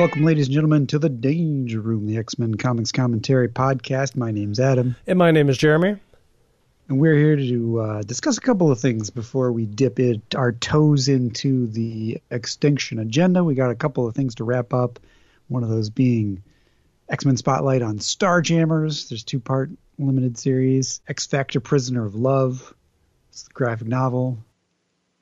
[0.00, 4.16] Welcome, ladies and gentlemen, to the Danger Room, the X Men Comics Commentary Podcast.
[4.16, 4.96] My name's Adam.
[5.06, 5.94] And my name is Jeremy.
[6.88, 10.52] And we're here to uh, discuss a couple of things before we dip it, our
[10.52, 13.44] toes into the extinction agenda.
[13.44, 14.98] We got a couple of things to wrap up.
[15.48, 16.42] One of those being
[17.10, 19.10] X Men Spotlight on Starjammers.
[19.10, 21.02] There's two part limited series.
[21.08, 22.72] X Factor Prisoner of Love.
[23.28, 24.38] It's the graphic novel.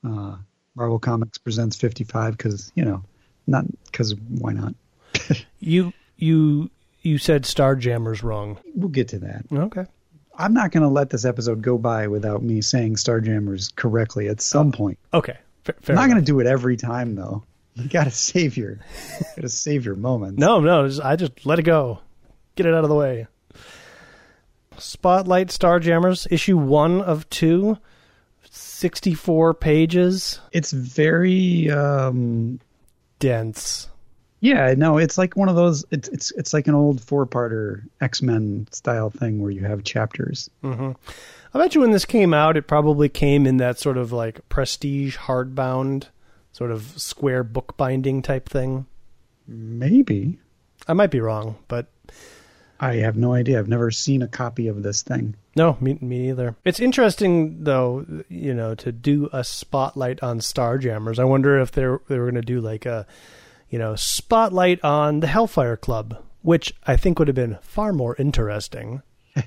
[0.04, 0.37] Uh,
[0.76, 3.02] Marvel Comics presents 55 because, you know,
[3.48, 4.75] not because why not?
[5.59, 6.70] you you
[7.02, 8.59] you said Starjammers wrong.
[8.74, 9.45] We'll get to that.
[9.52, 9.87] Okay.
[10.37, 14.41] I'm not going to let this episode go by without me saying Starjammers correctly at
[14.41, 14.98] some point.
[15.12, 15.37] Okay.
[15.65, 17.43] Fair, fair I'm not going to do it every time though.
[17.74, 18.74] You got to save your,
[19.37, 20.38] got to save your moments.
[20.38, 22.01] No, no, just- I just let it go.
[22.55, 23.27] Get it out of the way.
[24.77, 27.79] Spotlight Starjammers, issue one of two,
[28.51, 30.40] 64 pages.
[30.52, 32.60] it's very, um,
[33.19, 33.88] Dense.
[34.41, 35.85] yeah, no, it's like one of those.
[35.91, 40.49] It's it's it's like an old four-parter X-Men style thing where you have chapters.
[40.63, 40.93] Mm-hmm.
[41.55, 44.46] I bet you when this came out, it probably came in that sort of like
[44.49, 46.07] prestige hardbound,
[46.52, 48.87] sort of square bookbinding type thing.
[49.46, 50.39] Maybe
[50.87, 51.87] I might be wrong, but
[52.80, 53.59] I have no idea.
[53.59, 55.34] I've never seen a copy of this thing.
[55.57, 56.54] No, me, me either.
[56.65, 61.18] It's interesting though, you know, to do a spotlight on Starjammers.
[61.18, 63.06] I wonder if they're they were going to do like a,
[63.68, 68.15] you know, spotlight on the Hellfire Club, which I think would have been far more
[68.16, 69.03] interesting.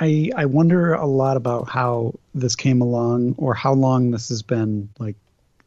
[0.00, 4.42] I I wonder a lot about how this came along or how long this has
[4.42, 5.16] been like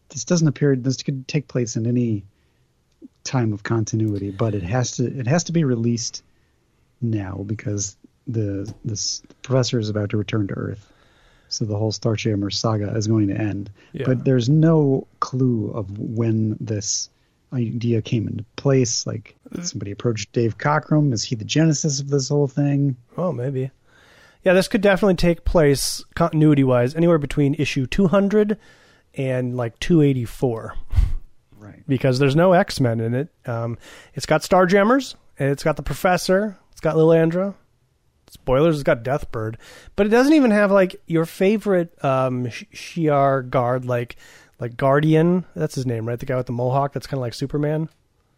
[0.10, 2.26] this doesn't appear this could take place in any
[3.24, 6.24] time of continuity, but it has to it has to be released
[7.02, 7.96] now because
[8.28, 10.92] the this professor is about to return to Earth.
[11.48, 13.72] So the whole Starjammer saga is going to end.
[13.94, 14.04] Yeah.
[14.06, 17.10] But there's no clue of when this
[17.52, 19.08] idea came into place.
[19.08, 21.12] Like somebody approached Dave Cockrum.
[21.12, 22.96] Is he the genesis of this whole thing?
[23.18, 23.72] Oh, maybe.
[24.44, 28.58] Yeah, this could definitely take place continuity wise anywhere between issue 200
[29.16, 30.76] and like 284
[31.58, 31.84] Right.
[31.88, 33.30] because there's no X Men in it.
[33.46, 33.78] Um,
[34.14, 37.56] it's got Starjammers, and it's got the Professor, it's got Lilandra.
[38.30, 39.56] Spoilers, it's got Deathbird,
[39.98, 44.16] but it doesn't even have like your favorite um, Sh- Shi'ar guard, like
[44.60, 45.44] like Guardian.
[45.56, 46.18] That's his name, right?
[46.18, 46.94] The guy with the mohawk.
[46.94, 47.90] That's kind of like Superman.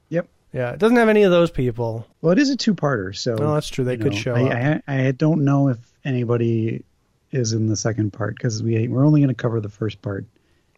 [0.09, 0.27] Yep.
[0.53, 2.07] Yeah, it doesn't have any of those people.
[2.21, 3.83] Well, it is a two-parter, so Oh, that's true.
[3.85, 4.43] They could know, show I,
[4.75, 4.81] up.
[4.87, 6.83] I, I don't know if anybody
[7.31, 10.25] is in the second part because we we're only going to cover the first part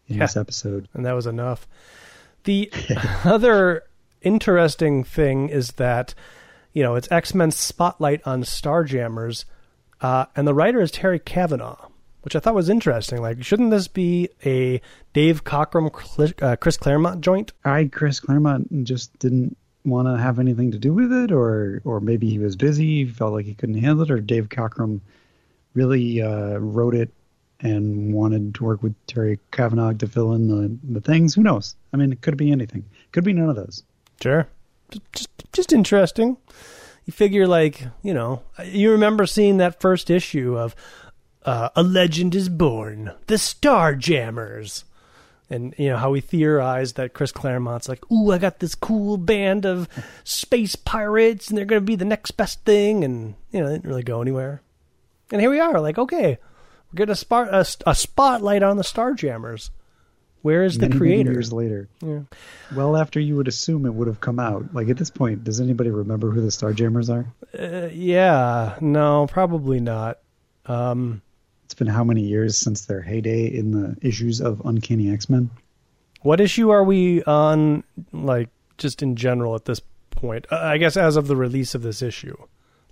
[0.08, 0.24] in Yeah.
[0.24, 0.86] this episode.
[0.92, 1.66] and that was enough.
[2.44, 2.70] The
[3.24, 3.84] other
[4.22, 6.14] interesting thing is that,
[6.74, 9.46] you know, it's X Men Spotlight on Starjammers,
[10.00, 11.88] uh, and the writer is Terry Kavanagh,
[12.22, 13.22] which I thought was interesting.
[13.22, 14.82] Like, shouldn't this be a
[15.14, 15.90] Dave Cockrum,
[16.42, 17.52] uh, Chris Claremont joint?
[17.64, 22.00] I Chris Claremont just didn't want to have anything to do with it, or or
[22.00, 25.00] maybe he was busy, felt like he couldn't handle it, or Dave Cockrum
[25.74, 27.10] really uh, wrote it
[27.60, 31.34] and wanted to work with Terry Kavanagh to fill in the the things.
[31.34, 31.76] Who knows?
[31.92, 32.84] I mean, it could be anything.
[33.12, 33.84] Could be none of those.
[34.20, 34.48] Sure.
[35.12, 36.36] Just, just, interesting.
[37.04, 40.74] You figure, like, you know, you remember seeing that first issue of
[41.44, 44.84] uh, A Legend is Born, The Starjammers.
[45.50, 49.18] And, you know, how we theorized that Chris Claremont's like, ooh, I got this cool
[49.18, 49.88] band of
[50.24, 53.04] space pirates, and they're going to be the next best thing.
[53.04, 54.62] And, you know, it didn't really go anywhere.
[55.30, 56.38] And here we are, like, okay,
[56.90, 59.68] we're getting a, spot, a, a spotlight on the Starjammers.
[60.44, 61.32] Where is the many, many creator?
[61.32, 61.88] years later.
[62.02, 62.20] Yeah.
[62.76, 64.74] Well, after you would assume it would have come out.
[64.74, 67.26] Like at this point, does anybody remember who the Starjammers are?
[67.58, 70.18] Uh, yeah, no, probably not.
[70.66, 71.22] Um,
[71.64, 75.48] It's been how many years since their heyday in the issues of Uncanny X Men?
[76.20, 80.46] what issue are we on, like, just in general at this point?
[80.52, 82.36] Uh, I guess as of the release of this issue.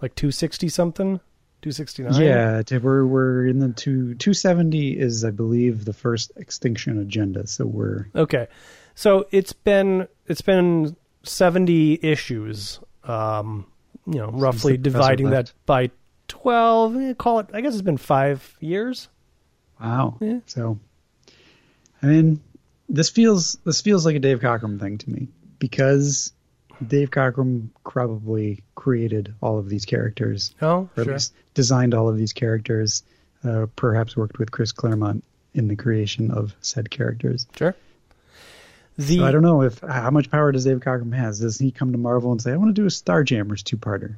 [0.00, 1.20] Like 260 something?
[1.62, 2.20] 269?
[2.20, 7.47] Yeah, we're we're in the two two seventy is I believe the first Extinction Agenda.
[7.47, 8.48] So we're Okay.
[8.94, 13.66] So it's been it's been 70 issues um
[14.06, 15.91] you know, roughly dividing that by
[16.26, 19.08] 12, eh, call it I guess it's been 5 years.
[19.80, 20.16] wow.
[20.20, 20.41] Yeah.
[20.47, 20.80] So,
[22.03, 22.41] I mean,
[22.88, 25.28] this feels this feels like a Dave Cockrum thing to me
[25.60, 26.32] because
[26.88, 30.54] Dave Cockrum probably created all of these characters.
[30.60, 31.12] Oh, or at sure.
[31.14, 33.02] least designed all of these characters,
[33.44, 35.24] uh, perhaps worked with Chris Claremont
[35.54, 37.46] in the creation of said characters.
[37.56, 37.74] Sure.
[38.98, 41.40] The So I don't know if how much power does Dave Cockrum has.
[41.40, 44.16] Does he come to Marvel and say, "I want to do a Starjammers two-parter,"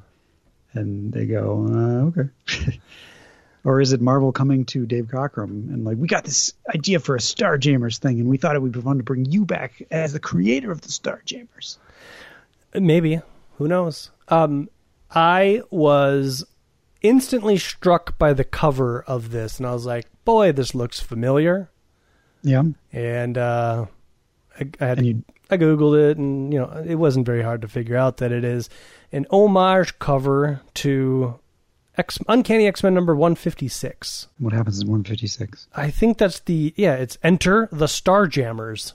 [0.73, 2.79] and they go, uh, "Okay,"
[3.63, 7.15] or is it Marvel coming to Dave Cockrum and like, "We got this idea for
[7.15, 10.11] a Starjammers thing, and we thought it would be fun to bring you back as
[10.11, 11.77] the creator of the Starjammers."
[12.79, 13.21] Maybe.
[13.57, 14.11] Who knows?
[14.27, 14.69] Um,
[15.11, 16.45] I was
[17.01, 21.69] instantly struck by the cover of this, and I was like, "Boy, this looks familiar."
[22.43, 22.63] Yeah.
[22.91, 23.85] And uh,
[24.59, 27.67] I, I had And I googled it, and you know, it wasn't very hard to
[27.67, 28.69] figure out that it is
[29.11, 31.39] an homage cover to
[31.97, 34.27] X Uncanny X Men number one fifty six.
[34.39, 35.67] what happens in 156?
[35.75, 36.95] I think that's the yeah.
[36.95, 38.93] It's Enter the Starjammers.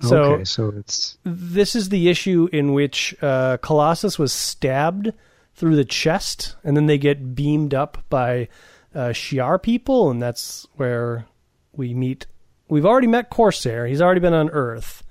[0.00, 5.12] So okay, so it's this is the issue in which uh, Colossus was stabbed
[5.54, 8.48] through the chest, and then they get beamed up by
[8.94, 11.26] uh, Shi'ar people, and that's where
[11.72, 12.26] we meet.
[12.68, 15.04] We've already met Corsair; he's already been on Earth,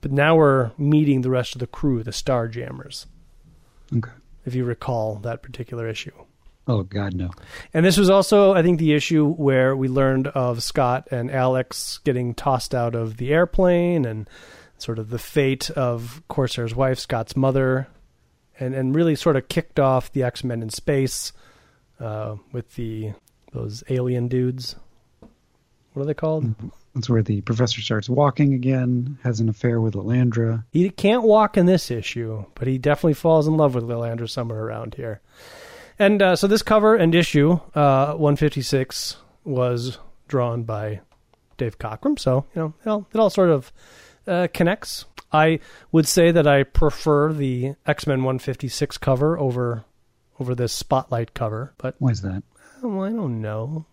[0.00, 3.06] but now we're meeting the rest of the crew, the Starjammers.
[3.96, 4.10] okay.
[4.44, 6.12] If you recall that particular issue.
[6.68, 7.30] Oh God, no.
[7.72, 11.98] And this was also, I think, the issue where we learned of Scott and Alex
[12.04, 14.28] getting tossed out of the airplane and
[14.76, 17.88] sort of the fate of Corsair's wife, Scott's mother,
[18.60, 21.32] and, and really sort of kicked off the X Men in space
[22.00, 23.14] uh, with the
[23.52, 24.76] those alien dudes.
[25.94, 26.54] What are they called?
[26.94, 30.64] That's where the professor starts walking again, has an affair with Lilandra.
[30.70, 34.62] He can't walk in this issue, but he definitely falls in love with Lilandra somewhere
[34.62, 35.22] around here.
[35.98, 39.98] And uh, so this cover and issue, uh, 156, was
[40.28, 41.00] drawn by
[41.56, 42.18] Dave Cockrum.
[42.18, 43.72] So, you know, it all, it all sort of
[44.26, 45.06] uh, connects.
[45.32, 45.60] I
[45.92, 49.84] would say that I prefer the X Men 156 cover over
[50.40, 52.42] over this Spotlight cover, but Why is that?
[52.82, 53.84] well, I don't know.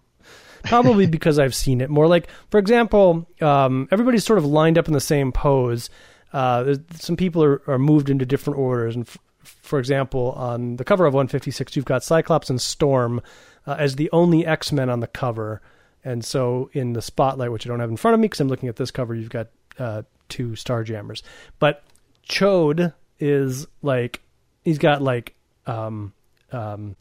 [0.64, 2.08] Probably because I've seen it more.
[2.08, 5.90] Like, for example, um, everybody's sort of lined up in the same pose.
[6.32, 8.96] Uh, some people are, are moved into different orders.
[8.96, 9.18] And f-
[9.66, 13.22] for example, on the cover of 156, you've got Cyclops and Storm
[13.68, 15.62] uh, as the only X Men on the cover.
[16.04, 18.48] And so in the spotlight, which I don't have in front of me because I'm
[18.48, 19.48] looking at this cover, you've got
[19.80, 21.24] uh, two Starjammers.
[21.60, 21.84] But
[22.30, 24.22] Ch'od is like,
[24.64, 25.34] he's got like,
[25.66, 26.14] um,
[26.52, 26.96] um,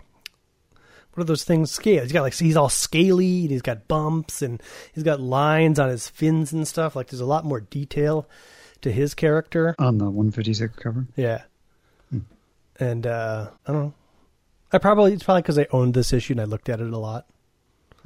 [1.12, 1.70] what are those things?
[1.70, 2.02] Scale.
[2.02, 4.60] He's got like he's all scaly and he's got bumps and
[4.92, 6.96] he's got lines on his fins and stuff.
[6.96, 8.28] Like there's a lot more detail
[8.80, 9.76] to his character.
[9.78, 11.06] On the 156 cover?
[11.14, 11.42] Yeah.
[12.80, 13.94] And uh I don't know.
[14.72, 16.98] I probably it's probably because I owned this issue and I looked at it a
[16.98, 17.26] lot.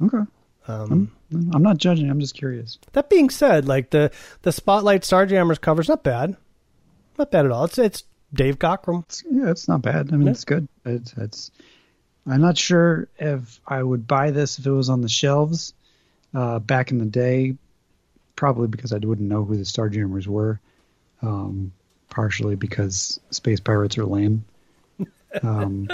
[0.01, 0.19] Okay.
[0.67, 2.09] Um, I'm not judging.
[2.11, 2.77] I'm just curious.
[2.93, 4.11] That being said, like the
[4.43, 6.37] the Spotlight Starjammers cover's not bad,
[7.17, 7.65] not bad at all.
[7.65, 9.03] It's it's Dave Cockrum.
[9.05, 10.09] It's, yeah, it's not bad.
[10.13, 10.31] I mean, Yeah.
[10.33, 10.67] it's good.
[10.85, 11.51] It's, it's.
[12.27, 15.73] I'm not sure if I would buy this if it was on the shelves
[16.35, 17.55] uh, back in the day.
[18.35, 20.59] Probably because I wouldn't know who the Starjammers were.
[21.23, 21.71] Um,
[22.09, 24.45] partially because space pirates are lame.
[25.43, 25.87] Um,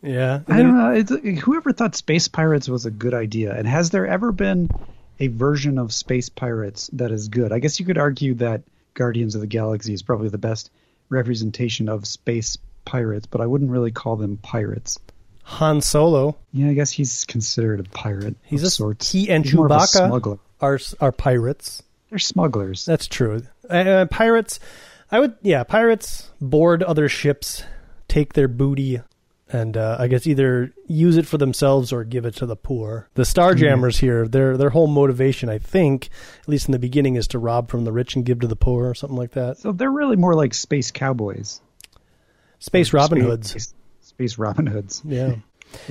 [0.00, 0.90] Yeah, I don't know.
[0.92, 4.70] It's, whoever thought space pirates was a good idea, and has there ever been
[5.18, 7.52] a version of space pirates that is good?
[7.52, 8.62] I guess you could argue that
[8.94, 10.70] Guardians of the Galaxy is probably the best
[11.08, 15.00] representation of space pirates, but I wouldn't really call them pirates.
[15.42, 16.36] Han Solo.
[16.52, 18.36] Yeah, I guess he's considered a pirate.
[18.44, 19.10] He's a sorts.
[19.10, 20.38] he and He's Chewbacca smuggler.
[20.60, 21.82] are are pirates.
[22.10, 22.84] They're smugglers.
[22.84, 23.42] That's true.
[23.68, 24.60] Uh, pirates,
[25.10, 27.64] I would, yeah, pirates board other ships,
[28.08, 29.00] take their booty,
[29.50, 33.08] and uh, I guess either use it for themselves or give it to the poor.
[33.14, 36.10] The Starjammers here, their their whole motivation, I think,
[36.42, 38.56] at least in the beginning, is to rob from the rich and give to the
[38.56, 39.56] poor, or something like that.
[39.58, 41.62] So they're really more like space cowboys.
[42.58, 43.74] Space Robin Space- Hoods.
[44.02, 45.00] Space Robin Hoods.
[45.08, 45.36] Yeah,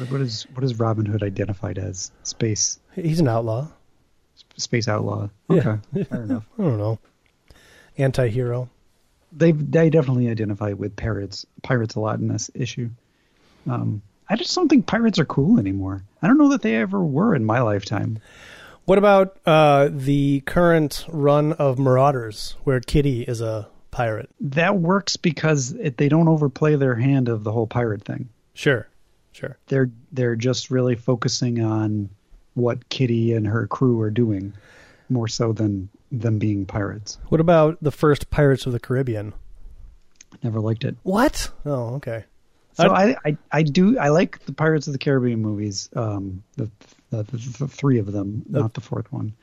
[0.10, 2.12] What is what is Robin Hood identified as?
[2.24, 3.68] Space he's an outlaw.
[4.58, 5.30] space outlaw.
[5.50, 5.78] Yeah.
[5.96, 6.46] Okay, fair enough.
[6.60, 7.00] I don't know,
[7.98, 8.70] anti-hero.
[9.38, 12.89] They they definitely identify with pirates pirates a lot in this issue.
[13.70, 16.03] Um, I just don't think pirates are cool anymore.
[16.22, 18.20] I don't know that they ever were in my lifetime.
[18.86, 24.29] What about uh, the current run of Marauders, where Kitty is a pirate?
[24.39, 28.29] That works because it, they don't overplay their hand of the whole pirate thing.
[28.53, 28.88] Sure,
[29.34, 29.58] sure.
[29.67, 32.10] They're they're just really focusing on
[32.53, 34.53] what Kitty and her crew are doing,
[35.10, 37.18] more so than them being pirates.
[37.30, 39.34] What about the first Pirates of the Caribbean?
[40.44, 40.96] Never liked it.
[41.04, 41.50] What?
[41.66, 42.26] Oh, okay.
[42.74, 46.70] So I, I, I do I like the Pirates of the Caribbean movies, um, the,
[47.10, 49.34] the, the, the three of them, not the fourth one,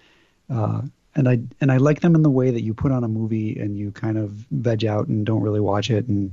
[0.48, 0.82] uh,
[1.16, 3.58] and I and I like them in the way that you put on a movie
[3.58, 6.32] and you kind of veg out and don't really watch it and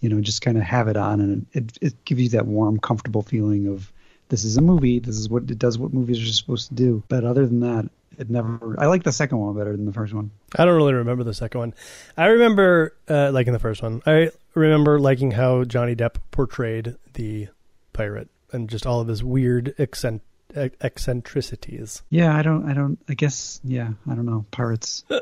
[0.00, 2.80] you know just kind of have it on and it it gives you that warm,
[2.80, 3.92] comfortable feeling of
[4.30, 7.02] this is a movie, this is what it does what movies are supposed to do.
[7.08, 8.76] But other than that, it never.
[8.78, 10.30] I like the second one better than the first one.
[10.56, 11.74] I don't really remember the second one.
[12.16, 14.02] I remember uh, liking the first one.
[14.06, 17.48] I remember liking how Johnny Depp portrayed the
[17.92, 20.22] pirate and just all of his weird accent,
[20.54, 22.02] eccentricities.
[22.10, 25.04] Yeah, I don't I don't I guess yeah I don't know pirates.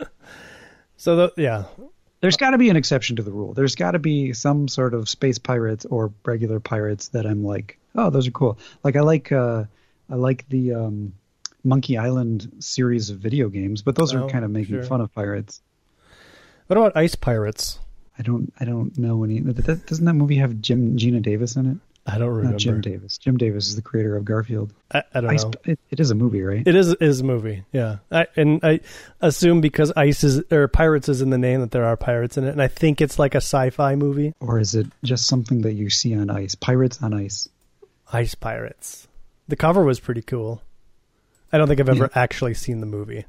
[1.00, 1.64] So the, yeah,
[2.20, 3.54] There's got to be an exception to the rule.
[3.54, 7.78] There's got to be some sort of space pirates or regular pirates that I'm like,
[7.98, 8.58] oh, those are cool.
[8.84, 9.64] Like I like uh,
[10.10, 11.12] I like the um,
[11.64, 14.82] Monkey Island series of video games, but those Oh, are kind of making sure.
[14.84, 15.60] fun of pirates.
[16.68, 17.78] What about Ice Pirates?
[18.18, 19.40] I don't I don't know any.
[19.40, 21.76] That, doesn't that movie have Jim Geena Davis in it?
[22.10, 22.52] I don't remember.
[22.52, 23.18] Not Jim Davis.
[23.18, 24.72] Jim Davis is the creator of Garfield.
[24.92, 25.52] I, I don't Ice, know.
[25.66, 26.66] it, it is a movie, right?
[26.66, 27.98] It is is a movie, yeah.
[28.10, 28.80] I, and I
[29.20, 32.44] assume because ice is or pirates is in the name that there are pirates in
[32.44, 34.32] it, and I think it's like a sci-fi movie.
[34.40, 36.54] or is it just something that you see on ice?
[36.54, 37.48] Pirates on ice.
[38.12, 39.08] Ice Pirates.
[39.48, 40.62] The cover was pretty cool.
[41.52, 43.24] I don't think I've ever actually seen the movie.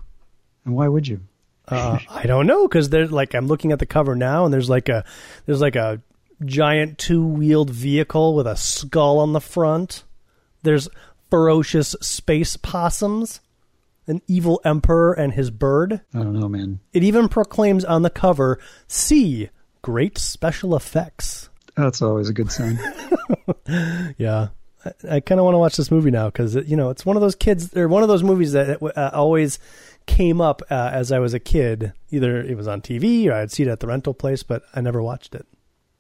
[0.66, 1.22] And why would you?
[1.68, 4.70] Uh, I don't know because there's like I'm looking at the cover now, and there's
[4.70, 5.06] like a
[5.46, 6.02] there's like a
[6.44, 10.04] giant two wheeled vehicle with a skull on the front.
[10.64, 10.90] There's
[11.30, 13.40] ferocious space possums,
[14.08, 16.02] an evil emperor and his bird.
[16.14, 16.80] I don't know, man.
[16.92, 19.50] It even proclaims on the cover, "See
[19.82, 22.80] great special effects." That's always a good sign.
[24.18, 24.50] Yeah.
[24.86, 27.16] I, I kind of want to watch this movie now because you know it's one
[27.18, 29.60] of those kids or one of those movies that uh, always
[30.06, 31.94] came up uh, as I was a kid.
[32.12, 34.82] Either it was on TV or I'd see it at the rental place, but I
[34.82, 35.46] never watched it.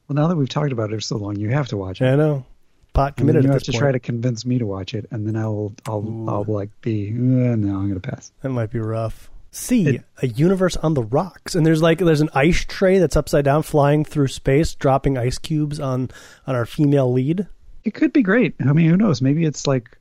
[0.08, 2.06] well, now that we've talked about it for so long, you have to watch it.
[2.06, 2.46] I know.
[2.94, 3.80] Pot committed you have to point.
[3.80, 7.16] try to convince me to watch it, and then I'll I'll I'll like be uh,
[7.56, 8.32] no, I'm gonna pass.
[8.42, 9.30] That might be rough.
[9.52, 13.16] See It- a universe on the rocks, and there's like there's an ice tray that's
[13.16, 16.10] upside down, flying through space, dropping ice cubes on
[16.48, 17.48] on our female lead.
[17.84, 18.56] It could be great.
[18.60, 19.22] I mean, who knows?
[19.22, 19.98] Maybe it's like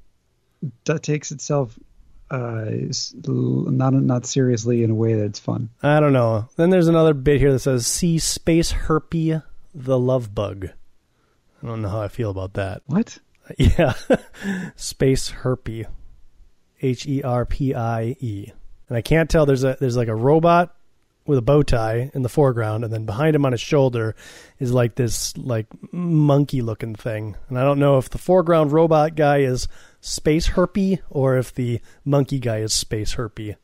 [0.85, 1.79] that takes itself
[2.31, 2.67] uh
[3.25, 5.71] not not seriously in a way that's fun.
[5.83, 6.49] I don't know.
[6.57, 9.43] Then there's another bit here that says "See Space Herpie
[9.75, 10.69] the Love Bug."
[11.63, 12.83] I don't know how I feel about that.
[12.87, 13.19] What?
[13.57, 13.95] Yeah,
[14.77, 15.87] Space Herpie,
[16.83, 18.53] H E R P I E,
[18.91, 19.47] and I can't tell.
[19.47, 20.77] There's a there's like a robot
[21.29, 24.17] with a bow tie in the foreground, and then behind him on his shoulder
[24.59, 29.15] is like this like monkey looking thing, and I don't know if the foreground robot
[29.15, 29.69] guy is
[30.01, 33.57] Space Herpie or if the monkey guy is Space Herpie.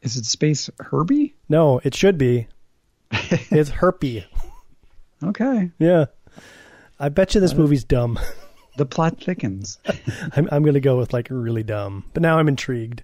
[0.00, 1.34] Is it Space Herbie?
[1.48, 2.46] No, it should be.
[3.10, 4.24] it's Herpie.
[5.22, 5.70] Okay.
[5.78, 6.06] Yeah.
[6.98, 8.18] I bet you this uh, movie's dumb.
[8.78, 9.78] The plot thickens.
[10.34, 12.06] I'm, I'm going to go with like really dumb.
[12.14, 13.02] But now I'm intrigued.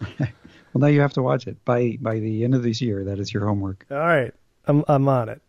[0.72, 3.04] Well, now you have to watch it by by the end of this year.
[3.04, 3.86] That is your homework.
[3.90, 4.32] All right.
[4.66, 5.40] I'm I'm on it.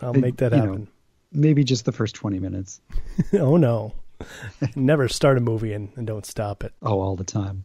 [0.00, 0.64] I'll make that you know.
[0.64, 0.88] happen.
[1.32, 2.80] Maybe just the first twenty minutes.
[3.34, 3.94] oh no.
[4.76, 6.72] Never start a movie and, and don't stop it.
[6.82, 7.64] Oh, all the time.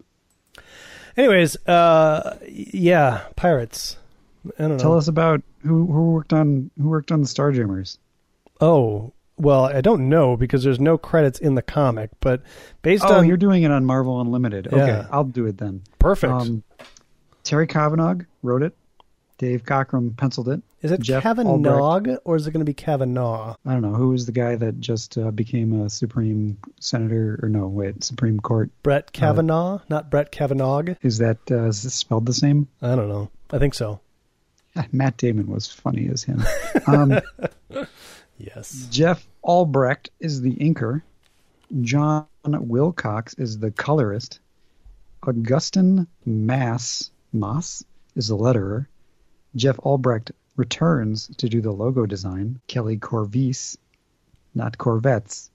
[1.18, 3.98] Anyways, uh yeah, pirates.
[4.60, 4.78] I don't know.
[4.78, 7.98] Tell us about who who worked on who worked on the Starjammers.
[8.62, 12.42] Oh, well, I don't know because there's no credits in the comic, but
[12.84, 14.68] based Oh, on you're doing it on Marvel Unlimited.
[14.68, 15.08] Okay, Yeah.
[15.12, 15.82] I'll do it then.
[16.00, 16.32] perfect.
[16.32, 16.64] Um,
[17.46, 18.76] Terry Kavanagh wrote it.
[19.38, 20.62] Dave Cockrum penciled it.
[20.82, 23.56] is it Jeff Kavanaugh or is it going to be Kavanaugh?
[23.66, 27.50] I don't know who was the guy that just uh, became a Supreme Senator or
[27.50, 28.72] no, wait, Supreme Court.
[28.82, 30.84] Brett Kavanaugh, not Brett Kavanaugh.
[31.02, 32.68] Is that uh, is spelled the same?
[32.82, 33.30] I don't know.
[33.52, 34.00] I think so.
[34.92, 36.44] Matt Damon was funny as him.
[36.88, 37.20] Um,
[38.38, 38.88] Yes.
[38.90, 41.02] Jeff Albrecht is the inker.
[41.82, 44.40] John Wilcox is the colorist.
[45.26, 47.84] Augustin Mass Moss
[48.16, 48.88] is the letterer.
[49.56, 52.60] Jeff Albrecht returns to do the logo design.
[52.68, 53.78] Kelly Corvese,
[54.54, 55.50] not Corvettes,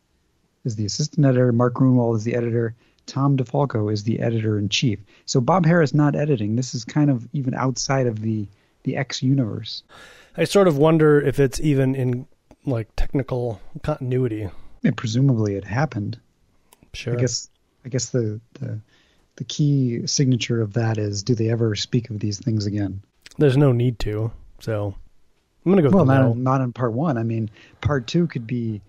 [0.64, 1.52] is the assistant editor.
[1.52, 2.74] Mark Gruenwald is the editor.
[3.06, 5.00] Tom DeFalco is the editor in chief.
[5.26, 6.54] So Bob Harras not editing.
[6.54, 8.46] This is kind of even outside of the
[8.82, 9.82] the X universe.
[10.36, 12.26] I sort of wonder if it's even in
[12.64, 14.48] like technical continuity.
[14.84, 16.18] And presumably it happened.
[16.94, 17.14] Sure.
[17.14, 17.50] I guess
[17.84, 18.80] I guess the, the
[19.40, 23.00] the key signature of that is do they ever speak of these things again?
[23.38, 24.30] There's no need to.
[24.58, 24.94] So
[25.64, 27.16] I'm gonna go Well, not in, not in part one.
[27.16, 27.48] I mean,
[27.80, 28.82] part two could be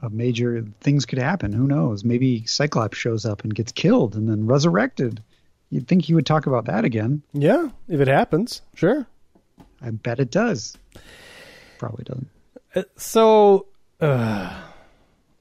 [0.00, 1.52] a major things could happen.
[1.52, 2.02] Who knows?
[2.02, 5.22] Maybe Cyclops shows up and gets killed and then resurrected.
[5.70, 7.22] You'd think he would talk about that again.
[7.32, 9.06] Yeah, if it happens, sure.
[9.80, 10.76] I bet it does.
[11.78, 12.28] Probably doesn't.
[12.74, 13.66] Uh, So
[14.00, 14.60] uh,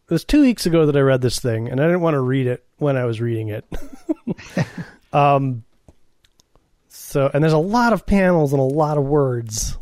[0.08, 2.22] it was two weeks ago that I read this thing, and I didn't want to
[2.22, 3.66] read it when I was reading it.
[5.14, 5.64] um.
[6.90, 9.78] So and there's a lot of panels and a lot of words.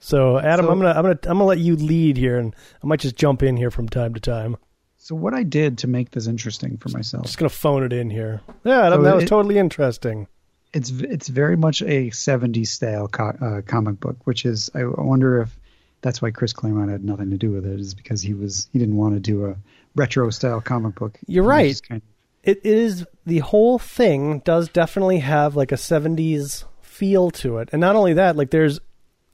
[0.00, 2.86] So Adam, So- I'm gonna I'm gonna I'm gonna let you lead here, and I
[2.86, 4.56] might just jump in here from time to time.
[4.98, 8.08] So what I did to make this interesting for myself, Just gonna phone it in
[8.10, 8.40] here.
[8.64, 10.28] Yeah, Adam, So that was it- totally interesting.
[10.72, 15.40] it's it's very much a 70s style co- uh, comic book, which is I wonder
[15.42, 15.58] if
[16.02, 18.78] that's why Chris Claremont had nothing to do with it, is because he was he
[18.78, 19.56] didn't want to do a
[19.96, 21.18] retro style comic book.
[21.26, 21.80] You're right.
[21.88, 22.08] kind of-
[22.42, 27.80] it is the whole thing does definitely have like a 70s feel to it and
[27.80, 28.80] not only that like there's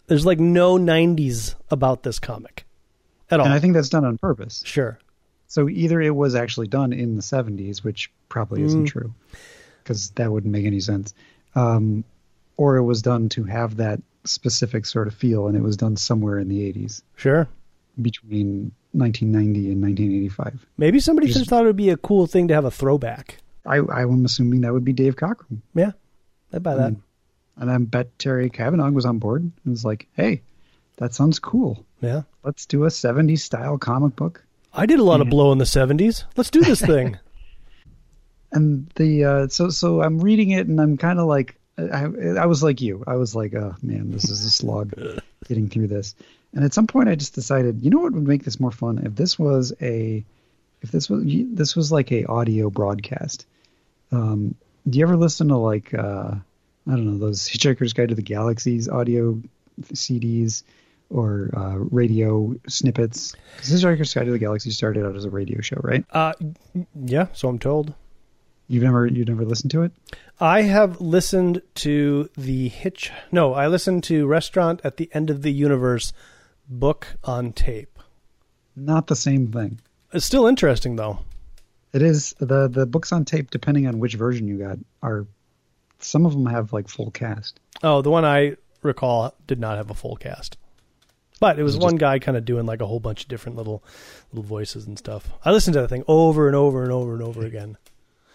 [0.07, 2.65] There's like no 90s about this comic
[3.31, 3.47] at all.
[3.47, 4.63] And I think that's done on purpose.
[4.65, 4.99] sure.
[5.49, 8.89] So either it was actually done in the 70s, which probably isn't Mm.
[8.89, 9.15] true,
[9.83, 11.15] because that wouldn't make any sense,
[11.55, 12.05] um,
[12.57, 15.97] or it was done to have that specific sort of feel, and it was done
[15.97, 17.49] somewhere in the 80s, Sure.
[18.01, 20.67] between 1990 and 1985.
[20.77, 23.39] Maybe somebody Just- thought it would be a cool thing to have a throwback.
[23.67, 25.61] I, I'm assuming that would be Dave Cockrum.
[25.75, 25.93] Yeah.
[26.53, 26.93] I buy that.
[26.93, 27.01] Mm.
[27.59, 30.43] And I bet Terry Kavanagh was on board and was like, hey,
[30.97, 31.85] that sounds cool.
[32.01, 32.23] Yeah.
[32.45, 34.45] Let's do a 70s style comic book.
[34.73, 36.25] I did a lot of blow in the 70s.
[36.37, 37.19] Let's do this thing.
[38.53, 42.05] and the uh, so so I'm reading it and I'm kind of like I,
[42.39, 44.95] I was like you I was like oh man this is a slog
[45.49, 46.15] getting through this
[46.55, 48.99] and at some point I just decided you know what would make this more fun
[49.05, 50.25] if this was a
[50.83, 53.47] if this was this was like a audio broadcast
[54.13, 54.55] um,
[54.89, 56.33] do you ever listen to like uh,
[56.87, 59.41] I don't know those Hitchhiker's Guide to the Galaxy's audio
[59.93, 60.63] CDs
[61.11, 65.61] or uh, radio snippets 'Cause Hitchhiker's Guide to the Galaxy started out as a radio
[65.61, 66.33] show right uh,
[66.95, 67.93] yeah, so I'm told.
[68.69, 69.93] you've never you've never listened to it
[70.41, 73.11] I have listened to the Hitch.
[73.33, 76.13] No, I listened to Restaurant at the End of the Universe
[76.69, 77.99] book on tape.
[78.77, 79.81] not the same thing
[80.13, 81.21] It's still interesting though.
[81.93, 85.27] It is the the books on tape, depending on which version you got, are
[86.01, 87.59] some of them have like full cast.
[87.83, 90.59] Oh, the one I recall did not have a full cast.
[91.41, 93.29] But it was Was one just- guy kind of doing like a whole bunch of
[93.29, 93.83] different little
[94.33, 95.31] little voices and stuff.
[95.45, 97.79] I listened to that thing over and over and over and over again.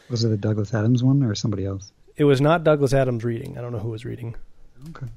[0.09, 1.91] Was it the Douglas Adams one or somebody else?
[2.17, 3.57] It was not Douglas Adams reading.
[3.57, 4.35] I don't know who was reading.
[4.89, 5.07] Okay.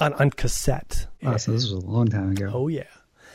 [0.00, 1.06] On on cassette.
[1.24, 2.50] Oh, so this was a long time ago.
[2.52, 2.84] Oh yeah.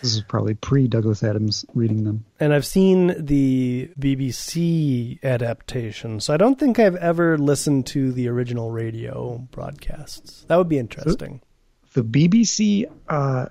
[0.01, 2.25] This is probably pre Douglas Adams reading them.
[2.39, 8.27] And I've seen the BBC adaptation, so I don't think I've ever listened to the
[8.27, 10.43] original radio broadcasts.
[10.47, 11.41] That would be interesting.
[11.93, 13.45] The BBC uh,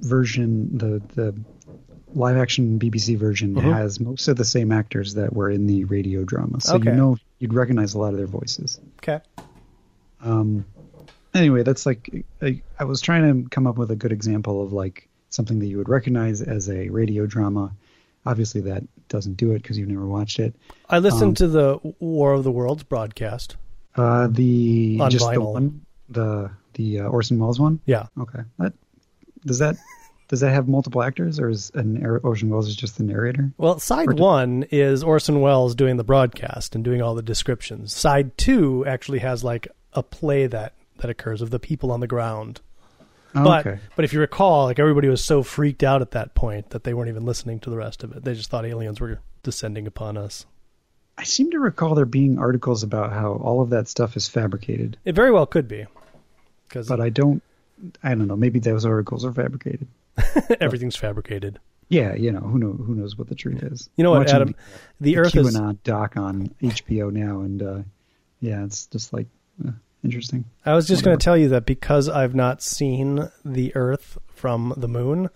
[0.00, 1.34] version, the the
[2.14, 3.72] live action BBC version, Mhm.
[3.72, 6.90] has most of the same actors that were in the radio drama, so Okay.
[6.90, 8.80] you know you'd recognize a lot of their voices.
[8.98, 9.20] Okay.
[10.22, 10.64] Um,
[11.34, 14.72] anyway, that's like I, I was trying to come up with a good example of
[14.72, 17.72] like something that you would recognize as a radio drama.
[18.26, 20.54] Obviously, that doesn't do it because you've never watched it.
[20.88, 23.56] I listened Um, to the War of the Worlds broadcast.
[23.96, 27.80] Uh, the On just the one, the the uh, Orson Welles one.
[27.86, 28.06] Yeah.
[28.18, 28.72] Okay, that
[29.44, 29.76] does that
[30.28, 33.52] does that have multiple actors, or is an Orson Welles is just the narrator?
[33.58, 37.92] Well, side Or one is Orson Welles doing the broadcast and doing all the descriptions.
[37.94, 40.72] Side two actually has like a play that
[41.04, 42.62] that occurs of the people on the ground.
[43.34, 46.34] Oh, But okay, but if you recall, like everybody was so freaked out at that
[46.34, 48.24] point that they weren't even listening to the rest of it.
[48.24, 50.46] They just thought aliens were descending upon us.
[51.18, 54.96] I seem to recall there being articles about how all of that stuff is fabricated,
[55.04, 55.84] It very well could be,
[56.68, 57.42] because but I don't.
[58.02, 58.36] I don't know.
[58.36, 59.88] Maybe those articles are fabricated.
[60.60, 61.58] everything's fabricated.
[61.90, 63.90] Yeah, you know who know who knows what the truth is.
[63.96, 64.48] You know what, Adam?
[64.48, 65.54] The, The the Earth is.
[65.54, 67.78] QAnon doc on HBO now, and uh,
[68.40, 69.26] yeah, it's just like
[69.66, 69.72] uh,
[70.04, 70.44] interesting.
[70.64, 74.74] I was just going to tell you that because I've not seen the Earth from
[74.76, 75.30] the moon,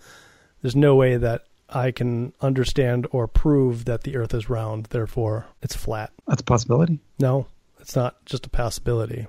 [0.61, 4.85] there's no way that I can understand or prove that the Earth is round.
[4.87, 6.11] Therefore, it's flat.
[6.27, 6.99] That's a possibility.
[7.19, 7.47] No,
[7.79, 9.27] it's not just a possibility.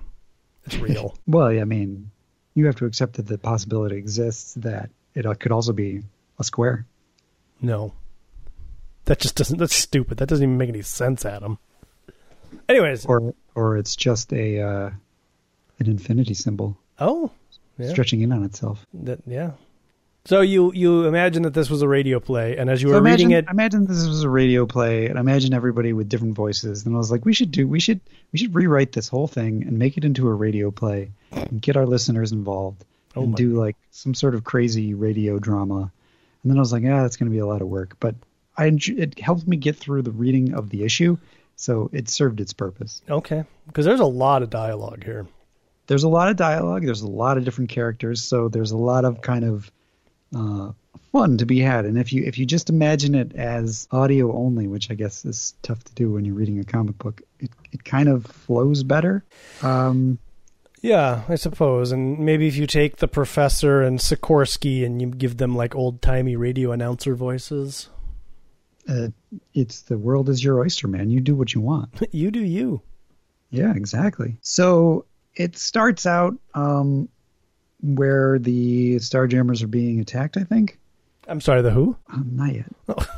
[0.65, 1.17] It's real.
[1.27, 2.11] Well, yeah, I mean,
[2.55, 6.03] you have to accept that the possibility exists that it could also be
[6.39, 6.87] a square.
[7.61, 7.93] no,
[9.07, 9.59] that just doesn't.
[9.59, 10.19] That's stupid.
[10.19, 11.59] That doesn't even make any sense, Adam.
[12.69, 14.91] Anyways, or or it's just a uh,
[15.81, 17.31] an infinity symbol oh,
[17.79, 18.87] yeah, stretching in on itself.
[18.95, 19.53] that, yeah.
[20.27, 22.99] So you you imagine that this was a radio play, and as you So were
[22.99, 26.11] imagine, reading it, I imagine this was a radio play, and I imagine everybody with
[26.11, 26.85] different voices.
[26.85, 29.63] And I was like, we should do, we should, we should rewrite this whole thing
[29.63, 32.85] and make it into a radio play, and get our listeners involved,
[33.17, 35.91] Oh and do like some sort of crazy radio drama.
[36.43, 38.15] And then I was like, ah, that's going to be a lot of work, but
[38.59, 41.17] I it helped me get through the reading of the issue,
[41.57, 43.01] so it served its purpose.
[43.09, 45.27] okay, because there's a lot of dialogue here.
[45.91, 46.85] There's a lot of dialogue.
[46.85, 49.73] There's a lot of different characters, so there's a lot of kind of
[50.33, 50.71] uh,
[51.11, 51.85] fun to be had.
[51.85, 55.53] And if you if you just imagine it as audio only, which I guess is
[55.63, 59.25] tough to do when you're reading a comic book, it it kind of flows better.
[59.63, 60.21] Um,
[60.81, 61.91] Yeah, I suppose.
[61.91, 66.01] And maybe if you take the professor and Sikorsky and you give them like old
[66.01, 67.89] timey radio announcer voices,
[68.89, 69.09] uh,
[69.55, 71.11] it's the world is your oyster, man.
[71.11, 71.91] You do what you want.
[72.13, 72.81] you do you.
[73.51, 74.37] Yeah, exactly.
[74.41, 77.09] So it starts out um,
[77.83, 80.37] where the Starjammers are being attacked.
[80.37, 80.79] I think
[81.29, 81.97] I'm sorry, the who?
[82.13, 82.67] uh, not yet.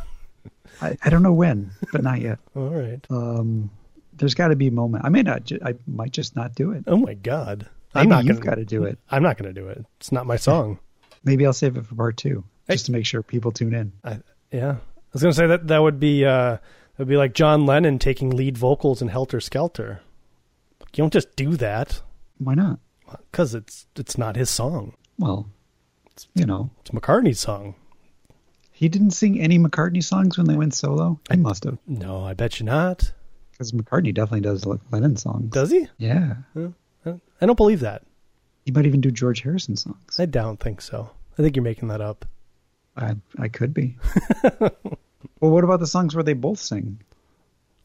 [0.81, 2.39] I, I don't know when, but not yet.
[2.57, 3.05] All right.
[3.11, 3.71] um,
[4.15, 5.05] there's got to be a moment.
[5.05, 5.45] I may not.
[5.45, 6.85] Ju- I might just not do it.
[6.87, 7.69] Oh my god.
[7.95, 8.99] I'm not you've gonna- got to do it.
[9.11, 9.85] I'm not going to do it.
[9.99, 10.79] It's not my song.
[11.25, 12.75] Maybe I'll save it for part two, Hey.
[12.75, 13.93] just to make sure people tune in.
[14.03, 14.19] I,
[14.51, 14.77] yeah, I
[15.13, 16.61] was going to say that that would be uh, that
[16.99, 20.01] would be like John Lennon taking lead vocals in Helter Skelter.
[20.95, 22.03] You don't just do that
[22.39, 22.79] Why not?
[23.31, 24.95] because it's it's not his song.
[25.19, 25.49] Well,
[26.35, 27.75] you know, It's McCartney's song.
[28.71, 31.19] he didn't sing any McCartney songs when they went solo.
[31.31, 33.13] He must have, No, I bet you not.
[33.53, 35.51] because McCartney definitely does Lennon songs.
[35.51, 35.89] Does he?
[35.99, 36.35] Yeah,
[37.05, 38.03] I don't believe that.
[38.65, 40.19] he might even do George Harrison songs.
[40.19, 41.11] I don't think so.
[41.39, 42.25] I think you're making that up.
[42.97, 43.97] I I could be.
[44.61, 47.01] well, what about the songs where they both sing?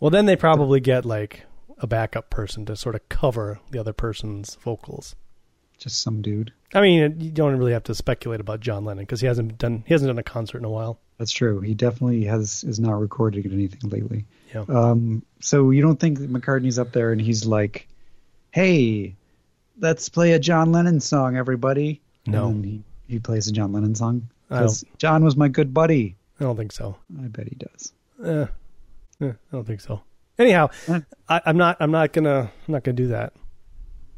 [0.02, 1.46] Well, then they probably get like
[1.80, 5.16] a backup person to sort of cover the other person's vocals.
[5.78, 6.52] Just some dude.
[6.74, 9.84] I mean, you don't really have to speculate about John Lennon because he hasn't done
[9.86, 11.00] he hasn't done a concert in a while.
[11.18, 11.62] That's true.
[11.62, 14.26] He definitely has is not recording anything lately.
[14.54, 14.66] Yeah.
[14.68, 17.88] Um, so you don't think that McCartney's up there and he's like,
[18.52, 19.16] "Hey,
[19.80, 22.52] let's play a John Lennon song, everybody." No.
[22.52, 26.16] He he plays a John Lennon song because John was my good buddy.
[26.40, 26.98] I don't think so.
[27.20, 27.94] I bet he does.
[28.24, 28.46] Eh,
[29.22, 30.02] eh, I don't think so.
[30.40, 30.70] Anyhow.
[31.30, 31.78] I, I'm not.
[31.80, 32.52] I'm not gonna.
[32.68, 33.34] I'm not gonna do that.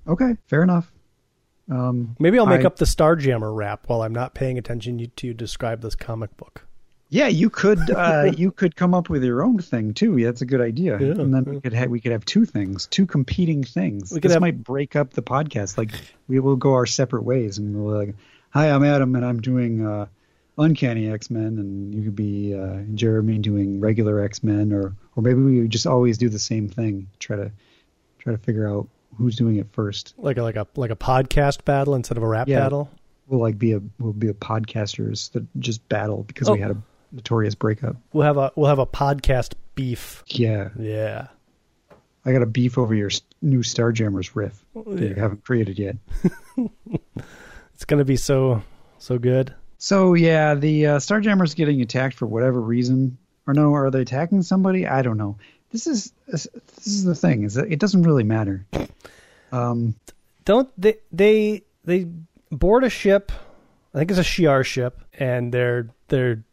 [0.07, 0.91] Okay, fair enough.
[1.69, 5.07] Um, Maybe I'll make I- up the Starjammer rap while I'm not paying attention you-
[5.07, 6.65] to describe this comic book.
[7.09, 10.17] Yeah, you could uh, you could come up with your own thing too.
[10.17, 10.99] Yeah, that's a good idea.
[10.99, 11.51] Yeah, and then yeah.
[11.53, 14.11] we could have we could have two things, two competing things.
[14.11, 15.77] We could this have- might break up the podcast.
[15.77, 15.91] Like
[16.27, 18.15] we will go our separate ways, and we'll like,
[18.49, 20.07] hi, I'm Adam, and I'm doing uh,
[20.59, 25.23] Uncanny X Men, and you could be uh, Jeremy doing regular X Men, or or
[25.23, 27.07] maybe we just always do the same thing.
[27.19, 27.51] Try to
[28.19, 30.13] try to figure out who's doing it first.
[30.17, 32.59] Like a like a like a podcast battle instead of a rap Yeah.
[32.59, 32.89] battle.
[33.27, 36.61] We'll like be a we'll be a podcasters that just battle because we Oh.
[36.61, 36.77] had a
[37.11, 37.95] notorious breakup.
[38.13, 40.23] We'll have a we'll have a podcast beef.
[40.27, 40.69] Yeah.
[40.77, 41.27] Yeah.
[42.25, 43.09] I got a beef over your
[43.41, 45.95] new Starjammers riff that you haven't created yet.
[47.73, 48.61] It's gonna be so
[48.97, 49.53] so good.
[49.79, 54.43] So yeah, the uh, Starjammers getting attacked for whatever reason, or no, are they attacking
[54.43, 54.85] somebody?
[54.85, 55.37] I don't know.
[55.71, 56.47] This is this,
[56.85, 58.65] is the thing is that it doesn't really matter.
[59.51, 59.95] Um,
[60.43, 62.07] Don't they they they
[62.51, 63.31] board a ship?
[63.93, 66.43] I think it's a Shi'ar ship, and they're they're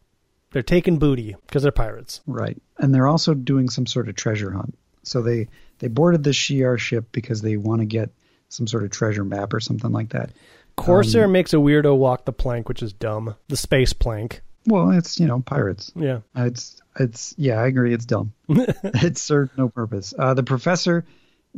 [0.51, 2.21] they're taking booty because they're pirates.
[2.25, 4.77] right, and they're also doing some sort of treasure hunt.
[5.03, 8.09] So they they boarded the Shi'ar ship because they want to get
[8.49, 10.29] some sort of treasure map or something like that.
[10.77, 13.35] Corsair Um, makes a weirdo walk the plank, which is dumb.
[13.49, 14.41] The space plank.
[14.65, 15.91] Well, it's you know pirates.
[15.95, 16.19] Yeah.
[16.35, 17.93] It's it's yeah, I agree.
[17.93, 18.33] It's dumb.
[18.49, 20.13] it served no purpose.
[20.17, 21.05] Uh, the professor,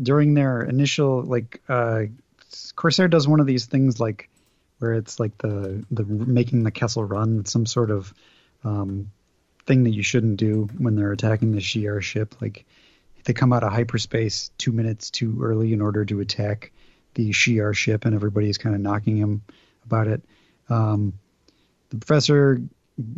[0.02, 2.04] during their initial like, uh,
[2.76, 4.30] Corsair does one of these things like
[4.80, 8.14] where it's like the the making the Kessel run, some sort of
[8.64, 9.12] um,
[9.66, 12.36] thing that you shouldn't do when they're attacking the Shi'ar ship.
[12.42, 12.66] Like
[13.26, 16.72] they come out of hyperspace two minutes too early in order to attack
[17.16, 19.42] the Shi'ar ship, and everybody's kind of knocking him
[19.86, 20.22] about it.
[20.70, 21.14] Um,
[21.90, 22.62] the professor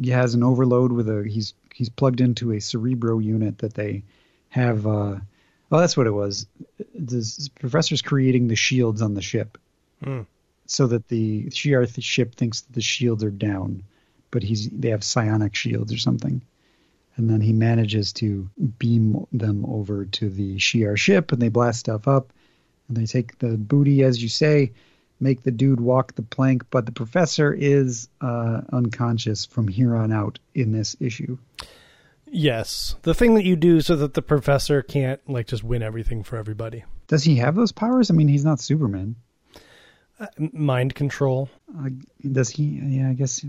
[0.05, 4.03] has an overload with a he's he's plugged into a cerebro unit that they
[4.49, 5.15] have uh
[5.71, 6.45] oh that's what it was
[6.93, 9.57] the professor's creating the shields on the ship
[10.03, 10.21] Hmm.
[10.65, 13.83] so that the Shi'ar ship thinks that the shields are down
[14.29, 16.41] but he's they have psionic shields or something
[17.17, 21.79] and then he manages to beam them over to the Shi'ar ship and they blast
[21.79, 22.31] stuff up
[22.91, 24.71] and they take the booty as you say
[25.21, 30.11] make the dude walk the plank, but the professor is uh, unconscious from here on
[30.11, 31.37] out in this issue.
[32.25, 32.95] Yes.
[33.03, 36.37] The thing that you do so that the professor can't like just win everything for
[36.37, 36.83] everybody.
[37.07, 38.09] Does he have those powers?
[38.09, 39.15] I mean, he's not Superman.
[40.19, 41.49] Uh, mind control.
[41.77, 41.89] Uh,
[42.31, 42.63] does he?
[42.63, 43.43] Yeah, I guess.
[43.43, 43.47] Uh,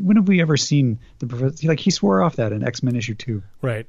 [0.00, 1.68] when have we ever seen the professor?
[1.68, 3.42] Like he swore off that in X Men issue two.
[3.62, 3.86] Right.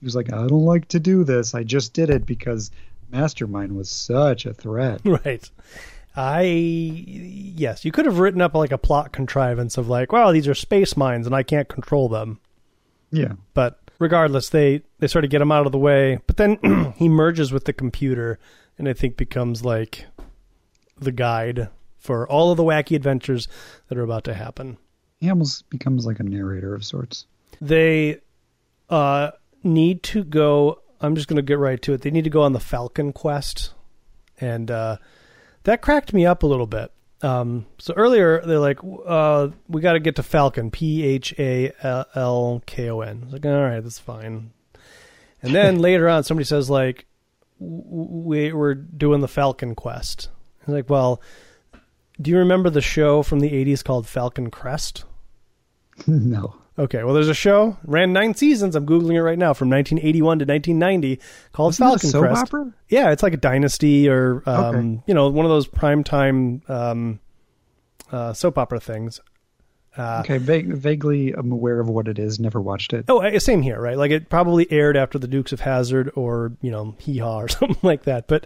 [0.00, 1.54] He was like, "I don't like to do this.
[1.54, 2.70] I just did it because
[3.10, 5.50] Mastermind was such a threat." Right.
[6.18, 10.48] I yes, you could have written up like a plot contrivance of like, well, these
[10.48, 12.40] are space mines and I can't control them.
[13.10, 16.18] Yeah, But regardless, they they sort of get him out of the way.
[16.26, 18.38] But then he merges with the computer,
[18.78, 20.06] and I think becomes like
[20.98, 23.46] the guide for all of the wacky adventures
[23.88, 24.78] that are about to happen.
[25.20, 27.26] he almost becomes like a narrator of sorts.
[27.60, 28.20] They
[28.88, 30.80] uh, need to go.
[31.00, 32.02] I'm just going to get right to it.
[32.02, 33.72] They need to go on the Falcon quest,
[34.40, 34.96] and uh,
[35.64, 36.92] that cracked me up a little bit.
[37.22, 41.72] Um, so earlier they're like, uh, "We got to get to Falcon." P H A
[41.82, 43.20] L L K O N.
[43.22, 44.52] I was like, all right, that's fine.
[45.42, 47.06] And then later on, somebody says like,
[47.58, 50.28] "We we're doing the Falcon quest."
[50.66, 51.22] I like, well,
[52.20, 55.04] do you remember the show from the '80s called Falcon Crest?
[56.06, 56.56] no.
[56.78, 58.76] Okay, well, there's a show ran nine seasons.
[58.76, 61.20] I'm googling it right now from 1981 to 1990
[61.52, 62.42] called Isn't Falcon soap Crest.
[62.42, 62.72] opera?
[62.90, 65.02] Yeah, it's like a dynasty or um, Okay.
[65.06, 67.20] you know one of those primetime um,
[68.12, 69.20] uh, soap opera things.
[69.96, 72.38] Uh, Okay, vague, vaguely I'm aware of what it is.
[72.38, 73.06] Never watched it.
[73.08, 73.96] Oh, same here, right?
[73.96, 77.48] Like it probably aired after the Dukes of Hazzard or you know Hee Haw or
[77.48, 78.26] something like that.
[78.28, 78.44] But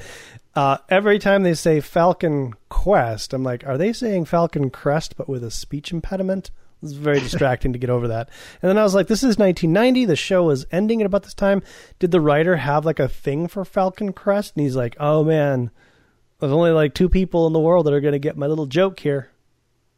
[0.54, 5.28] uh, every time they say Falcon Quest, I'm like, are they saying Falcon Crest but
[5.28, 6.52] with a speech impediment?
[6.82, 8.30] It's very distracting to get over that.
[8.62, 10.06] And then I was like, this is 1990.
[10.06, 11.62] The show was ending at about this time.
[11.98, 14.56] Did the writer have like a thing for Falcon Crest?
[14.56, 15.70] And he's like, oh man,
[16.38, 18.66] there's only like two people in the world that are going to get my little
[18.66, 19.28] joke here.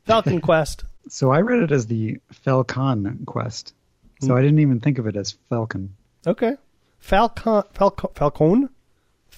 [0.04, 0.84] Falcon Quest.
[1.08, 3.74] So I read it as the Falcon quest.
[4.20, 4.34] So hmm.
[4.34, 5.94] I didn't even think of it as Falcon.
[6.26, 6.56] Okay.
[6.98, 8.68] Falcon Falcon Falcon.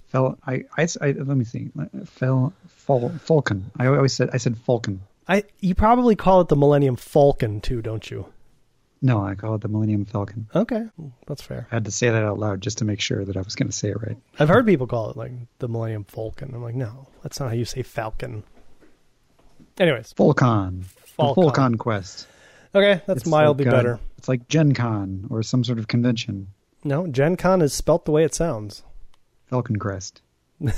[0.08, 1.70] Fel, I, I, I- let me see.
[2.04, 3.70] Fel, Fal, Falcon.
[3.78, 5.00] I always said I said Falcon.
[5.28, 8.26] I you probably call it the Millennium Falcon too, don't you?
[9.02, 10.48] No, I call it the Millennium Falcon.
[10.54, 10.84] Okay,
[11.26, 11.66] that's fair.
[11.70, 13.68] I had to say that out loud just to make sure that I was going
[13.68, 14.16] to say it right.
[14.38, 16.54] I've heard people call it like the Millennium Falcon.
[16.54, 18.44] I'm like, no, that's not how you say Falcon.
[19.78, 20.84] Anyways, Falcon.
[20.84, 21.42] Falcon.
[21.44, 22.26] Falcon quest.
[22.74, 24.00] okay, that's It's mildly like, uh, better.
[24.16, 26.48] It's like Gen Con or some sort of convention.
[26.82, 28.84] No, Gen Con is spelt the way it sounds.
[29.46, 30.22] Falcon Crest.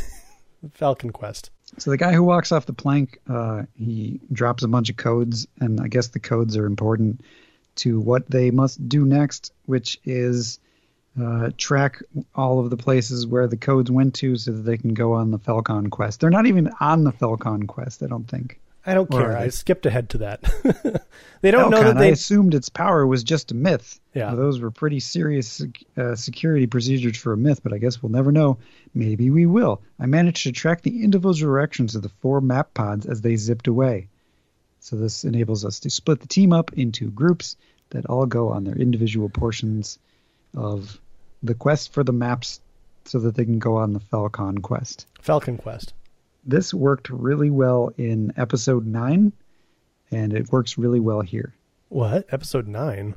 [0.72, 1.50] Falcon Quest.
[1.78, 5.46] So the guy who walks off the plank, uh, he drops a bunch of codes,
[5.60, 7.22] and I guess the codes are important
[7.76, 10.58] to what they must do next, which is
[11.20, 12.02] uh, track
[12.34, 15.30] all of the places where the codes went to, so that they can go on
[15.30, 16.20] the Falcon quest.
[16.20, 18.60] They're not even on the Falcon quest, I don't think.
[18.86, 19.32] I don't care.
[19.32, 20.42] are I skipped ahead to that.
[21.40, 22.12] they don't know Falcon, that I they.
[22.12, 23.98] assumed its power was just a myth.
[24.14, 24.34] Yeah.
[24.34, 25.60] those were pretty serious
[25.96, 28.58] uh, security procedures for a myth, but I guess we'll never know.
[28.94, 29.82] Maybe we will.
[29.98, 33.66] I managed to track the individual directions of the four map pods as they zipped
[33.66, 34.08] away.
[34.80, 37.56] So this enables us to split the team up into groups
[37.90, 39.98] that all go on their individual portions
[40.54, 41.00] of
[41.42, 42.60] the quest for the maps
[43.04, 45.06] so that they can go on the Falcon quest.
[45.20, 45.92] Falcon Quest.
[46.46, 49.32] This worked really well in episode 9
[50.12, 51.52] and it works really well here.
[51.88, 52.26] What?
[52.30, 53.14] Episode nine.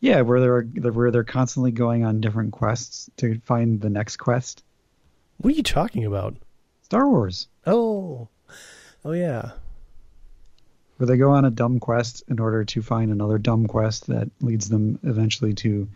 [0.00, 0.62] Yeah, where they're
[0.92, 4.62] where they're constantly going on different quests to find the next quest.
[5.38, 6.36] What are you talking about?
[6.82, 8.28] Star Wars, Oh,
[9.04, 9.52] oh yeah.
[10.98, 14.30] where they go on a dumb quest in order to find another dumb quest that
[14.40, 15.88] leads them eventually to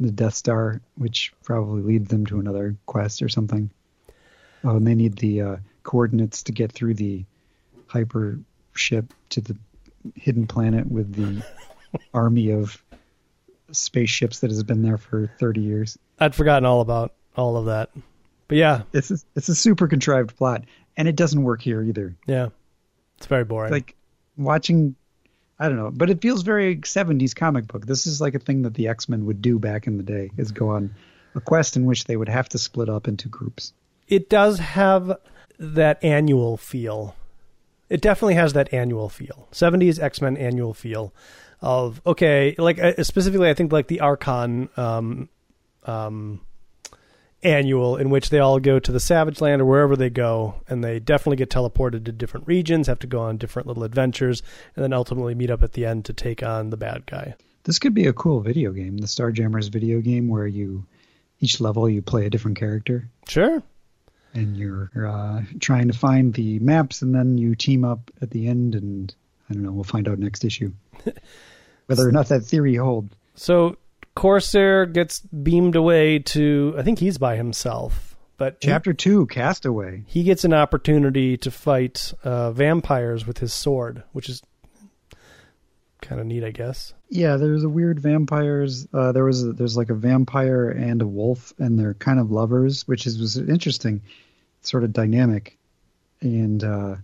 [0.00, 3.70] the Death Star, which probably leads them to another quest or something.
[4.64, 7.24] Oh, and they need the uh, coordinates to get through the
[7.86, 8.38] hyper
[8.74, 9.56] ship to the
[10.14, 11.42] hidden planet with the
[12.14, 12.82] army of
[13.70, 15.98] spaceships that has been there for 30 years.
[16.18, 17.90] I'd forgotten all about all of that.
[18.48, 20.64] But yeah, It's a, it's a super contrived plot,
[20.96, 22.16] and it doesn't work here either.
[22.26, 22.48] yeah.
[23.16, 23.70] It's very boring.
[23.70, 23.94] Like
[24.36, 24.96] watching,
[25.58, 27.86] I don't know, but it feels very 70s comic book.
[27.86, 30.30] This is like a thing that the X Men would do back in the day:
[30.36, 30.92] is go on
[31.36, 33.72] a quest in which they would have to split up into groups.
[34.12, 35.16] It does have
[35.58, 37.16] that annual feel.
[37.88, 39.48] It definitely has that annual feel.
[39.52, 41.14] 70s X-Men annual feel
[41.62, 45.30] of okay, like uh, specifically I think like the Arkon um
[45.84, 46.42] um
[47.42, 50.84] annual in which they all go to the Savage Land or wherever they go and
[50.84, 54.42] they definitely get teleported to different regions, have to go on different little adventures
[54.76, 57.34] and then ultimately meet up at the end to take on the bad guy.
[57.64, 60.84] This could be a cool video game, the Starjammers video game, where you
[61.40, 63.08] each level you play a different character.
[63.26, 63.62] Sure.
[64.34, 68.46] And you're uh, trying to find the maps, and then you team up at the
[68.48, 69.14] end, and
[69.50, 69.72] I don't know.
[69.72, 70.72] We'll find out next issue
[71.86, 73.14] whether or not that theory holds.
[73.34, 73.76] So
[74.14, 80.04] Corsair gets beamed away to I think he's by himself, but he- Chapter two, Castaway.
[80.06, 84.42] he gets an opportunity to fight uh, vampires with his sword, which is
[86.00, 86.92] kind of neat, I guess.
[87.08, 88.88] Yeah, there's a weird vampires.
[88.92, 92.30] Uh, there was a, there's like a vampire and a wolf, and they're kind of
[92.32, 94.02] lovers, which is was interesting,
[94.62, 95.58] sort of dynamic,
[96.20, 96.96] and uh,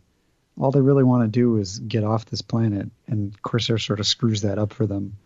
[0.58, 4.06] all they really want to do is get off this planet, and Corsair sort of
[4.06, 5.16] screws that up for them.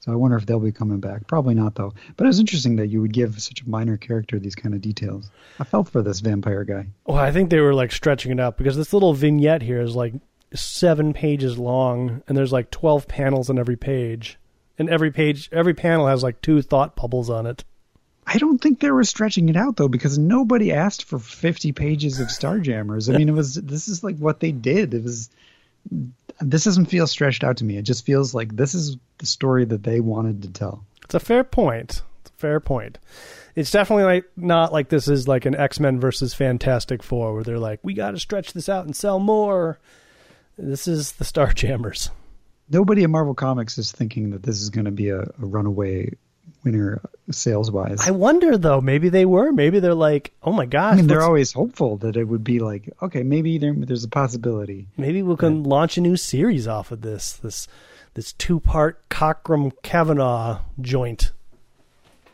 [0.00, 1.26] So I wonder if they'll be coming back.
[1.26, 1.92] Probably not though.
[2.16, 4.80] But it was interesting that you would give such a minor character these kind of
[4.80, 5.30] details.
[5.58, 6.86] I felt for this vampire guy.
[7.06, 9.96] Well, I think they were like stretching it out because this little vignette here is
[9.96, 10.14] like
[10.54, 14.38] seven pages long, and there's like twelve panels on every page,
[14.78, 17.64] and every page, every panel has like two thought bubbles on it.
[18.26, 22.18] I don't think they were stretching it out though, because nobody asked for 50 pages
[22.18, 23.12] of Starjammers.
[23.12, 24.94] I mean, it was this is like what they did.
[24.94, 25.30] It was
[26.40, 27.76] this doesn't feel stretched out to me.
[27.76, 30.84] It just feels like this is the story that they wanted to tell.
[31.04, 32.02] It's a fair point.
[32.22, 32.98] It's a fair point.
[33.54, 37.44] It's definitely like not like this is like an X Men versus Fantastic Four where
[37.44, 39.78] they're like, we got to stretch this out and sell more.
[40.58, 42.10] This is the Starjammers.
[42.68, 46.10] nobody in Marvel Comics is thinking that this is going to be a, a runaway
[46.64, 48.06] winner sales wise.
[48.06, 49.52] I wonder though, maybe they were.
[49.52, 50.94] Maybe they're like, oh my gosh.
[50.94, 54.08] I mean, they're always hopeful that it would be like, okay, maybe there, there's a
[54.08, 54.88] possibility.
[54.96, 57.68] maybe we can launch a new series off of this this
[58.14, 61.32] this two part Cockrum Kavanagh joint.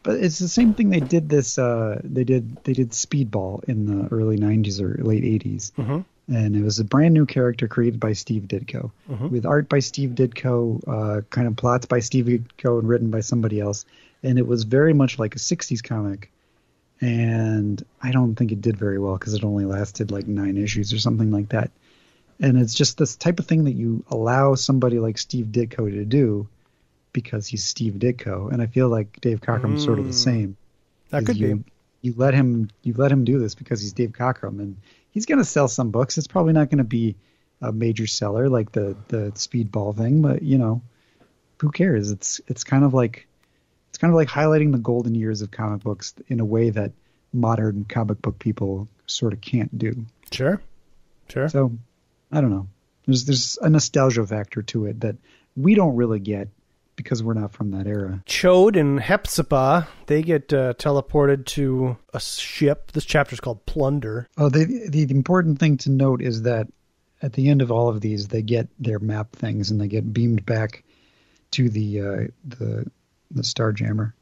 [0.05, 1.59] But it's the same thing they did this.
[1.59, 6.05] Uh, they did they did Speedball in the early '90s or late '80s, Mhm.
[6.29, 9.31] And it was a brand new character created by Steve Ditko, Mhm.
[9.31, 13.21] with art by Steve Ditko, uh, kind of plots by Steve Ditko and written by
[13.21, 13.85] somebody else,
[14.23, 16.31] and it was very much like a '60s comic.
[17.01, 20.93] And I don't think it did very well because it only lasted like nine issues
[20.93, 21.71] or something like that.
[22.39, 26.05] And it's just this type of thing that you allow somebody like Steve Ditko to
[26.05, 26.47] do
[27.13, 30.15] because he's Steve Ditko, and I feel like Dave Cockrum's sort of the Mm.
[30.15, 30.57] same.
[31.11, 31.65] That could you, be.
[32.03, 34.77] You let him you let him do this because he's Dave Cockrum, and
[35.13, 36.19] he's going to sell some books.
[36.19, 37.17] It's probably not going to be
[37.61, 40.83] a major seller like the the Speedball thing, but you know,
[41.61, 42.11] who cares?
[42.11, 43.29] It's it's kind of like
[43.89, 46.93] it's kind of like highlighting the golden years of comic books in a way that
[47.33, 50.05] modern comic book people sort of can't do.
[50.33, 50.61] Sure.
[51.29, 51.49] Sure.
[51.49, 51.73] So
[52.33, 52.67] I don't know.
[53.07, 55.17] There's there's a nostalgia factor to it that
[55.57, 56.49] we don't really get
[56.97, 58.23] because we're not from that era.
[58.27, 62.93] Ch'od and Hepzibah, they get uh, teleported to a ship.
[62.93, 64.29] This chapter is called Plunder.
[64.37, 66.69] Oh, the the important thing to note is that
[67.23, 70.13] at the end of all of these, they get their map things and they get
[70.13, 70.85] beamed back
[71.53, 72.91] to the uh, the
[73.31, 74.13] the Starjammer.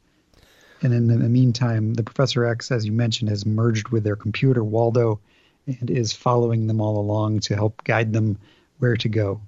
[0.83, 4.63] And in the meantime, the Professor X, as you mentioned, has merged with their computer
[4.63, 5.19] Waldo,
[5.67, 8.39] and is following them all along to help guide them
[8.79, 9.41] where to go.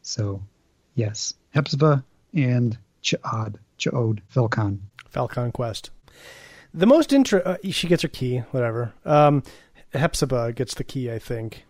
[0.00, 0.42] So,
[0.94, 2.02] yes, Hepzibah
[2.34, 4.82] and Ch'od, Ch'od, Falcon.
[5.14, 5.90] Phalkon Quest.
[6.72, 7.40] The most intro.
[7.40, 8.92] Uh, she gets her key, whatever.
[9.04, 9.42] Um,
[9.92, 11.64] Hepzibah gets the key, I think,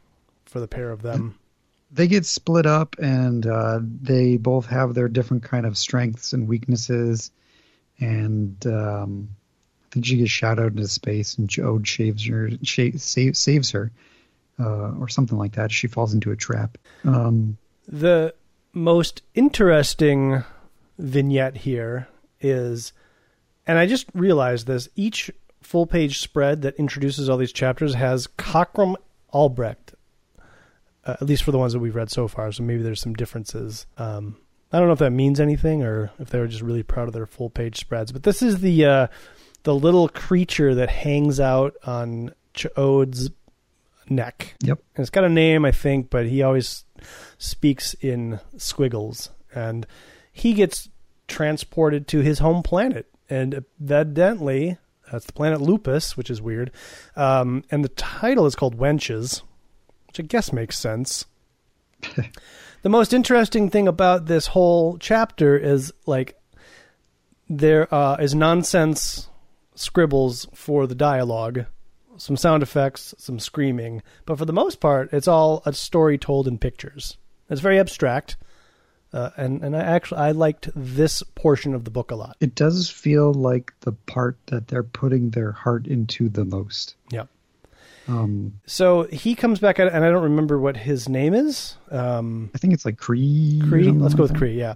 [0.45, 1.39] for the pair of them.
[1.91, 6.47] they get split up and uh, they both have their different kind of strengths and
[6.47, 7.31] weaknesses
[7.99, 9.29] and um,
[9.85, 13.91] i think she gets shot out into space and Ch'od shaves her save, saves her
[14.61, 17.57] uh, or something like that she falls into a trap um,
[17.89, 18.35] The
[18.73, 20.45] most interesting
[20.99, 22.09] vignette here
[22.41, 22.93] is,
[23.67, 25.31] and I just realized this, each
[25.63, 28.97] full page spread that introduces all these chapters has Cockrum
[29.33, 29.95] Albrecht,
[31.05, 32.51] uh, at least for the ones that we've read so far.
[32.53, 33.87] So maybe there's some differences.
[33.99, 34.37] Um,
[34.73, 37.15] I don't know if that means anything or if they were just really proud of
[37.15, 38.13] their full page spreads.
[38.13, 39.07] But this is the uh,
[39.65, 43.31] the little creature that hangs out on Ch'od's
[44.09, 44.55] neck.
[44.63, 44.79] Yep.
[44.95, 46.85] And it's got a name, I think, but he always
[47.39, 49.31] speaks in squiggles.
[49.55, 49.87] And
[50.33, 50.89] he gets
[51.29, 53.07] transported to his home planet.
[53.29, 54.79] And evidently,
[55.11, 56.71] that's the planet Lupus, which is weird.
[57.17, 59.43] Um, and the title is called Wenches,
[60.09, 61.27] which I guess makes sense.
[62.83, 66.37] the most interesting thing about this whole chapter is like
[67.49, 69.29] there uh, is nonsense
[69.75, 71.67] scribbles for the dialogue,
[72.21, 76.47] some sound effects, some screaming, but for the most part, it's all a story told
[76.47, 77.17] in pictures.
[77.49, 78.37] It's very abstract,
[79.13, 82.37] uh, and and I actually I liked this portion of the book a lot.
[82.41, 87.25] it does feel like the part that they're putting their heart into the most Yeah.
[88.07, 91.77] um, So he comes back, at, and I don't remember what his name is.
[91.91, 93.91] Um, i think it's like cree Cree.
[93.91, 94.37] Let's go with.
[94.37, 94.59] Cree.
[94.59, 94.75] Yeah,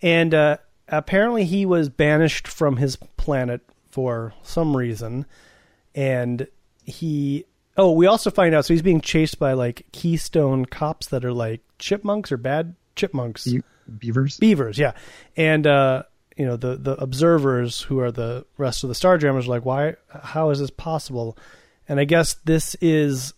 [0.00, 0.56] and uh,
[0.88, 5.26] apparently he was banished from his planet for some reason,
[5.94, 6.46] and
[6.84, 7.44] he.
[7.76, 8.64] Oh, we also find out.
[8.64, 13.44] So he's being chased by like Keystone cops that are like chipmunks or bad chipmunks,
[13.44, 13.62] Be-
[13.98, 14.78] beavers beavers.
[14.78, 14.92] Yeah,
[15.36, 16.04] and uh,
[16.36, 19.94] you know the the observers who are the rest of the Starjammers are like, why?
[20.08, 21.36] How is this possible?
[21.88, 23.34] And I guess this is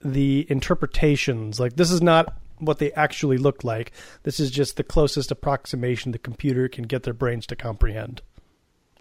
[0.00, 1.60] the interpretations.
[1.60, 3.92] Like this is not what they actually look like.
[4.22, 8.22] This is just the closest approximation the computer can get their brains to comprehend.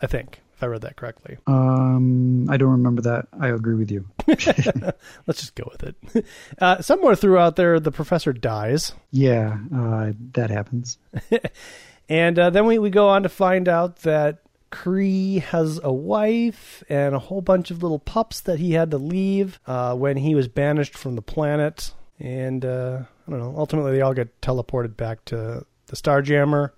[0.01, 1.37] I think, I read that correctly.
[1.47, 5.95] um, i don't remember that i agree with you Let's just go with it.
[6.59, 8.93] Uh, somewhere throughout there, the professor dies.
[9.11, 10.97] yeah uh, that happens
[12.09, 14.39] And uh, then we, we go on to find out that
[14.69, 18.97] Cree has a wife and a whole bunch of little pups that he had to
[18.97, 21.93] leave uh, when he was banished from the planet.
[22.19, 23.53] And uh, I don't know.
[23.57, 26.71] Ultimately, they all get teleported back to the Starjammer.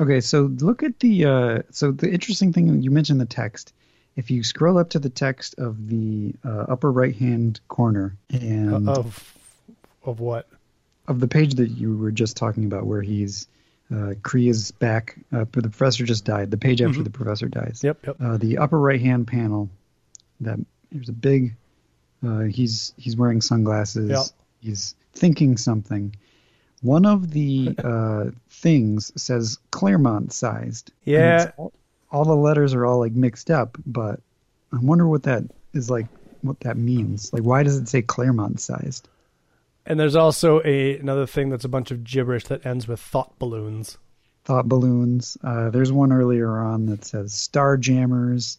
[0.00, 3.72] Okay, so look at the uh, so the interesting thing you mentioned the text.
[4.16, 8.88] If you scroll up to the text of the uh, upper right hand corner and
[8.88, 9.36] of
[10.04, 10.48] of what?
[11.06, 13.46] of the page that you were just talking about, where he's
[13.92, 16.50] uh, Kree is back, uh, the professor just died.
[16.50, 17.04] The page after Mhm.
[17.04, 17.80] the professor dies.
[17.84, 18.16] Yep, yep.
[18.18, 19.68] Uh, the upper right hand panel.
[20.40, 20.58] That
[20.90, 21.54] there's a big.
[22.26, 24.10] Uh, he's he's wearing sunglasses.
[24.10, 24.26] Yep.
[24.60, 26.16] He's thinking something.
[26.84, 30.92] One of the uh, things says Claremont sized.
[31.04, 31.50] Yeah.
[31.56, 31.72] All,
[32.12, 34.20] all the letters are all like mixed up, but
[34.70, 36.06] I wonder what that is like.
[36.42, 37.32] What that means?
[37.32, 39.08] Like, why does it say Claremont sized?
[39.86, 43.38] And there's also a another thing that's a bunch of gibberish that ends with thought
[43.38, 43.96] balloons.
[44.44, 45.38] Thought balloons.
[45.42, 48.58] Uh, there's one earlier on that says Star Jammers.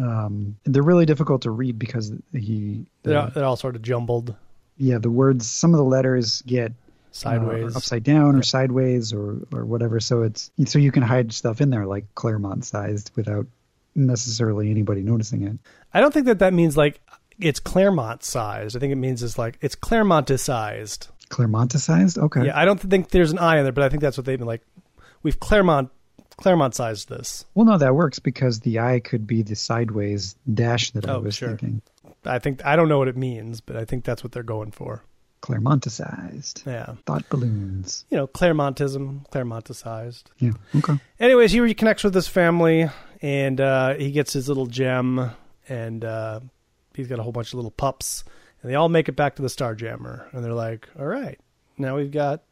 [0.00, 4.34] Um, they're really difficult to read because he, They're, all- they're all sort of jumbled
[4.78, 5.48] yeah, the words.
[5.50, 6.72] Some of the letters get
[7.12, 7.74] sideways.
[7.74, 10.00] uh, upside down or sideways or or whatever.
[10.00, 13.46] So it's so you can hide stuff in there like Claremont sized without
[13.94, 15.58] necessarily anybody noticing it.
[15.94, 17.00] I don't think that that means like
[17.38, 18.76] it's Claremont sized.
[18.76, 21.08] I think it means it's like it's Claremonticized.
[21.28, 22.18] Claremont sized?
[22.18, 22.46] Okay.
[22.46, 24.38] Yeah, I don't think there's an I in there, but I think that's what they've
[24.38, 24.62] been like.
[25.22, 25.90] We've Claremont
[26.36, 27.44] Claremont sized this.
[27.54, 31.20] Well, no, that works because the I could be the sideways dash that I Oh,
[31.20, 31.50] was sure.
[31.50, 31.82] thinking.
[32.24, 34.70] I think I don't know what it means, but I think that's what they're going
[34.72, 35.04] for.
[35.42, 36.64] Claremonticized.
[36.66, 38.04] Yeah, Thought balloons.
[38.10, 40.24] you know, Claremontism, Claremonticized.
[40.38, 40.52] Yeah.
[40.76, 40.98] Okay.
[41.20, 42.88] Anyways, he reconnects with his family,
[43.20, 45.30] and uh, he gets his little gem,
[45.68, 46.40] and uh,
[46.94, 48.24] he's got a whole bunch of little pups,
[48.62, 51.38] and they all make it back to the Starjammer, and they're like, "All right,
[51.76, 52.42] now we've got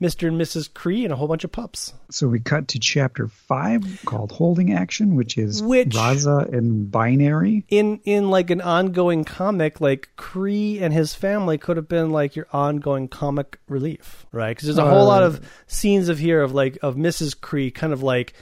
[0.00, 0.72] Mister and Mrs.
[0.72, 4.72] Cree and a whole bunch of pups." So we cut to chapter five called Holding
[4.72, 7.64] Action, which is Which- Raza and Binary.
[7.68, 12.36] In in like an ongoing comic, like Cree and his family could have been like
[12.36, 14.56] your ongoing comic relief, right?
[14.56, 17.40] Because there's a whole lot uh, of scenes of here of like of Mrs.
[17.40, 18.34] Cree kind of like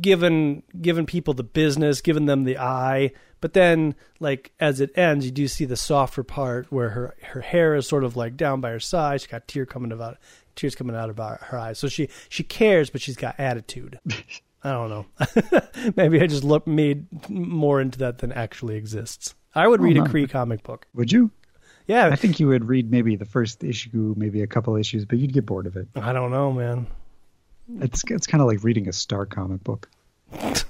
[0.00, 3.12] giving giving people the business, giving them the eye.
[3.40, 7.40] But then, like as it ends, you do see the softer part where her her
[7.40, 9.20] hair is sort of like down by her side.
[9.20, 10.18] She's got tear coming about
[10.56, 11.78] tears coming out of her her eyes.
[11.78, 13.98] So she she cares, but she's got attitude.
[14.64, 15.06] I don't know.
[15.96, 19.34] Maybe I just look made more into that than actually exists.
[19.54, 20.06] I would Oh, read a no.
[20.06, 20.86] Cree comic book.
[20.94, 21.30] Would you?
[21.88, 25.18] Yeah, I think you would read maybe the first issue, maybe a couple issues, but
[25.18, 25.88] you'd get bored of it.
[25.96, 26.86] I don't know, man.
[27.80, 29.88] It's it's kind of like reading a Star comic book.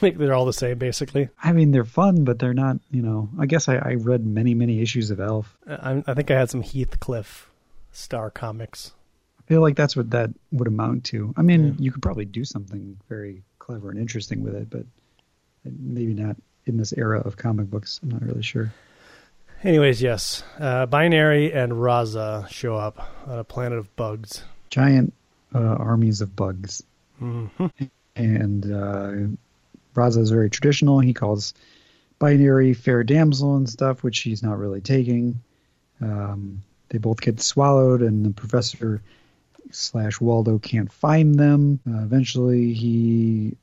[0.00, 1.28] Like they're all the same, basically.
[1.42, 2.78] I mean, they're fun, but they're not.
[2.90, 5.56] You know, I guess I, I read many many issues of ALF.
[5.68, 7.50] I, I think I had some Heathcliff
[7.94, 8.92] Star comics.
[9.38, 11.32] I feel like that's what that would amount to.
[11.36, 11.72] I mean, Yeah.
[11.78, 14.84] you could probably do something very clever and interesting with it, but
[15.64, 16.36] maybe not
[16.66, 18.00] in this era of comic books.
[18.02, 18.72] I'm not really sure.
[19.62, 24.42] Anyways, yes, uh, Binary and Raza show up on a planet of bugs.
[24.70, 25.12] Giant
[25.54, 26.82] uh, armies of bugs,
[27.18, 27.46] hmm
[28.16, 29.12] and uh,
[29.94, 31.00] Raza is very traditional.
[31.00, 31.54] He calls
[32.18, 35.40] binary fair damsel and stuff, which she's not really taking.
[36.00, 36.62] Um,
[36.94, 39.02] they both get swallowed, and the professor
[39.72, 41.80] slash Waldo can't find them.
[41.84, 43.56] Uh, eventually, he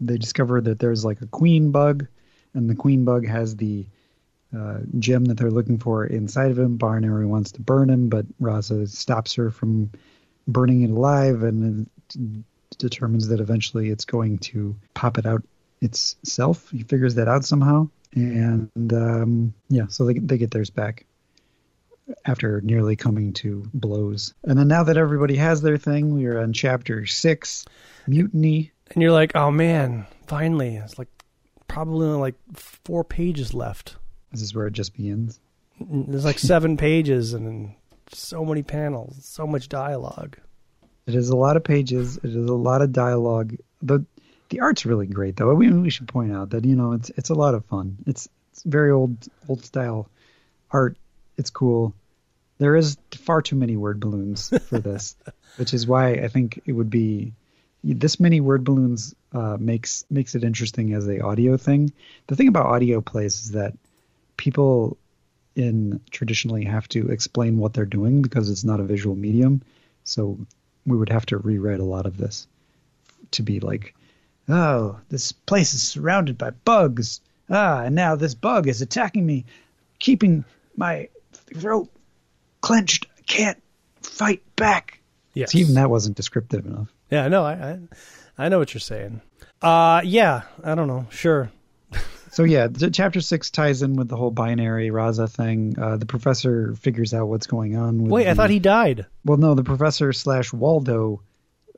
[0.00, 2.06] they discover that there's like a queen bug,
[2.54, 3.84] and the queen bug has the
[4.56, 6.78] uh, gem that they're looking for inside of him.
[6.78, 9.90] Binary wants to burn him, but Raza stops her from
[10.48, 12.44] burning it alive, and then
[12.78, 15.42] determines that eventually it's going to pop it out
[15.82, 16.70] itself.
[16.70, 21.04] He figures that out somehow, and um, yeah, so they they get theirs back
[22.24, 24.34] after nearly coming to blows.
[24.44, 27.64] And then now that everybody has their thing, we are on chapter six,
[28.06, 28.72] mutiny.
[28.92, 30.76] And you're like, oh man, finally!
[30.76, 31.08] It's like
[31.68, 33.96] probably only like four pages left.
[34.32, 35.40] This is where it just begins.
[35.80, 37.74] There's like seven pages and
[38.12, 40.36] so many panels, so much dialogue.
[41.06, 42.16] It is a lot of pages.
[42.18, 43.56] It is a lot of dialogue.
[43.82, 44.04] the
[44.48, 45.54] The art's really great, though.
[45.54, 47.98] We, we should point out that you know it's it's a lot of fun.
[48.06, 50.08] It's it's very old old style
[50.70, 50.96] art.
[51.36, 51.94] It's cool.
[52.58, 55.16] There is far too many word balloons for this,
[55.56, 57.32] which is why I think it would be
[57.84, 61.92] this many word balloons uh, makes makes it interesting as a audio thing.
[62.26, 63.74] The thing about audio plays is that
[64.36, 64.96] people
[65.54, 69.62] in traditionally have to explain what they're doing because it's not a visual medium.
[70.04, 70.38] So
[70.86, 72.46] we would have to rewrite a lot of this
[73.32, 73.94] to be like,
[74.48, 77.20] oh, this place is surrounded by bugs.
[77.48, 79.44] Ah, and now this bug is attacking me,
[79.98, 80.44] keeping
[80.76, 81.08] my
[81.54, 81.88] throat
[82.60, 83.06] clenched.
[83.18, 83.62] I can't
[84.02, 85.00] fight back.
[85.34, 85.52] Yes.
[85.52, 86.92] See, even that wasn't descriptive enough.
[87.10, 87.78] Yeah, no, I, I,
[88.38, 89.20] I know what you're saying.
[89.60, 91.06] Uh, yeah, I don't know.
[91.10, 91.50] Sure.
[92.32, 95.74] So yeah, the, chapter six ties in with the whole binary Raza thing.
[95.78, 98.02] Uh, the professor figures out what's going on.
[98.02, 99.06] With Wait, I thought he died.
[99.24, 101.22] Well, no, the professor slash Waldo,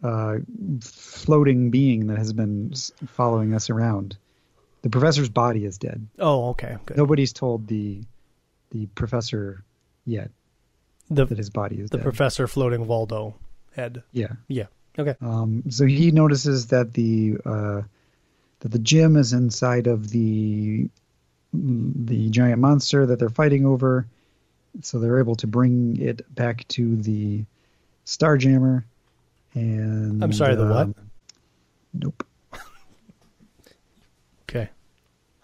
[0.02, 0.38] uh,
[0.80, 2.72] floating being that has been
[3.06, 4.16] following us around.
[4.82, 6.08] The professor's body is dead.
[6.18, 6.96] Oh, okay, good.
[6.96, 8.02] Nobody's told the
[8.70, 9.62] the professor
[10.04, 10.30] yet
[11.10, 12.02] the that his body is the dead.
[12.04, 13.34] professor floating Waldo
[13.74, 14.02] head.
[14.12, 14.32] yeah.
[14.48, 14.66] Yeah.
[14.98, 15.14] Okay.
[15.20, 17.82] Um, so he notices that the uh,
[18.60, 20.88] that the gym is inside of the
[21.52, 24.06] the giant monster that they're fighting over.
[24.82, 27.44] So they're able to bring it back to the
[28.06, 28.84] Starjammer,
[29.54, 30.82] and I'm sorry, the what?
[30.82, 30.94] um,
[31.94, 32.26] Nope.
[34.48, 34.68] Okay.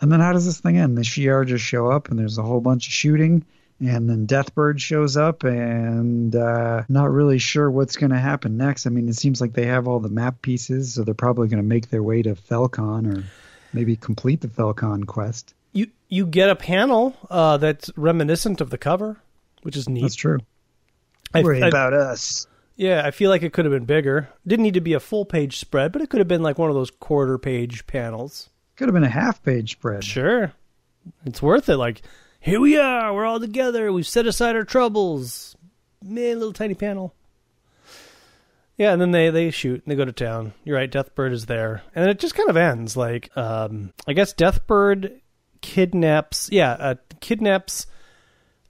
[0.05, 0.99] And then how does this thing end?
[0.99, 3.43] The Shi'ar just show up, and there's a whole bunch of shooting,
[3.81, 8.87] and then Deathbird shows up, and uh, not really sure what's going to happen next.
[8.87, 11.63] I mean, it seems like they have all the map pieces, so they're probably going
[11.63, 13.25] to make their way to Phalkon, or
[13.73, 15.55] maybe complete the Phalkon quest.
[15.73, 19.17] You you get a panel uh, that's reminiscent of the cover,
[19.63, 20.03] which is neat.
[20.03, 20.41] That's true.
[21.33, 22.47] I- Worry I- about us.
[22.77, 24.29] Yeah, I feel like it could have been bigger.
[24.47, 26.69] Didn't need to be a full page spread, but it could have been like one
[26.69, 28.51] of those quarter page panels.
[28.77, 30.05] Could have been a half-page spread.
[30.05, 30.53] Sure.
[31.25, 31.77] It's worth it.
[31.77, 32.03] Like,
[32.41, 35.57] here we are, we're all together, we've set aside our troubles.
[36.03, 37.15] Man, little tiny panel.
[38.77, 40.53] Yeah, and then they, they shoot and they go to town.
[40.65, 41.83] You're right, Deathbird is there.
[41.95, 42.97] And it just kind of ends.
[42.97, 45.21] Like, um, I guess Deathbird
[45.61, 47.87] kidnaps, yeah, uh, kidnaps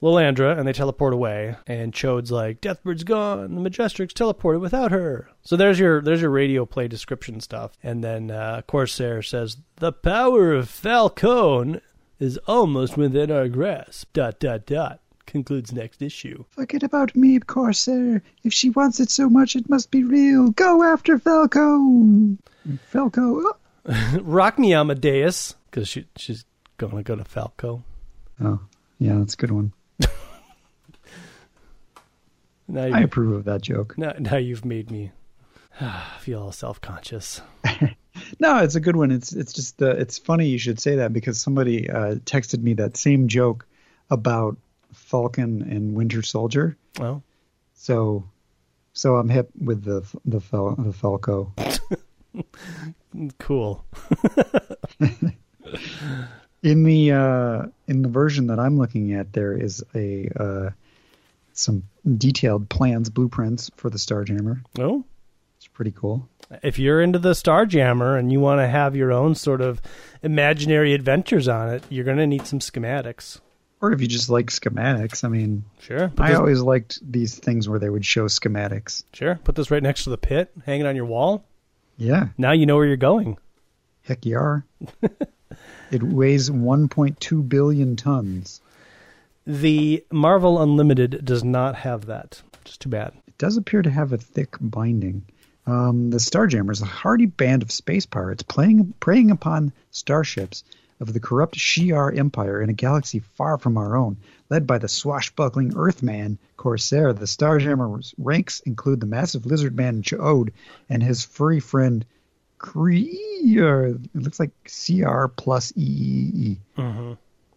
[0.05, 1.57] Lilandra and they teleport away.
[1.67, 3.55] And Ch'od's like, Deathbird's gone.
[3.55, 5.31] The Majestrix teleported without her.
[5.43, 7.73] So there's your there's your radio play description stuff.
[7.83, 11.81] And then uh, Corsair says, The power of Falcone
[12.19, 14.13] is almost within our grasp.
[14.13, 15.01] Dot dot dot.
[15.27, 16.45] Concludes next issue.
[16.51, 18.23] Forget about me, Corsair.
[18.45, 20.51] If she wants it so much, it must be real.
[20.51, 22.39] Go after Falcone.
[22.87, 23.57] Falco.
[24.21, 26.45] Rock me Amadeus, because she, she's
[26.77, 27.83] going to go to Falco.
[28.43, 28.61] Oh,
[28.99, 29.73] yeah, that's a good one.
[32.69, 33.97] Now, I approve of that joke.
[33.99, 35.13] now, now you've made me
[36.21, 37.41] feel all self conscious.
[38.39, 39.11] No, it's a good one.
[39.11, 42.75] It's it's just uh, it's funny you should say that because somebody uh, texted me
[42.75, 43.67] that same joke
[44.09, 44.57] about
[44.93, 46.77] Falcon and Winter Soldier.
[47.01, 47.25] Well,
[47.75, 48.25] So
[48.93, 51.53] so I'm hip with the the Fal- the Falco.
[53.41, 53.85] cool.
[56.63, 60.71] In the uh, in the version that I'm looking at, there is a uh,
[61.55, 61.85] some
[62.19, 64.63] detailed plans, blueprints for the Starjammer.
[64.79, 65.05] Oh,
[65.57, 66.29] It's pretty cool.
[66.63, 69.81] if you're into the Starjammer and you want to have your own sort of
[70.23, 73.41] imaginary adventures on it, you're going to need some schematics.
[73.81, 76.09] Or if you just like schematics, I mean, Sure.
[76.09, 79.05] Put I this, always liked these things where they would show schematics.
[79.13, 79.37] sure.
[79.45, 81.45] Put this right next to the pit, hang it on your wall.
[81.97, 83.37] Yeah, Now you know where you're going.
[84.03, 84.65] heck you are.
[85.91, 88.61] it weighs 1.2 billion tons.
[89.47, 92.43] The Marvel Unlimited does not have that.
[92.65, 93.13] Just too bad.
[93.27, 95.27] It does appear to have a thick binding.
[95.67, 100.65] Um, the Starjammers, a hardy band of space pirates playing, preying upon starships
[101.01, 104.17] of the corrupt Shi'ar Empire in a galaxy far from our own.
[104.49, 110.53] Led by the swashbuckling Earthman Corsair, the Starjammer's ranks include the massive lizard man Ch'od
[110.89, 112.05] and his furry friend
[112.59, 113.19] Kree.
[114.15, 116.59] It looks like CR plus EEE.
[116.79, 117.13] Mm-hmm.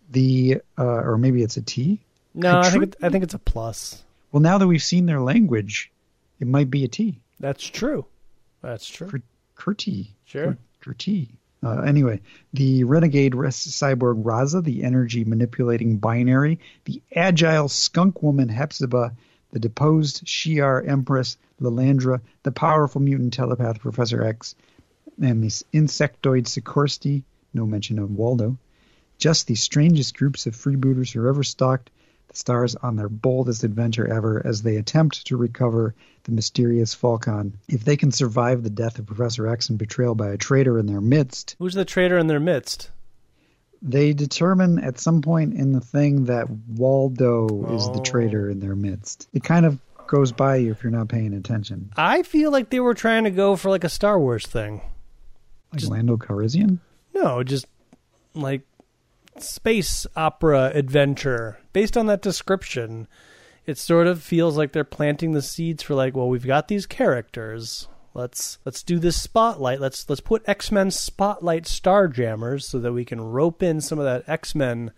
[0.09, 1.99] The uh, or maybe it's a T.
[2.33, 4.03] No, I think it, I think it's a plus.
[4.31, 5.91] Well, now that we've seen their language,
[6.39, 7.19] it might be a T.
[7.39, 8.05] That's true.
[8.61, 9.21] That's true.
[9.57, 10.07] Curti.
[10.25, 10.57] Sure.
[10.83, 11.29] Curti.
[11.63, 12.21] Uh, anyway,
[12.53, 19.13] the renegade cyborg Raza, the energy manipulating binary, the agile skunk woman Hepzibah,
[19.51, 24.53] the deposed Shi'ar Empress Lilandra, the powerful mutant telepath Professor X,
[25.21, 28.57] and the insectoid Sikorsky, no mention of Waldo.
[29.17, 31.89] Just the strangest groups of freebooters who ever stalked
[32.27, 37.53] the stars on their boldest adventure ever as they attempt to recover the mysterious Phalkon.
[37.69, 40.85] If they can survive the death of Professor X and betrayal by a traitor in
[40.87, 42.91] their midst, Who's the traitor in their midst?
[43.81, 47.45] they determine at some point in the thing that Waldo
[47.75, 48.03] is the Oh.
[48.03, 49.27] traitor in their midst.
[49.33, 51.91] It kind of goes by you if you're not paying attention.
[51.95, 54.81] I feel like they were trying to go for like a Star Wars thing.
[55.71, 56.79] Like Just- Lando Calrissian?
[57.13, 57.67] No, just
[58.33, 58.61] like
[59.43, 61.59] space opera adventure.
[61.73, 63.07] Based on that description,
[63.65, 66.85] it sort of feels like they're planting the seeds for like, well, we've got these
[66.85, 67.87] characters.
[68.13, 69.79] Let's let's do this spotlight.
[69.79, 74.27] Let's let's put X-Men spotlight Starjammers so that we can rope in some of that
[74.27, 74.91] X-Men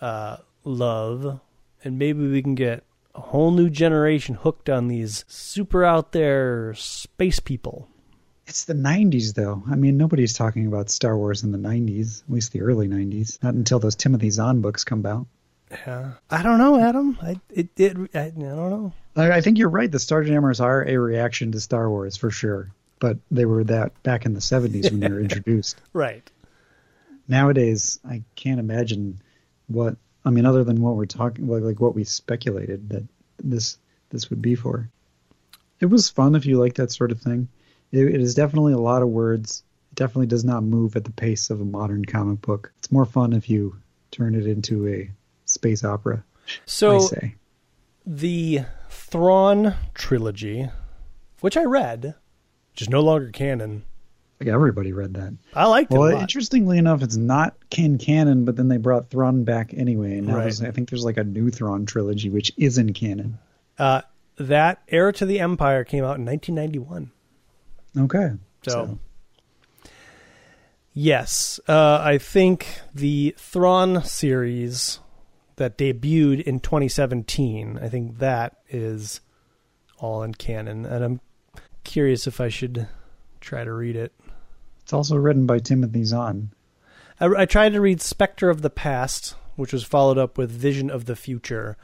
[0.00, 1.40] uh, love
[1.86, 6.74] and maybe we can get a whole new generation hooked on these super out there
[6.74, 7.88] space people.
[8.46, 9.62] It's the 90s, though.
[9.68, 13.42] I mean, nobody's talking about Star Wars in the 90s, at least the early 90s.
[13.42, 15.26] Not until those Timothy Zahn books come out.
[15.70, 16.12] Yeah.
[16.30, 17.18] I don't know, Adam.
[17.20, 18.92] I it, it I, I don't know.
[19.16, 19.90] I I think you're right.
[19.90, 22.70] The Starjammers are a reaction to Star Wars for sure,
[23.00, 25.80] but they were that back in the 70s when they were introduced.
[25.92, 26.28] Right.
[27.26, 29.20] Nowadays, I can't imagine
[29.66, 33.04] what I mean, other than what we're talking, like, like what we speculated that
[33.42, 33.78] this
[34.10, 34.88] this would be for.
[35.80, 37.48] It was fun if you like that sort of thing.
[37.92, 39.62] It, it is definitely a lot of words.
[39.92, 42.72] It definitely does not move at the pace of a modern comic book.
[42.78, 43.76] It's more fun if you
[44.10, 45.10] turn it into a
[45.44, 46.24] space opera.
[46.64, 47.34] So say.
[48.04, 50.68] the Thrawn trilogy,
[51.40, 52.14] which I read,
[52.72, 53.84] which is no longer canon.
[54.40, 55.32] Like everybody read that.
[55.54, 55.98] I liked it.
[55.98, 60.26] Well, interestingly enough, it's not can canon, but then they brought Thrawn back anyway, and
[60.26, 60.62] now Right.
[60.62, 63.38] I think there's like a new Thrawn trilogy which is in canon.
[63.78, 64.02] Uh,
[64.36, 67.10] that Heir to the Empire came out in 1991.
[67.98, 68.30] Okay,
[68.62, 68.98] So,
[70.92, 75.00] yes, uh, I think the Thrawn series
[75.56, 79.20] that debuted in 2017, I think that is
[79.98, 81.20] all in canon, and I'm
[81.84, 82.86] curious if I should
[83.40, 84.12] try to read it.
[84.82, 86.50] it's also written by Timothy Zahn.
[87.18, 90.90] I, I tried to read Spectre of the Past, which was followed up with Vision
[90.90, 91.76] of the Future,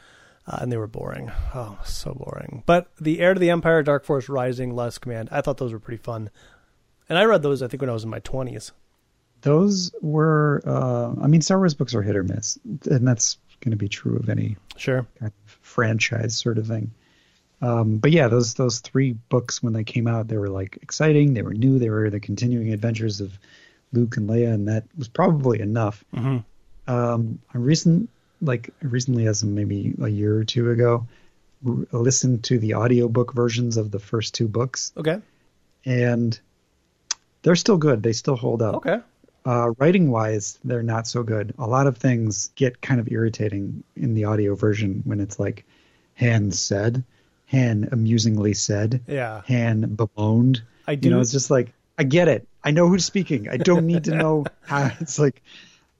[0.47, 1.30] uh, and they were boring.
[1.55, 2.62] Oh, so boring.
[2.66, 5.78] But The Heir to the Empire, Dark Force Rising, Last Command, I thought those were
[5.78, 6.30] pretty fun.
[7.09, 8.72] And I read those, I think, when I was in my 20s.
[9.43, 13.72] Those were, uh, I mean, Star Wars books are hit or miss, and that's going
[13.72, 15.05] to be true of any Sure.
[15.18, 16.93] kind of franchise sort of thing.
[17.61, 21.34] Um, but yeah, those those three books when they came out, they were like exciting.
[21.34, 21.78] They were new.
[21.78, 23.32] They were the continuing adventures of
[23.93, 26.05] Luke and Leia, and that was probably enough.
[26.14, 26.38] hmm
[26.88, 28.11] Um, I recent
[28.43, 31.07] like recently, as maybe a year or two ago,
[31.62, 35.18] listened to the audiobook versions of the first two books, Okay.
[35.84, 36.38] and
[37.43, 38.03] they're still good.
[38.03, 38.74] They still hold up.
[38.76, 38.99] Okay.
[39.45, 41.53] Uh, writing wise, they're not so good.
[41.59, 45.64] A lot of things get kind of irritating in the audio version when it's like
[46.16, 47.03] Han said,
[47.51, 49.43] Han amusingly said, Yeah.
[49.49, 50.62] Han bemoaned.
[50.86, 51.09] I do.
[51.09, 52.47] You know, it's just like I get it.
[52.64, 53.49] I know who's speaking.
[53.49, 54.90] I don't need to know how.
[55.01, 55.43] It's like,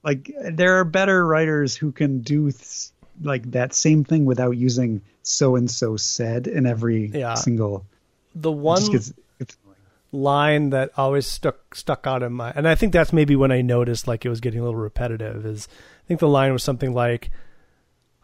[0.03, 2.89] like there are better writers who can do th-
[3.21, 7.35] like that same thing without using so and so said in every Yeah.
[7.35, 7.85] single.
[8.35, 9.13] the one gets-
[10.11, 13.61] line that always stuck stuck out in my and I think that's maybe when I
[13.61, 16.93] noticed like it was getting a little repetitive is I think the line was something
[16.93, 17.31] like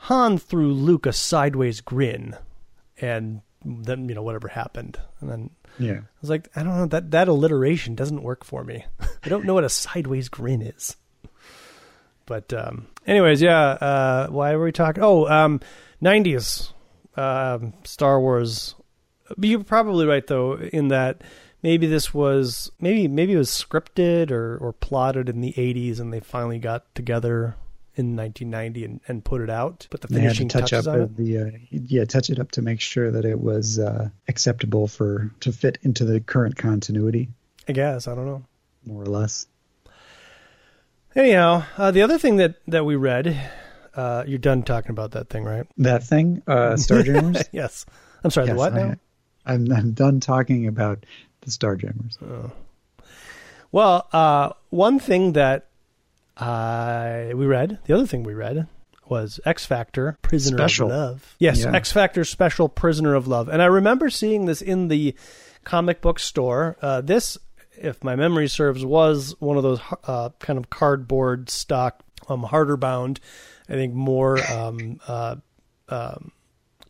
[0.04, 2.36] Han threw Luke a sideways grin
[3.02, 5.50] and then you know whatever happened and then
[5.80, 5.94] yeah.
[5.94, 8.86] I was like I don't know that that alliteration doesn't work for me
[9.24, 10.96] I don't know what a sideways grin is
[12.30, 15.04] but um anyways yeah uh why were we talking?
[15.04, 15.60] Oh um
[16.02, 16.72] 90s
[17.18, 18.76] um Star Wars.
[19.38, 21.22] You're probably right though in that
[21.62, 26.14] maybe this was maybe maybe it was scripted or or plotted in the 80s and
[26.14, 27.56] they finally got together
[27.96, 30.96] in 1990 and, and put it out put the had to finishing touch touches up
[30.96, 34.88] on the uh, yeah touch it up to make sure that it was uh, acceptable
[34.88, 37.28] for to fit into the current continuity.
[37.68, 38.44] I guess i don't know.
[38.86, 39.48] More or less.
[41.16, 43.36] Anyhow uh, the other thing that that we read
[43.96, 47.48] uh, you're done talking about that thing right That thing, uh, Starjammers.
[47.52, 47.86] yes
[48.24, 48.96] i'm sorry Yes, the what I- now
[49.46, 51.06] I'm I'm done talking about
[51.42, 52.52] the Starjammers.
[53.72, 55.68] Well, uh, one thing that
[56.38, 58.68] uh, we read, the other thing we read
[59.08, 60.92] was X Factor Prisoner Special.
[60.92, 61.36] of Love.
[61.40, 61.74] Yes, Yeah.
[61.74, 63.48] X Factor Special Prisoner of Love.
[63.48, 65.16] And I remember seeing this in the
[65.64, 66.78] comic book store.
[66.82, 67.38] Uh, this,
[67.82, 72.78] if my memory serves, was one of those uh, kind of cardboard stock, um, harder
[72.78, 73.20] bound,
[73.68, 75.36] I think more um, uh,
[75.90, 76.32] um,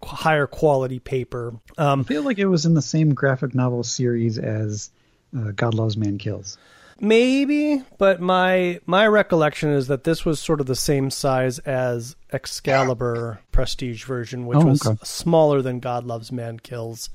[0.04, 1.54] higher quality paper.
[1.78, 4.92] Um, I feel like it was in the same graphic novel series as
[5.38, 6.58] uh, God Loves Man Kills.
[7.02, 12.18] Maybe, but my my recollection is that this was sort of the same size as
[12.34, 17.10] Excalibur Prestige version, which Oh, was smaller than God Loves Man Kills.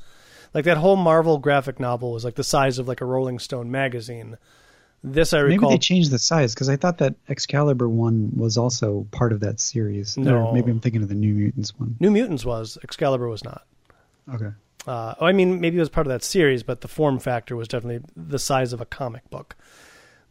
[0.55, 3.71] Like that whole Marvel graphic novel was like the size of like a Rolling Stone
[3.71, 4.39] magazine.
[5.03, 5.69] This I recall.
[5.69, 9.41] Maybe they changed the size because I thought that Excalibur one was also part of
[9.41, 10.17] that series.
[10.17, 10.47] No.
[10.47, 11.97] Or maybe I'm thinking of the New Mutants one.
[12.01, 13.67] New Mutants was Excalibur was not.
[14.33, 14.51] Okay.
[14.87, 17.69] Uh, I mean, maybe it was part of that series, but the form factor was
[17.69, 19.57] definitely the size of a comic book.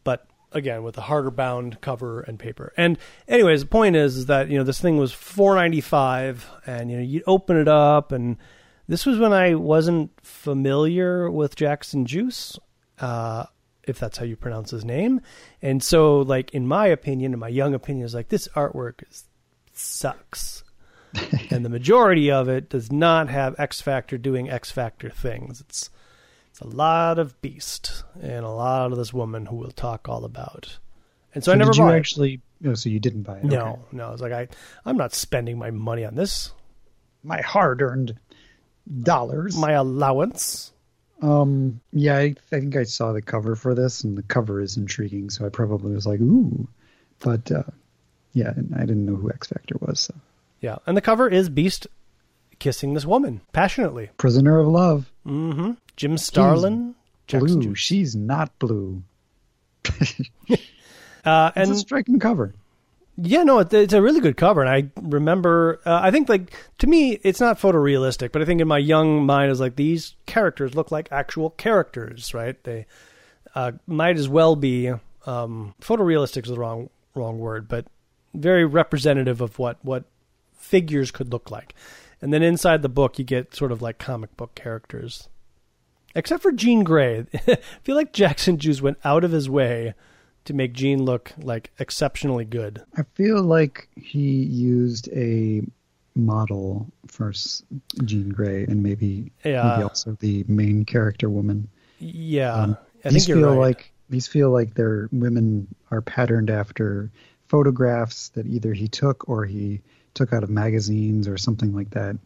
[0.04, 2.72] But again, with a harder bound cover and paper.
[2.76, 2.98] And
[3.28, 6.90] anyways, the point is, is that you know this thing was four ninety five, and
[6.90, 8.38] you know you open it up, and
[8.88, 12.58] this was when I wasn't familiar with Jackson Guice,
[13.00, 13.46] uh,
[13.84, 15.20] if that's how you pronounce his name.
[15.62, 19.24] And so, like in my opinion, in my young opinion, is like this artwork is
[19.76, 20.62] sucks
[21.50, 25.60] and the majority of it does not have X Factor doing X Factor things.
[25.60, 25.90] It's
[26.50, 30.24] it's a lot of beast and a lot of this woman who we'll talk all
[30.24, 30.78] about.
[31.34, 32.40] And so, I never did you bought actually?
[32.64, 33.44] Oh, so you didn't buy it?
[33.44, 33.80] No, Okay.
[33.92, 34.12] no.
[34.12, 34.48] It's like I
[34.84, 36.52] I'm not spending my money on this.
[37.24, 38.18] My hard-earned
[39.02, 39.56] dollars.
[39.56, 40.72] My allowance.
[41.22, 44.76] Um, yeah, I, I think I saw the cover for this, and the cover is
[44.76, 46.68] intriguing, so I probably was like, ooh.
[47.20, 47.62] But uh,
[48.32, 50.00] yeah, and I didn't know who X Factor was.
[50.00, 50.14] So.
[50.60, 51.86] Yeah, and the cover is Beast
[52.58, 54.10] kissing this woman passionately.
[54.18, 55.72] Prisoner of Love, Mm-hmm.
[55.96, 56.94] Jim Starlin,
[57.28, 57.74] blue.
[57.74, 59.02] She's not blue.
[61.24, 62.52] Uh, It's and a striking cover.
[63.16, 65.80] Yeah, no, it's a really good cover, and I remember.
[65.86, 69.24] Uh, I think like to me, it's not photorealistic, but I think in my young
[69.24, 72.62] mind is like these characters look like actual characters, right?
[72.64, 72.86] They
[73.54, 74.92] uh, might as well be
[75.26, 77.86] um, photorealistic is the wrong wrong word, but
[78.34, 80.04] very representative of what what
[80.56, 81.72] figures could look like.
[82.20, 85.28] And then inside the book, you get sort of like comic book characters,
[86.16, 87.26] except for Jean Grey.
[87.46, 89.94] I feel like Jackson Guice went out of his way
[90.44, 92.82] to make Jean look like exceptionally good.
[92.96, 95.62] I feel like he used a
[96.14, 97.32] model for
[98.04, 99.70] Jean Grey and maybe, Yeah.
[99.74, 101.68] maybe also the main character woman.
[101.98, 103.58] Yeah, Um, I these feel right.
[103.58, 107.10] like these feel like their women are patterned after
[107.48, 109.80] photographs that either he took or he
[110.14, 112.16] took out of magazines or something like that.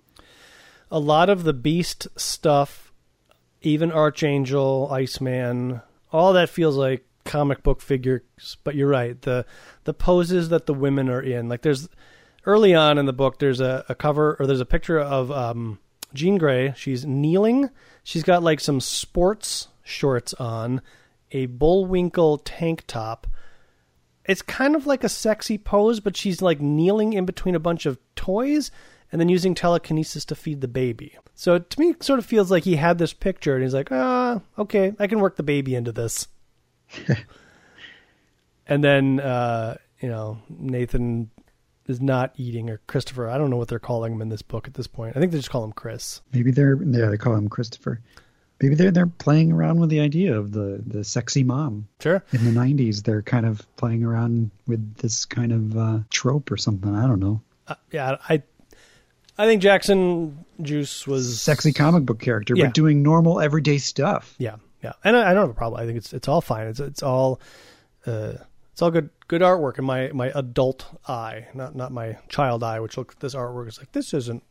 [0.90, 2.92] a lot of the Beast stuff,
[3.60, 8.56] even Archangel, Iceman, all that feels like comic book figures.
[8.64, 9.46] But you're right the
[9.84, 11.48] the poses that the women are in.
[11.48, 11.88] Like there's
[12.44, 15.78] early on in the book, there's a, a cover or there's a picture of um,
[16.14, 16.72] Jean Grey.
[16.76, 17.70] She's kneeling.
[18.02, 20.80] She's got like some sports shorts on,
[21.30, 23.26] a Bullwinkle tank top.
[24.24, 27.86] It's kind of like a sexy pose, but she's like kneeling in between a bunch
[27.86, 28.70] of toys
[29.10, 31.16] and then using telekinesis to feed the baby.
[31.34, 33.90] So to me, it sort of feels like he had this picture and he's like,
[33.90, 36.28] ah, okay, I can work the baby into this.
[38.66, 41.30] and then, uh, you know, Nathan
[41.86, 43.28] is not eating, or Christopher.
[43.28, 45.16] I don't know what they're calling him in this book at this point.
[45.16, 46.20] I think they just call him Chris.
[46.32, 48.00] Maybe they're yeah, they call him Christopher.
[48.60, 51.88] Maybe they're they're playing around with the idea of the the sexy mom.
[52.00, 52.22] Sure.
[52.32, 56.56] In the '90s, they're kind of playing around with this kind of uh, trope or
[56.56, 56.94] something.
[56.94, 57.40] I don't know.
[57.68, 58.42] Uh, yeah, I,
[59.38, 62.64] I think Jackson Guice was Sexy comic book character, Yeah.
[62.66, 64.34] but doing normal everyday stuff.
[64.38, 65.80] Yeah, yeah, and I, I don't have a problem.
[65.80, 66.66] I think it's it's all fine.
[66.68, 67.40] It's it's all
[68.06, 68.34] uh,
[68.72, 72.80] it's all good good artwork in my my adult eye, not not my child eye,
[72.80, 74.42] which look at this artwork is like this isn't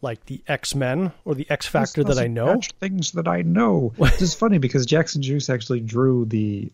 [0.00, 2.60] like the X Men or the X Factor that I know.
[2.80, 3.92] things that I know.
[3.98, 6.70] this is funny because Jackson Guice actually drew the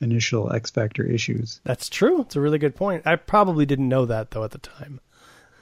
[0.00, 1.60] initial X Factor issues.
[1.64, 2.20] That's true.
[2.22, 3.06] It's a really good point.
[3.06, 5.00] I probably didn't know that though at the time.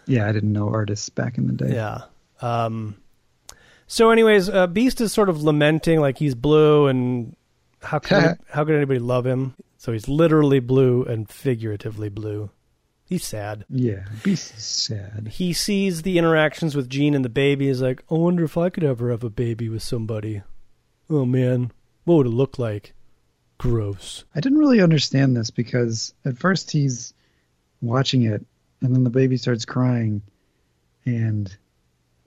[0.07, 1.75] Yeah, I didn't know artists back in the day.
[1.75, 2.03] Yeah.
[2.43, 2.97] Um,
[3.95, 7.37] so, anyways, uh, Beast is sort of lamenting like he's blue, and
[7.81, 9.55] how could how could anybody love him?
[9.77, 12.51] So he's literally blue and figuratively blue.
[13.05, 13.65] He's sad.
[13.71, 15.29] Yeah, Beast is sad.
[15.35, 17.69] He sees the interactions with Jean and the baby.
[17.69, 20.43] Is like, I wonder if I could ever have a baby with somebody.
[21.09, 21.71] Oh man,
[22.03, 22.95] what would it look like?
[23.59, 24.25] Gross.
[24.35, 27.15] I didn't really understand this because at first he's
[27.81, 28.45] watching it,
[28.81, 30.21] and then the baby starts crying,
[31.05, 31.57] and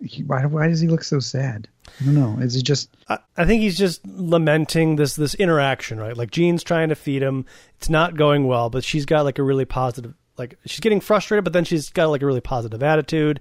[0.02, 1.68] he, why, why does he look so sad?
[2.00, 2.38] I don't know.
[2.40, 6.16] Is he just I, I think he's just lamenting this this interaction, right?
[6.16, 7.46] Like Jean's trying to feed him,
[7.78, 11.44] it's not going well, but she's got like a really positive, like she's getting frustrated,
[11.44, 13.40] but then she's got like a really positive attitude,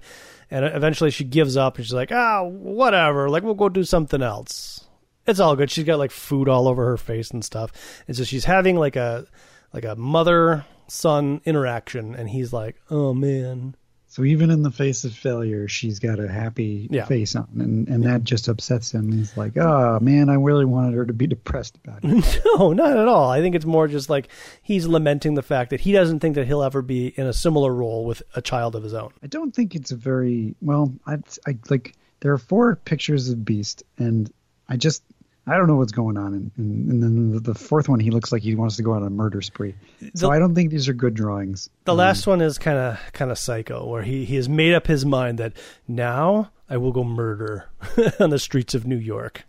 [0.49, 4.21] and eventually she gives up and she's like, ah, whatever, like we'll go do something
[4.21, 4.85] else.
[5.27, 5.69] It's all good.
[5.69, 7.71] She's got like food all over her face and stuff,
[8.07, 9.27] and so she's having like a
[9.73, 13.75] like a mother son interaction, and he's like, oh man,
[14.17, 14.23] so?
[14.23, 17.05] Even in the face of failure, she's got a happy Yeah.
[17.05, 19.11] face on, and and that just upsets him.
[19.11, 22.41] He's like, oh man, I really wanted her to be depressed about it.
[22.57, 23.29] No, not at all.
[23.29, 24.27] I think it's more just like
[24.61, 27.73] he's lamenting the fact that he doesn't think that he'll ever be in a similar
[27.73, 29.11] role with a child of his own.
[29.23, 30.93] I don't think it's a very well.
[31.05, 34.31] I, I like there are four pictures of Beast, and
[34.67, 35.03] I just
[35.47, 36.33] I don't know what's going on.
[36.33, 39.03] And, and, and then the, fourth one, he looks like he wants to go on
[39.03, 39.75] a murder spree.
[40.13, 41.69] So The- I don't think these are good drawings.
[41.85, 44.73] The Um, last one is kind of kind of psycho, where he he has made
[44.73, 45.53] up his mind that
[45.87, 47.69] now I will go murder
[48.19, 49.45] on the streets of New York.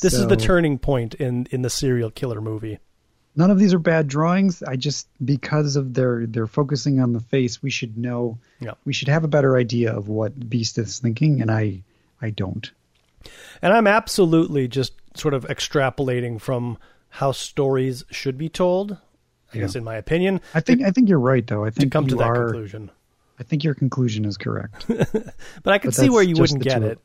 [0.00, 2.78] This is the turning point in in the serial killer movie.
[3.36, 4.62] None of these are bad drawings.
[4.62, 8.38] I just because of their they're focusing on the face, we should know.
[8.60, 8.72] Yeah.
[8.86, 11.82] We should have a better idea of what Beast is thinking, and I
[12.22, 12.70] I don't.
[13.60, 16.78] And I'm absolutely just sort of extrapolating from
[17.10, 18.96] how stories should be told.
[19.54, 21.62] I guess, in my opinion, I think I think you're right though.
[21.64, 22.44] I think to come to that are.
[22.46, 22.90] conclusion.
[23.38, 24.86] I think your conclusion is correct.
[24.88, 26.98] But I could But see where you wouldn't get it.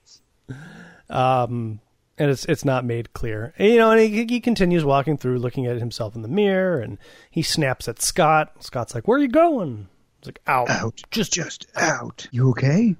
[1.10, 1.80] um,
[2.18, 3.54] and it's it's not made clear.
[3.58, 6.80] And, you know, and he, he continues walking through, looking at himself in the mirror,
[6.80, 6.98] and
[7.30, 8.54] he snaps at Scott.
[8.64, 9.88] Scott's like, "Where are you going?"
[10.22, 12.28] He's like, "Out, Out, just just out.
[12.32, 12.96] You okay?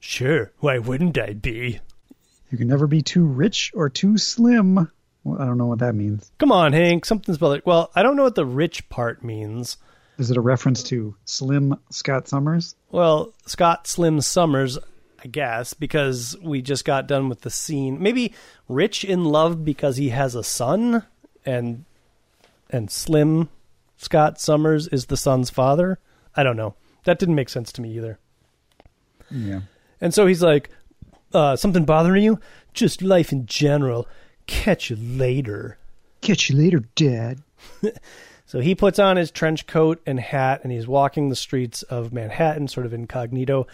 [0.00, 0.52] sure.
[0.60, 1.80] Why wouldn't I be?
[2.50, 4.90] You can never be too rich or too slim.
[5.24, 6.30] Well, I don't know what that means.
[6.38, 7.04] Come on, Hank.
[7.04, 7.66] Something's about it.
[7.66, 9.76] Well, I don't know what the rich part means.
[10.18, 12.74] Is it a reference to Slim Scott Summers?
[12.90, 14.78] Well, Scott Slim Summers,
[15.22, 18.00] I guess, because we just got done with the scene.
[18.02, 18.34] Maybe
[18.68, 21.04] rich in love because he has a son,
[21.44, 21.84] and
[22.70, 23.48] and slim
[23.96, 25.98] Scott Summers is the son's father.
[26.34, 26.74] I don't know.
[27.04, 28.18] That didn't make sense to me either.
[29.30, 29.60] Yeah.
[30.00, 30.70] And so he's like,
[31.32, 32.38] uh, something bothering you?
[32.74, 34.06] Just life in general.
[34.46, 35.78] Catch you later.
[36.20, 37.42] Catch you later, Dad.
[38.48, 42.12] So he puts on his trench coat and hat and he's walking the streets of
[42.12, 43.66] Manhattan, sort of incognito,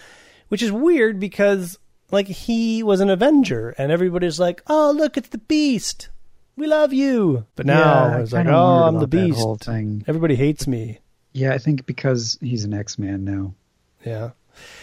[0.48, 1.78] which is weird because,
[2.10, 6.08] like, he was an Avenger and everybody's like, oh, look, it's the Beast.
[6.56, 7.44] We love you.
[7.54, 9.38] But now Yeah, I it's like, oh, I'm the Beast.
[9.38, 10.04] whole thing.
[10.08, 11.00] Everybody hates me.
[11.34, 13.52] Yeah, I think because he's an X-Man now.
[14.06, 14.30] Yeah.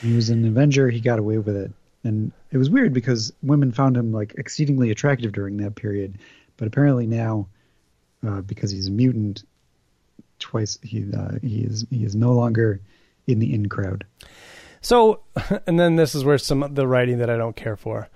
[0.04, 0.92] He was an Avenger.
[0.92, 1.72] He got away with it,
[2.04, 6.18] and it was weird because women found him like exceedingly attractive during that period.
[6.58, 7.48] But apparently now,
[8.26, 9.44] uh, because he's a mutant,
[10.40, 12.82] twice he uh, he is he is no longer
[13.28, 14.06] in the in crowd.
[14.82, 15.22] So,
[15.68, 18.10] and then this is where some the writing that I don't care for.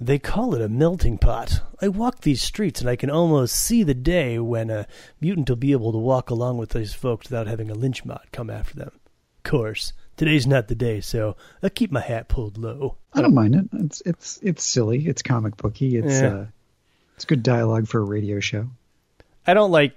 [0.00, 1.60] They call it a melting pot.
[1.80, 4.88] I walk these streets and I can almost see the day when a
[5.20, 8.22] mutant will be able to walk along with these folks without having a lynch mob
[8.32, 8.90] come after them.
[9.38, 12.96] Of course, today's not the day, so I'll keep my hat pulled low.
[13.12, 13.64] I don't mind it.
[13.72, 15.06] It's it's it's silly.
[15.06, 15.96] It's comic booky.
[15.96, 16.34] It's Yeah.
[16.34, 16.46] uh,
[17.16, 18.68] it's good dialogue for a radio show.
[19.46, 19.94] I don't like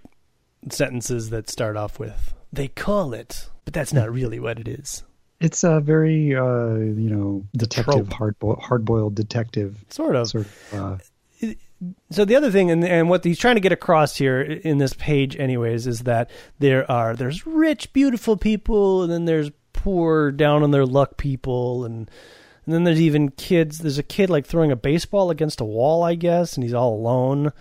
[0.70, 5.04] sentences that start off with "they call it," but that's not really what it is.
[5.40, 10.28] It's a very uh, you know detective hard bo- hard boiled detective Sort of.
[10.30, 10.74] sort of.
[10.74, 10.98] Uh,
[12.10, 14.94] so the other thing and, and what he's trying to get across here in this
[14.96, 19.52] page anyways is that there are there's rich beautiful people and then there's
[19.88, 22.12] poor down on their luck people and
[22.66, 26.04] and then there's even kids there's a kid like throwing a baseball against a wall
[26.04, 27.54] i guess and he's all alone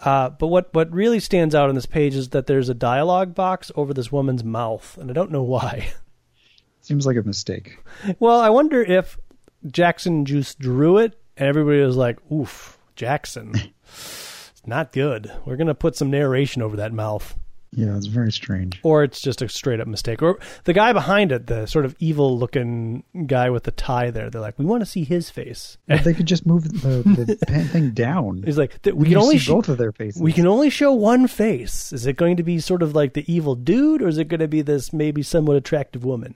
[0.00, 3.36] uh, but what, what really stands out on this page is that there's a dialogue
[3.36, 5.92] box over this woman's mouth, and I don't know why.
[6.80, 7.78] seems like a mistake.
[8.18, 9.16] well, I wonder if
[9.64, 13.52] Jackson Guice drew it, and everybody was like, "Oof, Jackson,
[13.84, 15.30] it's not good.
[15.44, 17.36] We're gonna put some narration over that mouth."
[17.74, 18.80] Yeah, it's very strange.
[18.82, 20.20] Or it's just a straight up mistake.
[20.20, 24.28] Or the guy behind it, the sort of evil looking guy with the tie there,
[24.28, 25.78] they're like, we want to see his face.
[25.88, 27.36] If they could just move the, the
[27.72, 28.42] thing down.
[28.44, 30.20] He's like, "Th- we can only see sh- both of their faces.
[30.20, 31.92] we can only show one face.
[31.94, 34.40] Is it going to be sort of like the evil dude, or is it going
[34.40, 36.34] to be this maybe somewhat attractive woman?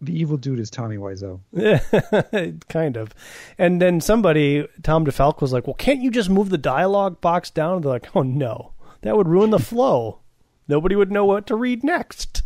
[0.00, 1.40] The evil dude is Tommy Wiseau.
[2.68, 3.12] kind of.
[3.58, 7.50] And then somebody, Tom DeFalco, was like, well, can't you just move the dialogue box
[7.50, 7.80] down?
[7.82, 10.20] They're like, oh no, that would ruin the flow.
[10.68, 12.42] Nobody would know what to read next.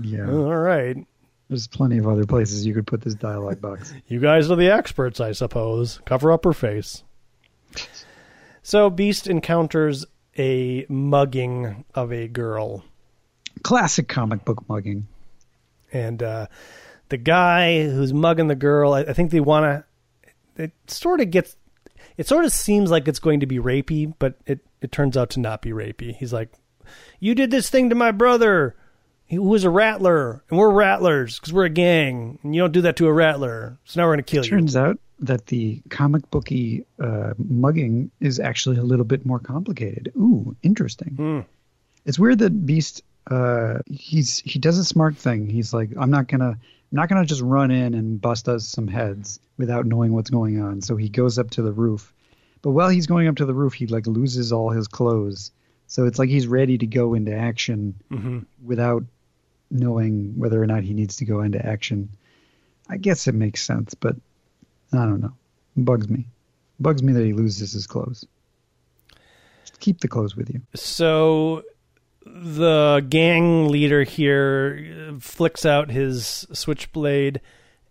[0.00, 0.96] Yeah, All right.
[1.48, 3.92] there's plenty of other places you could put this dialogue box.
[4.08, 6.00] You guys are the experts, I suppose.
[6.04, 7.02] Cover up her face.
[8.62, 10.06] So Beast encounters
[10.38, 12.84] a mugging of a girl.
[13.62, 15.06] Classic comic book mugging.
[15.92, 16.46] and uh,
[17.08, 19.84] the guy who's mugging the girl, I, I think they want to.
[20.62, 21.56] It sort of gets.
[22.16, 25.30] It sort of seems like it's going to be rapey, but it it turns out
[25.30, 26.14] to not be rapey.
[26.14, 26.50] He's like,
[27.20, 28.74] "You did this thing to my brother,
[29.28, 32.82] who was a rattler, and we're rattlers because we're a gang, and you don't do
[32.82, 33.78] that to a rattler.
[33.84, 38.10] So now we're going to kill you." Turns out that the comic booky uh, mugging
[38.20, 40.12] is actually a little bit more complicated.
[40.16, 41.14] Ooh, interesting.
[41.14, 41.40] Hmm.
[42.04, 45.48] It's weird that Beast uh, he's he does a smart thing.
[45.48, 46.58] He's like, I'm not gonna I'm
[46.90, 50.82] not gonna just run in and bust us some heads without knowing what's going on.
[50.82, 52.12] So he goes up to the roof.
[52.62, 55.50] But while he's going up to the roof, he like loses all his clothes.
[55.92, 59.04] So it's like he's ready to go into action hmm without
[59.70, 62.08] knowing whether or not he needs to go into action.
[62.88, 64.16] I guess it makes sense, but
[64.94, 65.34] I don't know.
[65.76, 66.24] bugs me.
[66.80, 68.24] bugs me that he loses his clothes.
[69.66, 70.62] Just keep the clothes with you.
[70.74, 71.62] So
[72.24, 77.38] the gang leader here flicks out his switchblade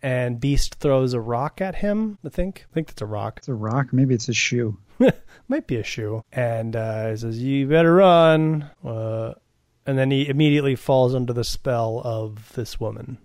[0.02, 2.66] and Beast throws a rock at him, I think.
[2.72, 3.36] I think that's a rock.
[3.38, 3.94] It's a rock.
[3.94, 4.80] Maybe it's a shoe.
[5.48, 6.24] Might be a shoe.
[6.32, 8.70] And uh, he says, You better run.
[8.84, 9.34] Uh,
[9.86, 13.18] and then he immediately falls under the spell of this woman.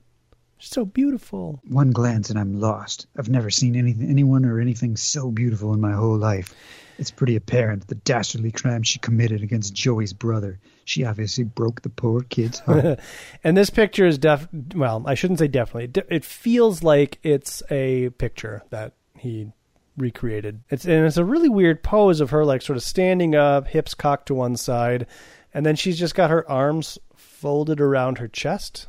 [0.58, 1.60] She's so beautiful.
[1.68, 3.06] One glance and I'm lost.
[3.18, 6.54] I've never seen anything, anyone or anything so beautiful in my whole life.
[6.98, 10.58] It's pretty apparent the dastardly crime she committed against Joey's brother.
[10.86, 13.00] She obviously broke the poor kid's heart.
[13.44, 16.02] and this picture is def well, I shouldn't say definitely.
[16.08, 19.52] It feels like it's a picture that he
[19.96, 20.60] recreated.
[20.70, 23.94] It's and it's a really weird pose of her like sort of standing up, hips
[23.94, 25.06] cocked to one side,
[25.54, 28.88] and then she's just got her arms folded around her chest.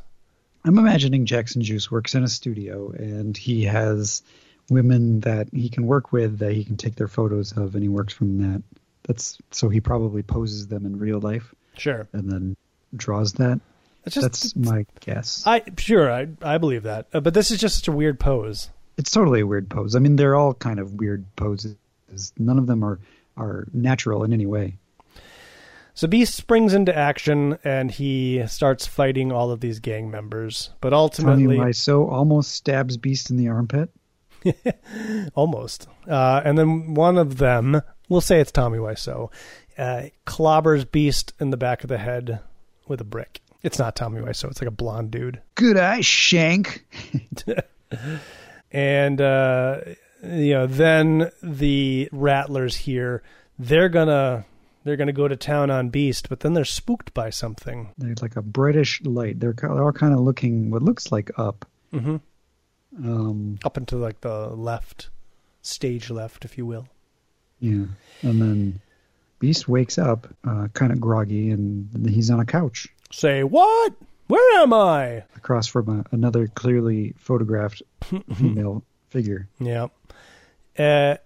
[0.64, 4.22] I'm imagining Jackson Guice works in a studio and he has
[4.70, 7.88] women that he can work with that he can take their photos of and he
[7.88, 8.62] works from that.
[9.04, 12.06] That's so he probably poses them in real life Sure.
[12.12, 12.56] and then
[12.94, 13.60] draws that.
[14.06, 15.42] Just That's my guess.
[15.46, 17.06] I sure I I believe that.
[17.12, 18.70] Uh, but this is just such a weird pose.
[18.98, 19.94] It's totally a weird pose.
[19.94, 21.76] I mean, they're all kind of weird poses.
[22.36, 22.98] None of them are
[23.36, 24.76] are natural in any way.
[25.94, 30.90] So Beast springs into action and he starts fighting all of these gang members, but
[30.90, 33.90] Tommy ultimately, Wiseau almost stabs Beast in the armpit.
[35.34, 35.88] almost.
[36.08, 39.32] Uh, and then one of them, we'll say it's Tommy Wiseau,
[39.76, 42.40] uh, clobbers Beast in the back of the head
[42.86, 43.40] with a brick.
[43.62, 44.50] It's not Tommy Wiseau.
[44.50, 45.40] It's like a blonde dude.
[45.56, 46.86] Good eye, Shank.
[48.72, 49.80] and uh,
[50.22, 53.22] you know then the rattlers here
[53.58, 54.44] they're gonna
[54.84, 58.36] they're gonna go to town on beast but then they're spooked by something They're like
[58.36, 59.40] a brightish light.
[59.40, 61.66] They're, they're all kind of looking what looks like up.
[61.92, 62.16] mm-hmm.
[62.96, 65.10] Um, up into like the left
[65.62, 66.88] stage left if you will
[67.60, 67.84] yeah,
[68.22, 68.80] and then
[69.40, 73.94] Beast wakes up, uh, kind of groggy, and he's on a couch say what
[74.28, 77.82] where am i across from a, another clearly photographed
[78.36, 79.48] female figure.
[79.58, 79.88] yeah
[80.78, 81.16] uh,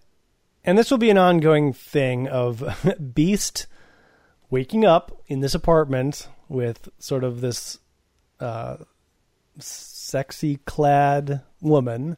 [0.65, 2.65] and this will be an ongoing thing of
[3.15, 3.67] beast
[4.51, 7.79] waking up in this apartment with sort of this
[8.41, 8.77] uh,
[9.59, 12.17] sexy clad woman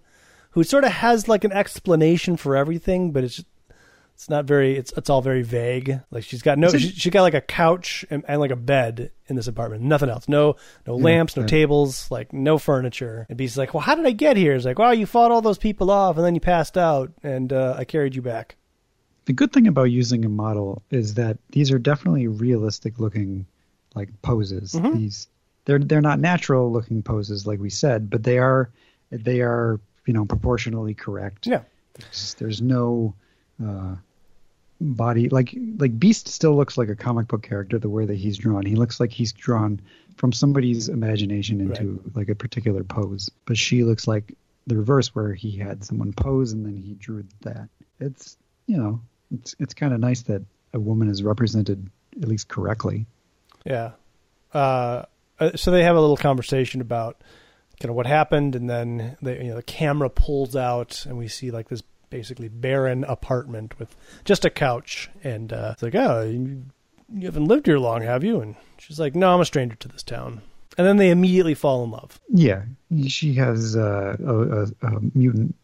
[0.51, 3.45] who sort of has like an explanation for everything, but it's
[4.14, 6.00] it's not very it's it's all very vague.
[6.10, 9.10] Like she's got no she, she got like a couch and, and like a bed
[9.26, 10.28] in this apartment, nothing else.
[10.28, 10.56] No
[10.86, 11.48] no Yeah, lamps, no yeah.
[11.48, 13.26] tables, like no furniture.
[13.28, 14.54] And Beast's like, well, how did I get here?
[14.54, 17.52] It's like, well, you fought all those people off and then you passed out, and
[17.52, 18.56] uh, I carried you back.
[19.26, 23.46] The good thing about using a model is that these are definitely realistic looking
[23.94, 24.72] like poses.
[24.74, 24.94] Mhm.
[24.96, 25.28] These
[25.64, 28.70] they're they're not natural looking poses like we said, but they are
[29.10, 31.46] they are you know proportionally correct.
[31.46, 31.62] Yeah.
[31.98, 33.14] There's, there's no
[33.64, 33.94] uh,
[34.85, 38.39] body like like Beast still looks like a comic book character the way that he's
[38.39, 38.66] drawn.
[38.66, 39.80] He looks like he's drawn
[40.16, 43.30] from somebody's imagination into like a particular pose.
[43.47, 47.24] But she looks like the reverse where he had someone pose and then he drew
[47.43, 47.68] that.
[47.99, 49.01] It's you know,
[49.32, 53.07] it's it's kind of nice that a woman is represented at least correctly.
[53.64, 53.93] Yeah.
[54.53, 55.05] Uh,
[55.41, 57.20] uh, so they have a little conversation about
[57.80, 61.28] kind of what happened, and then they, you know, the camera pulls out, and we
[61.28, 61.82] see like this
[62.14, 66.62] basically barren apartment with just a couch, and uh, it's like, oh, you,
[67.12, 68.40] you haven't lived here long, have you?
[68.40, 70.40] And she's like, no, I'm a stranger to this town.
[70.78, 72.20] And then they immediately fall in love.
[72.28, 72.62] Yeah,
[73.08, 75.56] she has uh, a, a, a mutant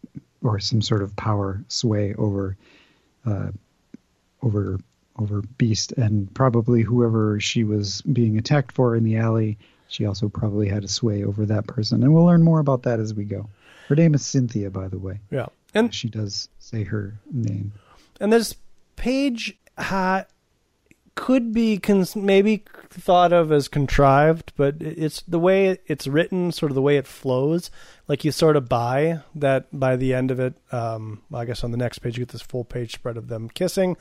[0.42, 2.56] or some sort of power sway over
[3.24, 3.50] uh,
[4.42, 4.80] over
[5.20, 9.56] over Beast, and probably whoever she was being attacked for in the alley.
[9.86, 12.98] She also probably had a sway over that person, and we'll learn more about that
[12.98, 13.48] as we go.
[13.88, 15.20] Her name is Cynthia, by the way.
[15.30, 15.46] Yeah.
[15.74, 17.72] And She does say her name.
[18.20, 18.56] And this
[18.96, 20.24] page uh,
[21.14, 26.70] could be cons- maybe thought of as contrived, but it's the way it's written, sort
[26.70, 27.70] of the way it flows.
[28.08, 30.54] Like you sort of buy that by the end of it.
[30.72, 33.48] Um, I guess on the next page you get this full page spread of them
[33.48, 33.96] kissing,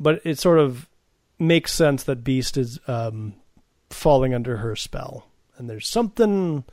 [0.00, 0.88] but it sort of
[1.38, 3.34] makes sense that Beast is um,
[3.90, 6.64] falling under her spell, and there's something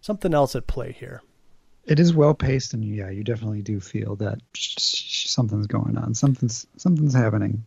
[0.00, 1.22] something else at play here.
[1.86, 6.14] It is well paced, and yeah, you definitely do feel that something's going on.
[6.14, 7.64] Something's something's happening.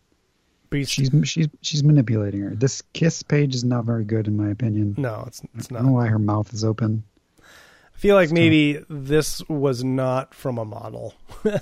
[0.70, 2.50] Beast, She's she's she's manipulating her.
[2.56, 4.96] This kiss page is not very good in my opinion.
[4.98, 5.80] no, it's it's not.
[5.80, 7.04] I don't know why her mouth is open.
[7.42, 8.36] I feel like Still.
[8.42, 11.14] maybe this was not from a model.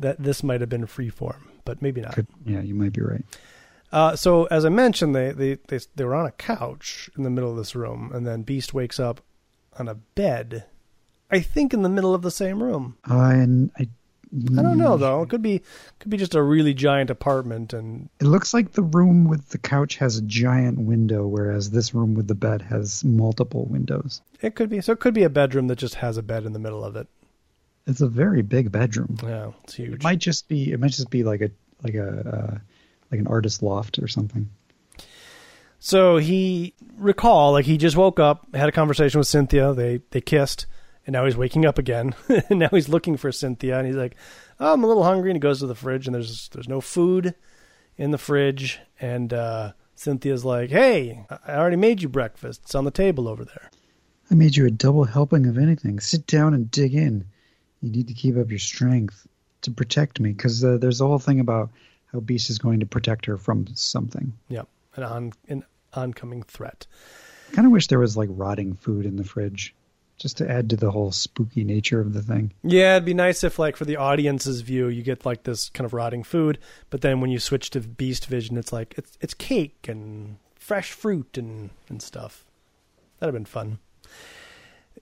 [0.00, 2.14] that this might have been freeform, but maybe not.
[2.14, 3.24] Could, yeah, you might be right.
[3.92, 7.30] Uh, so as I mentioned, they, they they they were on a couch in the
[7.30, 9.20] middle of this room, and then Beast wakes up
[9.78, 10.64] on a bed.
[11.30, 12.96] I think in the middle of the same room.
[13.08, 13.88] Uh, and I
[14.56, 15.22] I don't know though.
[15.22, 15.60] It could be
[15.98, 19.58] could be just a really giant apartment, and It looks like the room with the
[19.58, 24.22] couch has a giant window, whereas this room with the bed has multiple windows.
[24.40, 24.92] it could be so.
[24.92, 27.08] It could be a bedroom that just has a bed in the middle of it.
[27.86, 29.16] It's a very big bedroom.
[29.22, 29.94] Yeah, it's huge.
[29.94, 30.70] It might just be.
[30.72, 31.50] It might just be like a
[31.82, 32.08] like a
[32.52, 32.58] uh,
[33.10, 34.48] like an artist loft or something.
[35.80, 39.72] So he recall like he just woke up, had a conversation with Cynthia.
[39.72, 40.66] They they kissed,
[41.06, 42.14] and now he's waking up again.
[42.28, 44.16] and now he's looking for Cynthia, and he's like,
[44.58, 46.80] oh, "I'm a little hungry." And he goes to the fridge, and there's there's no
[46.80, 47.34] food
[47.96, 48.80] in the fridge.
[49.00, 52.62] And uh, Cynthia's like, "Hey, I already made you breakfast.
[52.64, 53.70] It's on the table over there."
[54.30, 55.98] I made you a double helping of anything.
[55.98, 57.24] Sit down and dig in.
[57.80, 59.26] You need to keep up your strength
[59.62, 61.70] to protect me, because uh, there's a whole thing about
[62.12, 64.32] how Beast is going to protect her from something.
[64.48, 66.86] Yep, an on an oncoming threat.
[67.50, 69.74] I kind of wish there was like rotting food in the fridge,
[70.20, 72.52] just to add to the whole spooky nature of the thing.
[72.62, 75.86] Yeah, it'd be nice if, like, for the audience's view, you get like this kind
[75.86, 76.58] of rotting food,
[76.90, 80.92] but then when you switch to Beast Vision, it's like it's it's cake and fresh
[80.92, 82.44] fruit and and stuff.
[83.18, 83.78] That'd have been fun.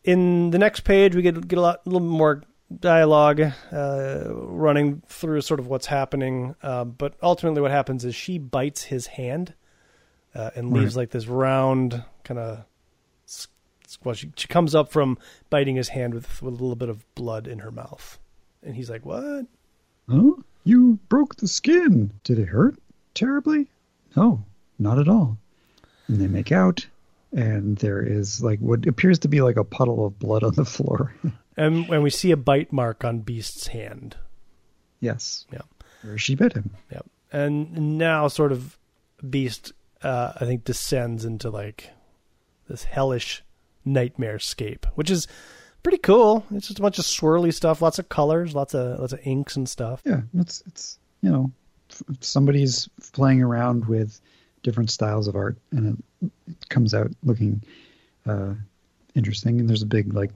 [0.05, 2.45] In the next page, we get get a lot, a little more
[2.79, 3.41] dialogue
[3.73, 6.55] uh, running through sort of what's happening.
[6.63, 9.55] Uh, but ultimately, what happens is she bites his hand
[10.33, 12.65] uh, and leaves like this round kind of.
[14.05, 15.19] Well, she, she comes up from
[15.51, 18.19] biting his hand with, with a little bit of blood in her mouth,
[18.63, 19.47] and he's like, "What?
[20.09, 20.33] Huh?
[20.65, 22.13] You broke the skin.
[22.25, 22.77] Did it hurt
[23.15, 23.67] terribly?
[24.17, 24.45] No,
[24.79, 25.39] not at all."
[26.09, 26.87] And they make out,
[27.33, 30.65] and there is like what appears to be like a puddle of blood on the
[30.65, 31.15] floor.
[31.57, 34.17] and when we see a bite mark on Beast's hand.
[35.01, 35.47] Yes.
[35.53, 35.63] Yeah.
[36.03, 36.71] Where she bit him.
[36.93, 37.07] Yep.
[37.33, 38.79] And now, sort of,
[39.29, 39.73] Beast,
[40.03, 41.91] uh, I think, descends into like
[42.69, 43.43] this hellish
[43.85, 45.27] nightmare scape, which is
[45.83, 46.45] pretty cool.
[46.51, 49.57] It's just a bunch of swirly stuff, lots of colors, lots of lots of inks
[49.57, 50.03] and stuff.
[50.05, 51.53] Yeah, it's it's you know
[52.21, 54.21] somebody's playing around with
[54.63, 57.63] different styles of art, and it, it comes out looking
[58.27, 58.55] uh,
[59.15, 59.61] interesting.
[59.61, 60.31] And there's a big like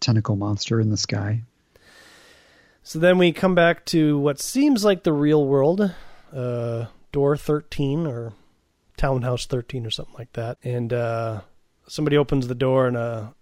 [0.00, 1.42] tentacle monster in the sky.
[2.82, 5.94] So then we come back to what seems like the real world,
[6.34, 8.32] uh, door 13 or
[8.96, 10.58] townhouse 13 or something like that.
[10.64, 11.42] And uh,
[11.90, 13.34] somebody opens the door and a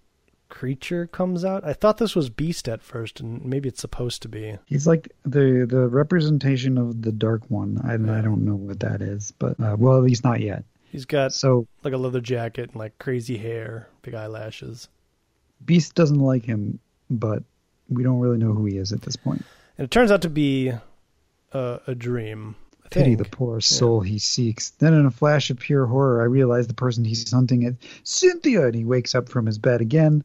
[0.48, 1.64] creature comes out.
[1.64, 4.56] I thought this was Beast at first, and maybe it's supposed to be.
[4.66, 7.80] He's like the the representation of the Dark One.
[7.84, 10.64] I, I don't know what that is, but uh, well, at least not yet.
[10.90, 14.88] He's got So like a leather jacket and like crazy hair, big eyelashes.
[15.64, 16.78] Beast doesn't like him,
[17.10, 17.42] but
[17.90, 19.44] we don't really know who he is at this point.
[19.76, 20.72] And it turns out to be
[21.52, 22.56] a, a dream.
[22.90, 23.18] I Pity think.
[23.30, 24.70] the poor soul he seeks.
[24.70, 28.66] Then, in a flash of pure horror, I realize the person he's hunting is Cynthia,
[28.66, 30.24] and he wakes up from his bed again.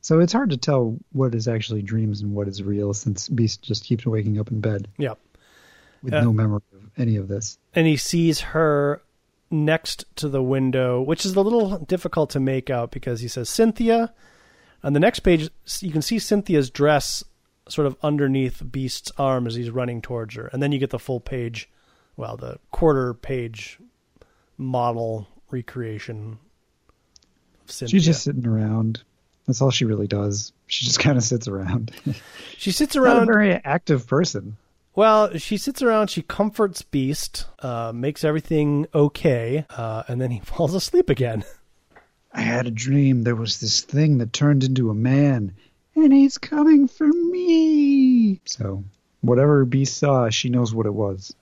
[0.00, 3.62] So it's hard to tell what is actually dreams and what is real, since Beast
[3.62, 5.18] just keeps waking up in bed Yep,
[6.02, 7.56] with Uh, no memory of any of this.
[7.74, 9.00] and he sees her
[9.48, 13.48] next to the window, which is a little difficult to make out because he says
[13.48, 14.12] Cynthia.
[14.82, 15.48] On the next page,
[15.80, 17.22] you can see Cynthia's dress
[17.68, 20.98] sort of underneath Beast's arm as he's running towards her, and then you get the
[20.98, 21.70] full page,
[22.16, 23.78] well, the quarter page
[24.58, 26.38] model recreation
[27.68, 29.02] of She's just sitting around.
[29.46, 30.52] That's all she really does.
[30.66, 31.90] She just kind of sits around.
[32.56, 33.26] she sits Not a around.
[33.26, 34.56] very active person.
[34.94, 40.40] Well, she sits around, she comforts Beast, uh, makes everything okay, uh, and then he
[40.44, 41.44] falls asleep again.
[42.34, 45.54] I had a dream there was this thing that turned into a man,
[45.94, 48.40] and he's coming for me.
[48.44, 48.84] So,
[49.22, 51.34] whatever Beast saw, she knows what it was.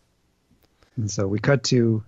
[1.01, 2.03] And so we cut to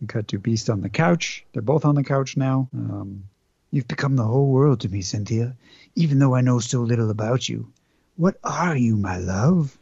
[0.00, 1.44] we cut to Beast on the couch.
[1.52, 2.68] They're both on the couch now.
[2.72, 3.24] Um,
[3.70, 5.54] You've become the whole world to me, Cynthia,
[5.94, 7.70] even though I know so little about you.
[8.16, 9.76] What are you, my love?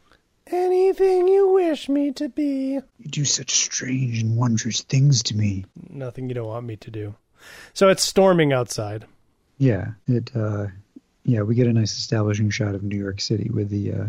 [0.45, 2.73] Anything you wish me to be.
[2.73, 5.65] You do such strange and wondrous things to me.
[5.89, 7.15] Nothing you don't want me to do.
[7.73, 9.05] So it's storming outside.
[9.57, 10.31] Yeah, it.
[10.35, 10.67] Uh,
[11.23, 14.07] yeah, we get a nice establishing shot of New York City with the uh,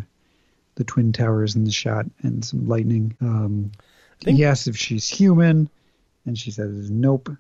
[0.74, 3.16] the twin towers in the shot and some lightning.
[3.20, 3.72] Um,
[4.22, 5.68] think- He asks if she's human,
[6.26, 7.30] and she says nope.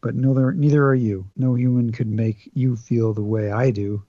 [0.00, 1.26] But neither neither are you.
[1.36, 4.02] No human could make you feel the way I do.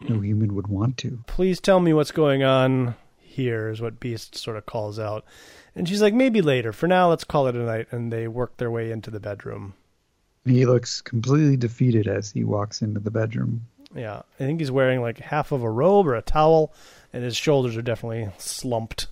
[0.00, 1.18] No human would want to.
[1.26, 5.24] Please tell me what's going on here, is what Beast sort of calls out.
[5.74, 6.72] And she's like, maybe later.
[6.74, 7.86] For now, let's call it a night.
[7.90, 9.72] And they work their way into the bedroom.
[10.44, 13.66] He looks completely defeated as he walks into the bedroom.
[13.94, 14.22] Yeah.
[14.38, 16.72] I think he's wearing like half of a robe or a towel,
[17.14, 19.06] and his shoulders are definitely slumped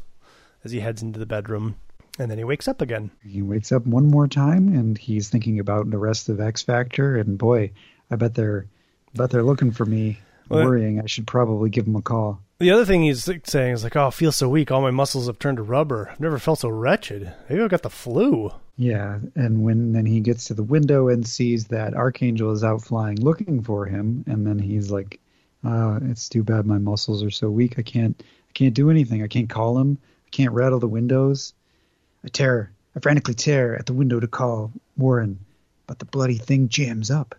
[0.64, 1.76] as he heads into the bedroom.
[2.18, 3.10] And then he wakes up again.
[3.24, 7.16] He wakes up one more time and he's thinking about the rest of X Factor
[7.16, 7.70] and boy,
[8.10, 8.66] I bet they're
[9.14, 10.18] bet they're looking for me,
[10.48, 11.00] Well, worrying.
[11.00, 12.40] I should probably give him a call.
[12.58, 14.72] The other thing he's saying is like, "Oh, I feel so weak.
[14.72, 16.08] All my muscles have turned to rubber.
[16.10, 17.32] I've never felt so wretched.
[17.48, 21.26] Maybe I got the flu." Yeah, and when then he gets to the window and
[21.26, 25.20] sees that Archangel is out flying looking for him, and then he's like,
[25.64, 27.78] uh, "It's too bad my muscles are so weak.
[27.78, 29.22] I can't, I can't do anything.
[29.22, 29.98] I can't call him.
[30.26, 31.54] I can't rattle the windows.
[32.24, 35.38] I tear, I frantically tear at the window to call Warren,
[35.86, 37.34] but the bloody thing jams up.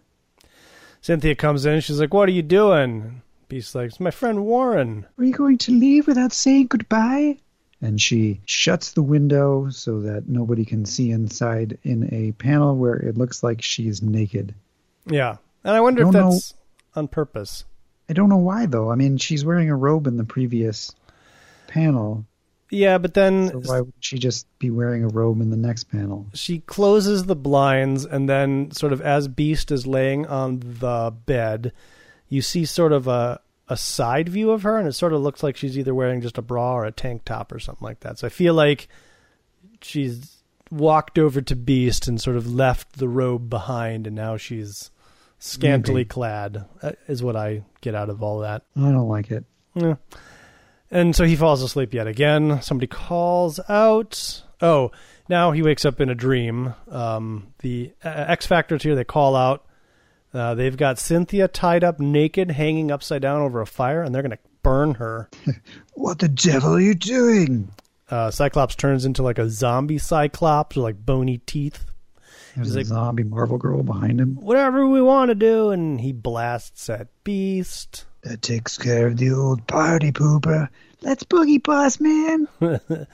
[1.01, 1.80] Cynthia comes in.
[1.81, 5.57] She's like, "What are you doing?" Beast's like, "It's my friend Warren." Are you going
[5.60, 7.38] to leave without saying goodbye?"
[7.81, 12.95] And she shuts the window so that nobody can see inside in a panel where
[12.97, 14.53] it looks like she's naked.
[15.06, 16.31] Yeah, and I wonder I if don't know.
[16.31, 16.53] that's
[16.95, 17.64] on purpose.
[18.10, 18.91] I don't know why though.
[18.91, 20.93] I mean, she's wearing a robe in the previous
[21.68, 22.26] panel,
[22.72, 25.86] Yeah, but then so why would she just be wearing a robe in the next
[25.86, 26.28] panel?
[26.34, 31.72] she closes the blinds, and then sort of as Beast is laying on the bed,
[32.28, 33.40] you see sort of a
[33.72, 36.38] a side view of her, and it sort of looks like she's either wearing just
[36.38, 38.18] a bra or a tank top or something like that.
[38.20, 38.88] So I feel like
[39.82, 40.38] she's
[40.72, 44.91] walked over to Beast and sort of left the robe behind, and now she's
[45.40, 46.06] scantily Maybe.
[46.10, 46.66] clad.
[46.82, 48.64] uh, Is what I get out of all that.
[48.76, 49.46] I don't like it.
[49.76, 49.96] Yeah.
[50.91, 52.61] And so he falls asleep yet again.
[52.61, 54.41] Somebody calls out.
[54.61, 54.91] Oh,
[55.30, 56.74] now he wakes up in a dream.
[56.90, 59.66] Um, the uh, X Factors here, they call out.
[60.34, 64.22] Uh, they've got Cynthia tied up naked, hanging upside down over a fire, and they're
[64.22, 65.30] going to burn her.
[65.94, 67.72] What the devil are you doing?
[68.10, 71.86] Uh, Cyclops turns into like a zombie Cyclops with like bony teeth.
[72.56, 74.36] There's He's a like- zombie Marvel girl behind him.
[74.36, 78.06] Whatever we want to do, and he blasts at Beast.
[78.22, 80.70] That takes care of the old party pooper.
[81.02, 82.48] Let's boogie, boss man.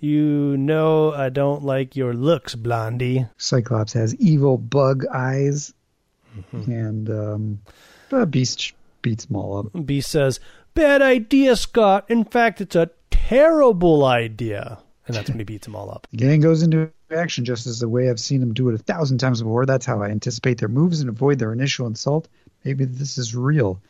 [0.00, 3.26] You know I don't like your looks, Blondie.
[3.36, 5.74] Cyclops has evil bug eyes,
[6.52, 9.86] and um, Beast beats them all up.
[9.86, 10.38] Beast says,
[10.74, 12.04] Bad idea, Scott.
[12.08, 14.78] In fact, it's a terrible idea.
[15.08, 16.06] And that's when he beats them all up.
[16.12, 18.78] The gang goes into action just as the way I've seen them do it a
[18.78, 19.66] thousand times before.
[19.66, 22.28] That's how I anticipate their moves and avoid their initial insult.
[22.64, 23.80] Maybe this is real.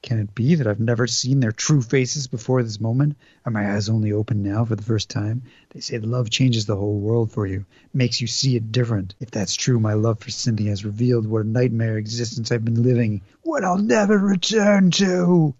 [0.00, 3.16] Can it be that I've never seen their true faces before this moment?
[3.44, 5.42] Are my eyes only open now for the first time?
[5.70, 9.14] They say love changes the whole world for you, makes you see it different.
[9.18, 12.82] If that's true, my love for Cynthia has revealed what a nightmare existence I've been
[12.82, 15.54] living, what I'll never return to.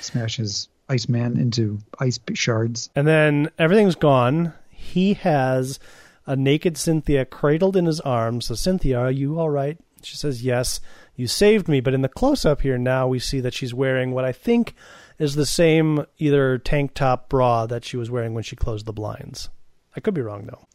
[0.00, 2.90] Smashes Iceman into ice shards.
[2.94, 4.52] And then everything's gone.
[4.70, 5.78] He has
[6.26, 8.46] a naked Cynthia cradled in his arms.
[8.46, 9.78] So, Cynthia, are you all right?
[10.02, 10.80] She says, Yes,
[11.16, 11.80] you saved me.
[11.80, 14.74] But in the close up here now, we see that she's wearing what I think
[15.18, 18.92] is the same either tank top bra that she was wearing when she closed the
[18.92, 19.48] blinds.
[19.94, 20.66] I could be wrong, though.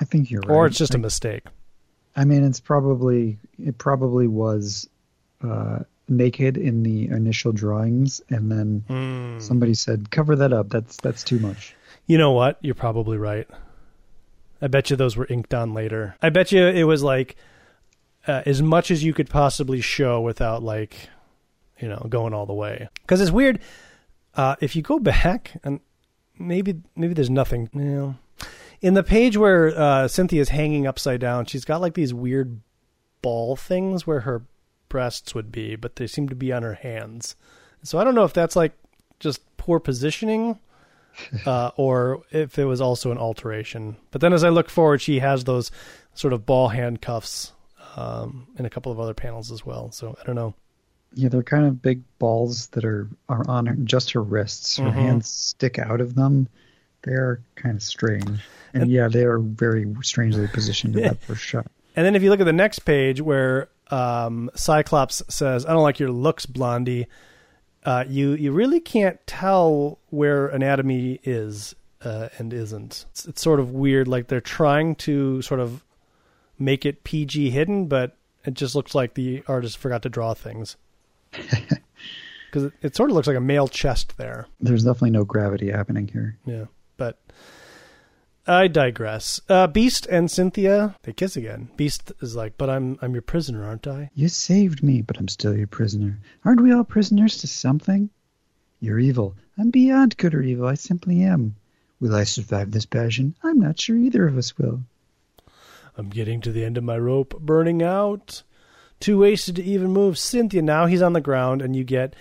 [0.00, 0.54] I think you're right.
[0.54, 1.44] Or it's just a I- mistake.
[2.16, 4.88] I mean, it's probably it probably was
[5.42, 5.78] uh,
[6.08, 9.38] naked in the initial drawings, and then Hmm.
[9.40, 10.70] somebody said, "Cover that up.
[10.70, 11.74] That's that's too much."
[12.06, 12.58] You know what?
[12.62, 13.46] You're probably right.
[14.60, 16.16] I bet you those were inked on later.
[16.20, 17.36] I bet you it was like
[18.30, 21.08] uh, as much as you could possibly show without like,
[21.78, 22.88] you know, going all the way.
[23.02, 23.60] Because it's weird.
[24.34, 25.80] Uh, if you go back and
[26.38, 27.68] maybe maybe there's nothing.
[27.74, 28.14] You know,
[28.80, 32.60] in the page where uh, Cynthia's hanging upside down, she's got like these weird
[33.22, 34.42] ball things where her
[34.88, 37.34] breasts would be, but they seem to be on her hands.
[37.82, 38.72] So I don't know if that's like
[39.18, 40.58] just poor positioning
[41.46, 43.96] uh, or if it was also an alteration.
[44.12, 45.70] But then as I look forward, she has those
[46.14, 47.52] sort of ball handcuffs
[48.00, 49.90] um, in a couple of other panels as well.
[49.92, 50.54] So I don't know.
[51.14, 54.76] Yeah, they're kind of big balls that are are on her, just her wrists.
[54.76, 54.92] Her Mhm.
[54.92, 56.48] hands stick out of them.
[57.02, 58.40] They're kind of strange,
[58.74, 61.66] and, And- yeah, they are very strangely positioned in that first shot.
[61.96, 65.82] And then if you look at the next page where um, Cyclops says, "I don't
[65.82, 67.06] like your looks, Blondie,"
[67.84, 71.74] uh, you you really can't tell where anatomy is
[72.04, 73.06] uh, and isn't.
[73.10, 74.06] It's, it's sort of weird.
[74.06, 75.82] Like they're trying to sort of
[76.60, 80.76] make it PG hidden, but it just looks like the artist forgot to draw things.
[82.50, 84.48] Because it, it sort of looks like a male chest there.
[84.60, 86.36] There's definitely no gravity happening here.
[86.44, 86.64] Yeah,
[86.96, 87.16] but
[88.44, 89.40] I digress.
[89.48, 91.70] Uh, Beast and Cynthia they kiss again.
[91.76, 95.28] Beast is like, "But I'm I'm your prisoner, aren't I?" You saved me, but I'm
[95.28, 96.18] still your prisoner.
[96.44, 98.10] Aren't we all prisoners to something?
[98.80, 99.36] You're evil.
[99.56, 100.66] I'm beyond good or evil.
[100.66, 101.54] I simply am.
[102.00, 103.36] Will I survive this passion?
[103.44, 104.82] I'm not sure either of us will.
[106.00, 108.42] I'm getting to the end of my rope, burning out.
[109.00, 110.18] Too wasted to even move.
[110.18, 112.14] Cynthia, now he's on the ground, and you get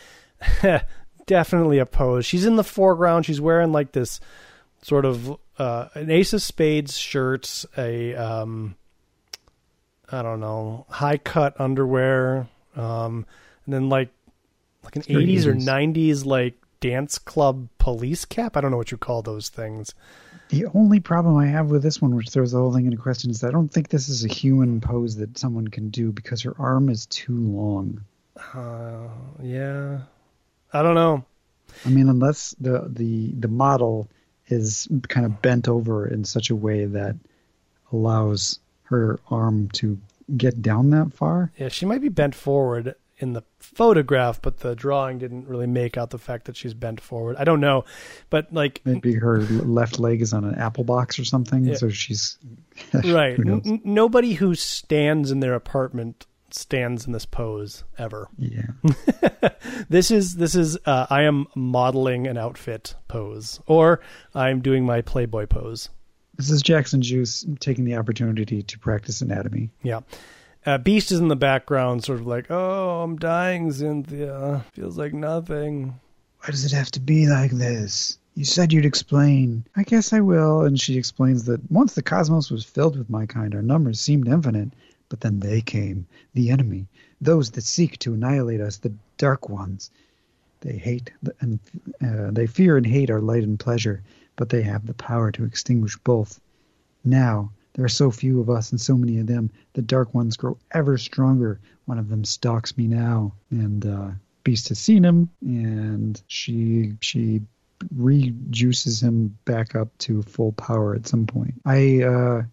[1.26, 2.26] definitely a pose.
[2.26, 3.26] She's in the foreground.
[3.26, 4.20] She's wearing like this
[4.82, 8.76] sort of uh, an Ace of Spades shirt, a um,
[10.12, 13.26] I don't know, high cut underwear, um,
[13.66, 14.10] and then like
[14.84, 18.58] like an 80s or 90s like dance club police cap.
[18.58, 19.94] I don't know what you call those things.
[20.50, 23.30] The only problem I have with this one, which throws the whole thing into question,
[23.30, 26.56] is I don't think this is a human pose that someone can do because her
[26.58, 28.02] arm is too long.
[28.54, 29.08] Uh,
[29.44, 30.00] yeah,
[30.74, 31.24] I don't know.
[31.86, 34.10] I mean, unless the the the model
[34.48, 37.16] is kind of bent over in such a way that
[37.92, 40.00] allows her arm to
[40.36, 41.52] get down that far.
[41.58, 45.98] Yeah, she might be bent forward in the photograph, but the drawing didn't really make
[45.98, 47.36] out the fact that she's bent forward.
[47.38, 47.86] I don't know,
[48.30, 51.76] but like, Maybe her left leg is on an apple box or something, Yeah.
[51.76, 52.38] so she's
[52.94, 53.36] right?
[53.38, 58.28] Who N- nobody who stands in their apartment stands in this pose ever.
[58.38, 58.64] Yeah,
[59.90, 64.02] This is this is uh, I am modeling an outfit pose, or
[64.34, 65.90] I'm doing my Playboy pose.
[66.38, 69.70] this is Jackson Guice taking the opportunity to practice anatomy.
[69.84, 70.00] Yeah.
[70.66, 74.66] Uh, Beast is in the background, sort of like, "Oh, I'm dying, Cynthia.
[74.74, 76.00] Feels like nothing."
[76.42, 78.18] Why does it have to be like this?
[78.36, 79.66] You said you'd explain.
[79.76, 80.62] I guess I will.
[80.62, 84.28] And she explains that once the cosmos was filled with my kind, our numbers seemed
[84.28, 84.72] infinite.
[85.10, 86.88] But then they came, the enemy,
[87.20, 89.90] those that seek to annihilate us, the dark ones.
[90.62, 91.60] They hate and
[92.02, 94.04] uh, they fear and hate our light and pleasure,
[94.36, 96.40] but they have the power to extinguish both.
[97.04, 99.50] Now there are so few of us and so many of them.
[99.72, 101.62] The dark ones grow ever stronger.
[101.86, 104.10] One of them stalks me now, and uh,
[104.44, 107.40] Beast has seen him, and she she
[107.96, 111.54] rejuices him back up to full power at some point.
[111.66, 112.44] I uh,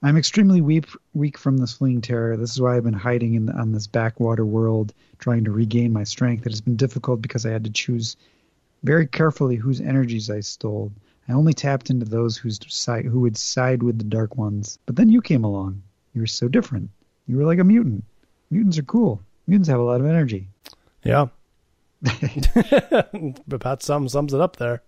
[0.00, 2.36] I'm extremely weak weak from this fleeing terror.
[2.36, 5.92] This is why I've been hiding in the, on this backwater world, trying to regain
[5.92, 6.46] my strength.
[6.46, 8.16] It has been difficult because I had to choose
[8.84, 10.92] very carefully whose energies I stole.
[11.28, 14.78] I only tapped into those whose side, who would side with the dark ones.
[14.86, 15.82] But then you came along.
[16.14, 16.90] You were so different.
[17.26, 18.04] You were like a mutant.
[18.50, 19.22] Mutants are cool.
[19.46, 20.48] Mutants have a lot of energy.
[21.04, 21.28] Yeah.
[23.50, 24.82] About some sums it up there.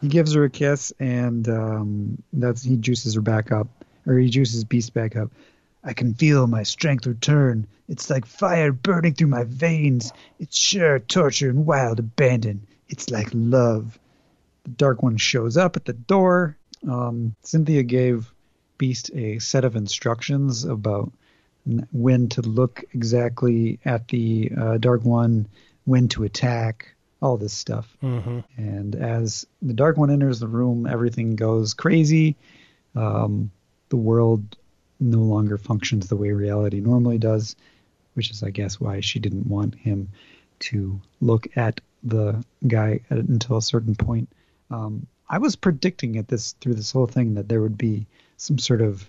[0.00, 3.68] He gives her a kiss, and um, that's he juices her back up,
[4.06, 5.30] or he juices Beast back up.
[5.82, 7.66] I can feel my strength return.
[7.88, 10.12] It's like fire burning through my veins.
[10.38, 12.66] It's sure torture and wild abandon.
[12.88, 13.98] It's like love.
[14.64, 16.56] The Dark One shows up at the door.
[16.88, 18.32] Um, Cynthia gave
[18.76, 21.12] Beast a set of instructions about
[21.92, 25.46] when to look exactly at the uh, Dark One,
[25.84, 27.96] when to attack, all this stuff.
[28.02, 28.40] Mm-hmm.
[28.56, 32.36] And as the Dark One enters the room, everything goes crazy.
[32.94, 33.50] Um,
[33.88, 34.56] the world
[35.00, 37.56] no longer functions the way reality normally does,
[38.14, 40.08] which is, I guess, why she didn't want him
[40.60, 44.28] to look at the guy at, until a certain point.
[44.74, 48.06] Um, I was predicting at this through this whole thing that there would be
[48.36, 49.08] some sort of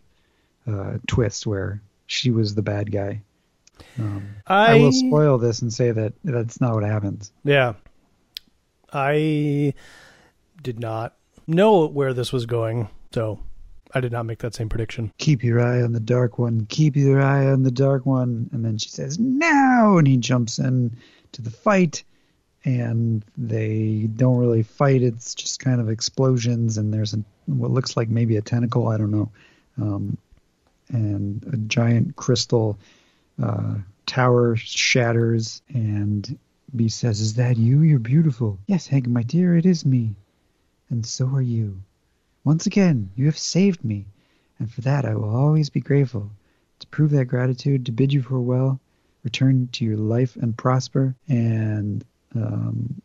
[0.68, 3.22] uh, twist where she was the bad guy.
[4.00, 4.74] Um, I...
[4.74, 7.32] I will spoil this and say that that's not what happens.
[7.44, 7.74] Yeah,
[8.94, 9.74] I
[10.62, 11.16] did not
[11.48, 13.40] know where this was going, so
[13.94, 15.12] I did not make that same prediction.
[15.18, 16.66] Keep your eye on the dark one.
[16.70, 18.50] Keep your eye on the dark one.
[18.54, 20.96] And then she says, "Now!" And he jumps in
[21.34, 22.04] to the fight
[22.66, 25.04] and they don't really fight.
[25.04, 28.88] It's just kind of explosions, and there's a, what looks like maybe a tentacle.
[28.88, 29.32] I don't know,
[29.78, 30.18] um,
[30.90, 32.78] and a giant crystal
[33.42, 33.76] uh,
[34.08, 36.38] tower shatters, and
[36.76, 37.82] B says, "Is that you?
[37.82, 40.16] You're beautiful." Yes, Hank, my dear, it is me,
[40.90, 41.80] and so are you.
[42.44, 44.06] Once again, you have saved me,
[44.60, 46.32] and for that I will always be grateful.
[46.80, 48.80] To prove that gratitude, to bid you farewell,
[49.24, 52.04] return to your life and prosper, and
[52.36, 53.02] um,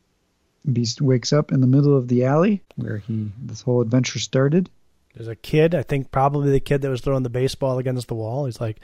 [0.71, 4.69] Beast wakes up in the middle of the alley where he this whole adventure started.
[5.15, 8.15] There's a kid, I think probably the kid that was throwing the baseball against the
[8.15, 8.45] wall.
[8.45, 8.79] He's like,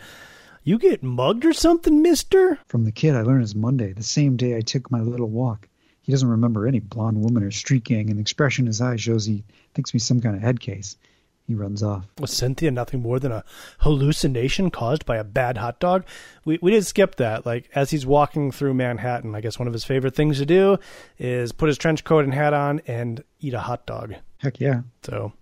[0.64, 4.36] "You get mugged or something, Mister?" From the kid, I learned it's Monday, the same
[4.36, 5.68] day I took my little walk.
[6.00, 9.00] He doesn't remember any blonde woman or street gang, and the expression in his eyes
[9.00, 9.44] shows he
[9.74, 10.96] thinks me some kind of head case.
[11.46, 12.06] He runs off.
[12.18, 13.44] Was Cynthia nothing more than a
[13.80, 16.04] hallucination caused by a bad hot dog?
[16.44, 17.46] We we did skip that.
[17.46, 20.78] Like as he's walking through Manhattan, I guess one of his favorite things to do
[21.18, 24.14] is put his trench coat and hat on and eat a hot dog.
[24.38, 24.82] Heck yeah.
[25.02, 25.32] So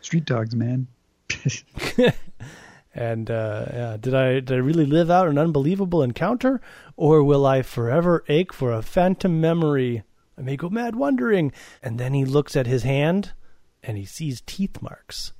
[0.00, 0.88] street dogs, man.
[2.94, 6.60] and uh, yeah, did I did I really live out an unbelievable encounter,
[6.96, 10.02] or will I forever ache for a phantom memory?
[10.38, 11.52] I may go mad wondering.
[11.82, 13.32] And then he looks at his hand,
[13.86, 15.32] and he sees teeth marks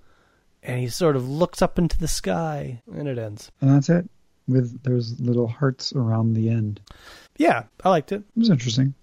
[0.66, 3.50] and he sort of looks up into the sky, and it ends.
[3.60, 4.10] And that's it.
[4.48, 6.80] With there's little hearts around the end.
[7.36, 8.22] Yeah, I liked it.
[8.36, 8.94] It was interesting.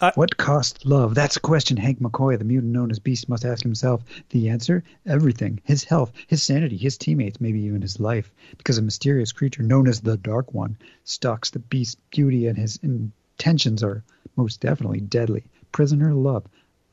[0.00, 1.14] Uh, what cost love?
[1.14, 4.04] That's a question Hank McCoy, the mutant known as Beast, must ask himself.
[4.30, 4.84] The answer?
[5.06, 5.60] Everything.
[5.64, 8.30] His health, his sanity, his teammates, maybe even his life.
[8.58, 12.78] Because a mysterious creature known as the Dark One stalks the Beast's beauty, and his
[12.82, 14.04] intentions are
[14.36, 15.44] most definitely deadly.
[15.72, 16.44] Prisoner love,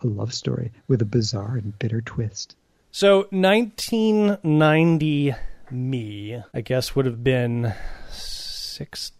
[0.05, 2.55] a love story with a bizarre and bitter twist.
[2.91, 5.35] So 1990
[5.71, 7.73] me, I guess, would have been
[8.11, 9.15] 16,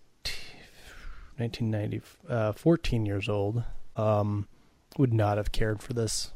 [1.38, 3.64] 1990, uh, 14 years old.
[3.96, 4.48] Um,
[4.98, 6.32] would not have cared for this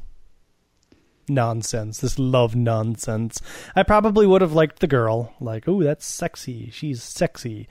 [1.28, 3.40] nonsense, this love nonsense.
[3.74, 6.70] I probably would have liked the girl, like, oh, that's sexy.
[6.70, 7.68] She's sexy.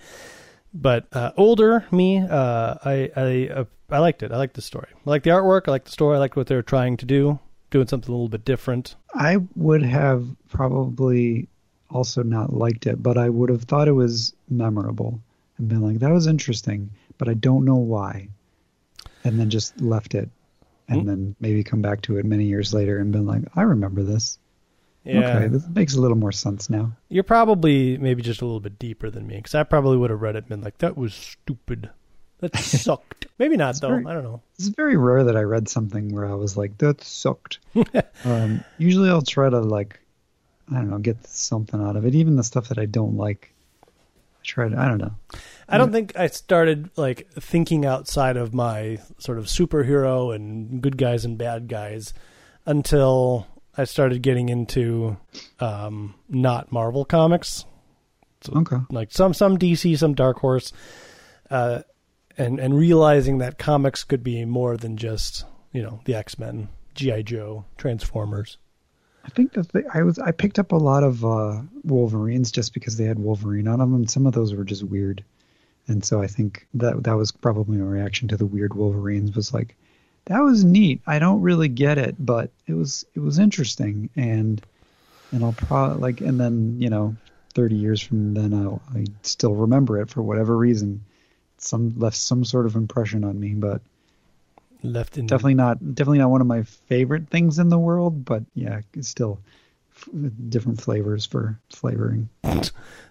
[0.73, 4.31] But uh, older me, uh, I I uh, I liked it.
[4.31, 4.87] I liked the story.
[4.93, 5.67] I liked the artwork.
[5.67, 6.15] I liked the story.
[6.15, 7.39] I liked what they were trying to do
[7.71, 8.95] doing something a little bit different.
[9.13, 11.47] I would have probably
[11.89, 15.19] also not liked it, but I would have thought it was memorable
[15.57, 18.29] and been like, that was interesting, but I don't know why.
[19.23, 20.29] And then just left it
[20.87, 21.07] and mm-hmm.
[21.07, 24.39] then maybe come back to it many years later and been like, I remember this.
[25.03, 25.37] Yeah.
[25.37, 26.91] Okay, this makes a little more sense now.
[27.09, 30.21] You're probably maybe just a little bit deeper than me because I probably would have
[30.21, 31.89] read it and been like, that was stupid.
[32.39, 33.18] That sucked.
[33.39, 33.89] Maybe not it's though.
[33.89, 34.41] Very, I don't know.
[34.57, 37.59] It's very rare that I read something where I was like, "That sucked."
[38.25, 39.99] um, usually, I'll try to like,
[40.69, 42.13] I don't know, get something out of it.
[42.15, 43.53] Even the stuff that I don't like,
[43.83, 43.87] I
[44.43, 44.77] try to.
[44.77, 45.15] I don't know.
[45.69, 50.97] I don't think I started like thinking outside of my sort of superhero and good
[50.97, 52.13] guys and bad guys
[52.65, 53.47] until
[53.77, 55.15] I started getting into
[55.61, 57.63] um, not Marvel comics,
[58.53, 58.77] Okay.
[58.89, 60.73] like some some DC, some Dark Horse,
[61.49, 61.83] uh,
[62.39, 66.69] and and realizing that comics could be more than just you know the X Men,
[66.95, 68.57] GI Joe, Transformers.
[69.25, 72.97] I think that I was I picked up a lot of uh, Wolverines just because
[72.97, 75.23] they had Wolverine on them, and some of those were just weird.
[75.87, 79.53] And so I think that that was probably my reaction to the weird Wolverines was
[79.53, 79.75] like,
[80.25, 81.01] that was neat.
[81.07, 84.61] I don't really get it, but it was it was interesting, and
[85.31, 87.15] and I'll probably like, and then you know,
[87.53, 91.03] thirty years from then, I'll I still remember it for whatever reason.
[91.61, 93.81] Some left some sort of impression on me, but
[94.81, 98.23] Left in definitely not definitely not one of my favorite things in the world.
[98.23, 99.39] But yeah, it's still
[99.95, 100.07] f-
[100.47, 102.29] different flavors for flavoring.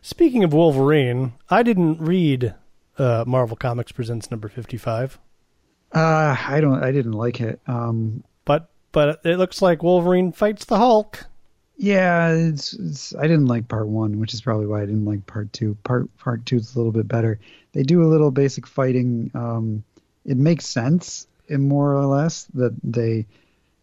[0.01, 2.55] Speaking of Wolverine, I didn't read
[2.97, 5.19] uh, Marvel Comics Presents number fifty-five,
[5.93, 6.83] Uh, I don't.
[6.83, 7.61] I didn't like it.
[7.67, 11.27] Um, but but it looks like Wolverine fights the Hulk.
[11.77, 13.15] yeah, it's, it's.
[13.15, 15.77] I didn't like part one, which is probably why I didn't like part two.
[15.85, 17.39] Part part two is a little bit better.
[17.79, 19.31] They do a little basic fighting.
[19.35, 19.85] Um,
[20.27, 23.27] it makes sense, in more or less that they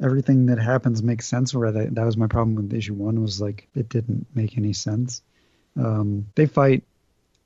[0.03, 1.53] everything that happens makes sense.
[1.53, 4.73] Where that, that was my problem with issue one was like it didn't make any
[4.73, 5.21] sense.
[5.77, 6.83] Um, they fight.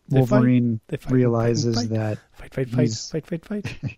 [0.07, 0.31] They fight.
[0.31, 1.13] Wolverine They fight.
[1.13, 1.89] realizes Fight.
[1.89, 2.89] that Fight fight fight
[3.27, 3.97] fight fight fight.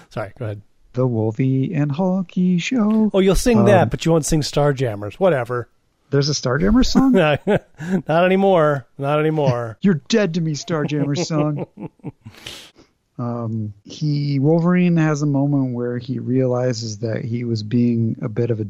[0.10, 0.62] Sorry, go ahead.
[0.92, 3.10] the Wolfie and Hulky show.
[3.12, 5.14] Oh, you'll sing Um, that, but you won't sing Starjammers.
[5.14, 5.68] Whatever.
[6.10, 7.12] There's a Starjammer song.
[8.08, 8.86] Not anymore.
[8.98, 9.78] Not anymore.
[9.80, 11.66] You're dead to me, Starjammer song.
[13.18, 18.50] um, he Wolverine has a moment where he realizes that he was being a bit
[18.50, 18.66] of a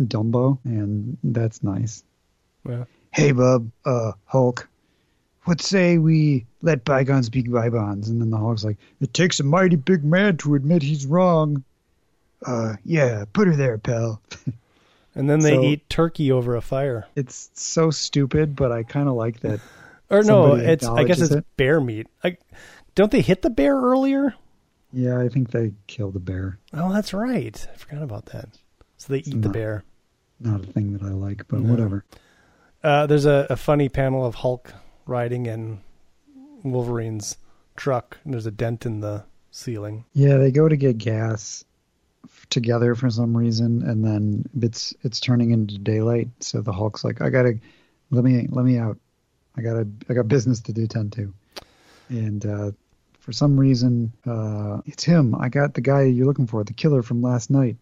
[0.00, 2.04] Dumbo, and that's nice.
[2.66, 2.84] Yeah.
[3.12, 4.68] Hey, bub, uh, Hulk.
[5.44, 8.08] What say we let bygones be bygones?
[8.08, 11.64] And then the Hulk's like, "It takes a mighty big man to admit he's wrong."
[12.46, 14.22] Uh, yeah, put her there, pal.
[15.18, 17.06] And then they So- eat turkey over a fire.
[17.16, 19.60] It's so stupid, but I kind of like that.
[20.10, 21.44] Or no, it's I guess it's it.
[21.58, 22.06] bear meat.
[22.24, 22.38] I,
[22.94, 24.34] don't they hit the bear earlier?
[24.90, 26.58] Yeah, I think they kill the bear.
[26.72, 27.66] Oh, that's right.
[27.70, 28.48] I forgot about that.
[28.96, 29.84] So they eat the bear.
[30.40, 31.70] Not a thing that I like, but No.
[31.70, 32.06] whatever.
[32.82, 34.72] Uh, there's a, a funny panel of Hulk
[35.04, 35.80] riding in
[36.62, 37.36] Wolverine's
[37.76, 38.16] truck.
[38.24, 40.06] And there's a dent in the ceiling.
[40.14, 41.64] Yeah, they go to get gas
[42.50, 46.28] together for some reason, and then it's it's turning into daylight.
[46.40, 47.58] So the Hulk's like, "I gotta
[48.10, 48.98] let me let me out.
[49.56, 51.32] I gotta I got business to do tend to."
[52.08, 52.70] And uh,
[53.20, 55.34] for some reason, uh, it's him.
[55.34, 57.76] I got the guy you're looking for, the killer from last night.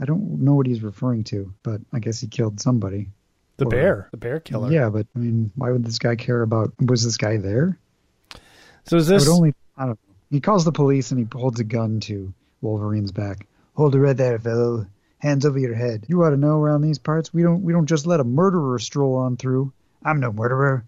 [0.00, 3.08] I don't know what he's referring to, but I guess he killed somebody.
[3.58, 4.70] The Or- bear, the bear killer.
[4.72, 6.72] Yeah, but I mean, why would this guy care about?
[6.80, 7.78] Was this guy there?
[8.86, 9.28] So is I this?
[9.28, 9.54] would only.
[9.76, 10.14] I don't know.
[10.30, 12.32] He calls the police and he holds a gun to
[12.62, 13.46] Wolverine's back.
[13.74, 14.86] Hold it right there, fellow.
[15.18, 16.04] Hands over your head.
[16.08, 18.78] You ought to know around these parts we don't we don't just let a murderer
[18.78, 19.72] stroll on through.
[20.04, 20.84] I'm no murderer.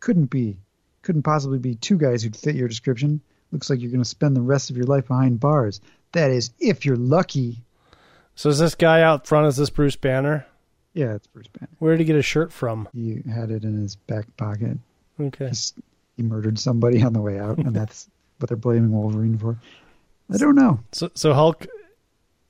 [0.00, 0.58] Couldn't be.
[1.02, 3.20] Couldn't possibly be two guys who'd fit your description.
[3.52, 5.80] Looks like you're going to spend the rest of your life behind bars.
[6.12, 7.62] That is, if you're lucky.
[8.34, 9.46] So is this guy out front?
[9.46, 10.46] Is this Bruce Banner?
[10.92, 11.70] Yeah, it's Bruce Banner.
[11.78, 12.88] Where did he get his shirt from?
[12.94, 14.78] He had it in his back pocket.
[15.20, 15.48] Okay.
[15.48, 15.72] He's,
[16.16, 18.08] he murdered somebody on the way out, and that's
[18.38, 19.58] what they're blaming Wolverine for.
[20.32, 20.80] I don't know.
[20.92, 21.66] So so Hulk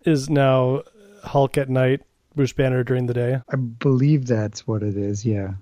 [0.05, 0.83] is now
[1.23, 2.03] Hulk at night,
[2.35, 3.41] Bruce Banner during the day.
[3.51, 5.25] I believe that's what it is.
[5.25, 5.53] Yeah.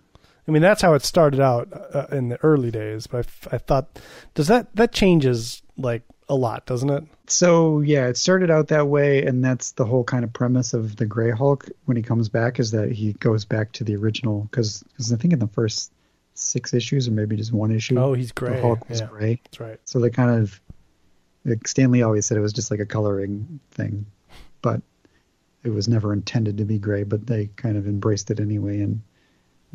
[0.46, 3.06] I mean, that's how it started out uh, in the early days.
[3.06, 3.98] But I, f- I thought,
[4.34, 7.04] does that that changes like a lot, doesn't it?
[7.28, 10.96] So yeah, it started out that way, and that's the whole kind of premise of
[10.96, 14.48] the Gray Hulk when he comes back is that he goes back to the original
[14.50, 14.82] because
[15.12, 15.92] I think in the first
[16.34, 18.56] six issues or maybe just one issue, Oh, he's gray.
[18.56, 18.62] the.
[18.62, 19.40] Hulk was Yeah, gray.
[19.44, 19.78] that's right.
[19.84, 20.60] So they kind of
[21.44, 24.06] like Stan Lee always said it was just like a coloring thing,
[24.62, 24.80] but
[25.64, 27.02] it was never intended to be gray.
[27.04, 29.00] But they kind of embraced it anyway and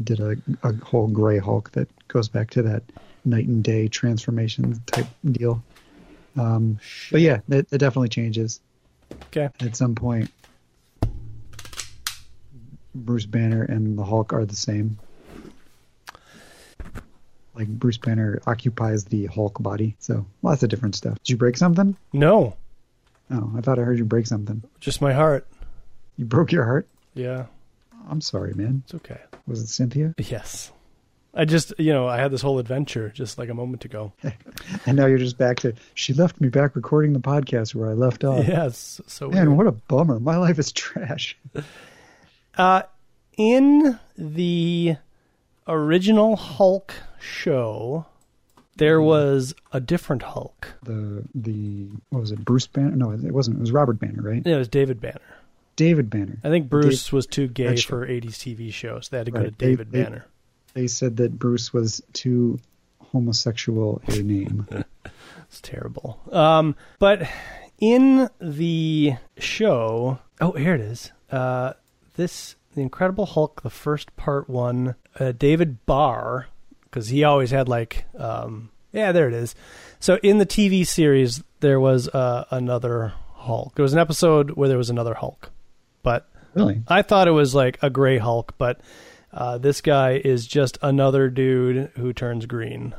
[0.03, 2.83] did a, a whole gray Hulk that goes back to that
[3.25, 5.63] night and day transformation type deal.
[6.37, 6.79] Um,
[7.11, 8.59] but yeah, it, it definitely changes
[9.27, 9.49] Okay.
[9.59, 10.29] at some point.
[12.93, 14.97] Bruce Banner and the Hulk are the same.
[17.55, 21.17] Like Bruce Banner occupies the Hulk body, so lots of different stuff.
[21.23, 21.95] Did you break something?
[22.13, 22.55] No,
[23.31, 24.63] Oh, I thought I heard you break something.
[24.79, 25.47] just my heart.
[26.15, 26.87] You broke your heart?
[27.13, 27.45] Yeah,
[28.09, 28.83] I'm sorry, man.
[28.85, 29.19] it's okay.
[29.47, 30.13] Was it Cynthia?
[30.17, 30.71] Yes.
[31.33, 34.11] I just, you know, I had this whole adventure just like a moment ago.
[34.85, 35.73] And now you're just back to.
[35.93, 38.47] She left me back recording the podcast where I left off.
[38.47, 38.99] yes.
[39.07, 39.57] So Man, weird.
[39.57, 40.19] what a bummer.
[40.19, 41.37] My life is trash.
[42.57, 42.81] Uh,
[43.37, 44.95] in the
[45.67, 48.07] original Hulk show,
[48.77, 50.73] there was a different Hulk.
[50.83, 52.43] The the what was it?
[52.45, 52.95] Bruce Banner?
[52.95, 53.57] No, it wasn't.
[53.57, 54.41] It was Robert Banner, right?
[54.45, 55.21] Yeah, it was David Banner.
[55.75, 56.39] David Banner.
[56.43, 59.09] I think Bruce was too gay for 80s TV shows.
[59.09, 59.45] They had to go Right.
[59.57, 60.25] to David they- Banner.
[60.73, 62.59] They said that Bruce was too
[63.11, 64.67] homosexual a name.
[65.49, 66.19] It's terrible.
[66.31, 67.21] Um, but
[67.79, 71.13] in the show, oh, here it is.
[71.31, 71.71] Uh,
[72.17, 74.95] this the Incredible Hulk, the first part one.
[75.17, 76.47] Uh, David Barr,
[76.97, 79.53] because he always had like, um, yeah, there it is.
[79.99, 83.75] So in the TV series, there was uh, another Hulk.
[83.75, 85.51] There was an episode where there was another Hulk,
[86.01, 86.81] but really?
[86.87, 88.81] I thought it was like a gray Hulk, but
[89.31, 92.95] uh, this guy is just another dude who turns green.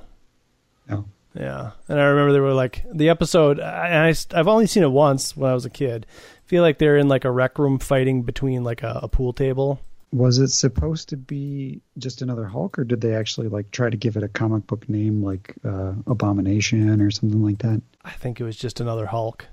[0.88, 1.06] No.
[1.34, 3.58] Yeah, and I remember there were like the episode.
[3.58, 6.06] I, I have only seen it once when I was a kid.
[6.08, 9.32] I feel like they're in like a rec room fighting between like a, a pool
[9.32, 9.80] table.
[10.10, 13.96] Was it supposed to be just another Hulk, or did they actually like try to
[13.96, 17.82] give it a comic book name like uh, Abomination or something like that?
[18.04, 19.46] I think it was just another Hulk.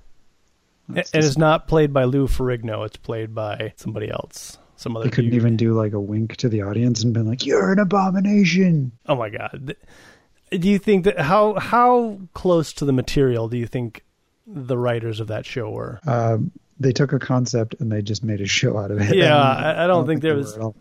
[0.88, 2.86] That's and it's not played by Lou Ferrigno.
[2.86, 4.58] It's played by somebody else.
[4.78, 5.06] Some other.
[5.06, 5.42] they couldn't dude.
[5.42, 9.16] even do like a wink to the audience and been like, "You're an abomination." Oh
[9.16, 9.76] my god!
[10.52, 14.04] Do you think that how how close to the material do you think
[14.46, 16.00] the writers of that show were?
[16.06, 19.16] Um, they took a concept and they just made a show out of it.
[19.16, 20.76] Yeah, I- I don't think there they was- were at all.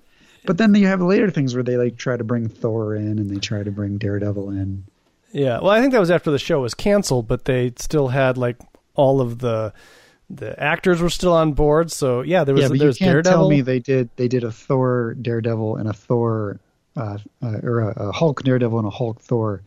[0.46, 3.30] But then you have later things where they like try to bring Thor in and
[3.30, 4.84] they try to bring Daredevil in.
[5.32, 8.36] Yeah, well, I think that was after the show was canceled, but they still had
[8.36, 8.56] like
[8.94, 9.72] all of the
[10.30, 11.90] the actors were still on board.
[11.90, 13.38] So yeah, there was yeah, but there you was can't Daredevil.
[13.40, 16.60] tell me they did they did a Thor Daredevil and a Thor
[16.96, 19.62] uh, uh, or a, a Hulk Daredevil and a Hulk Thor,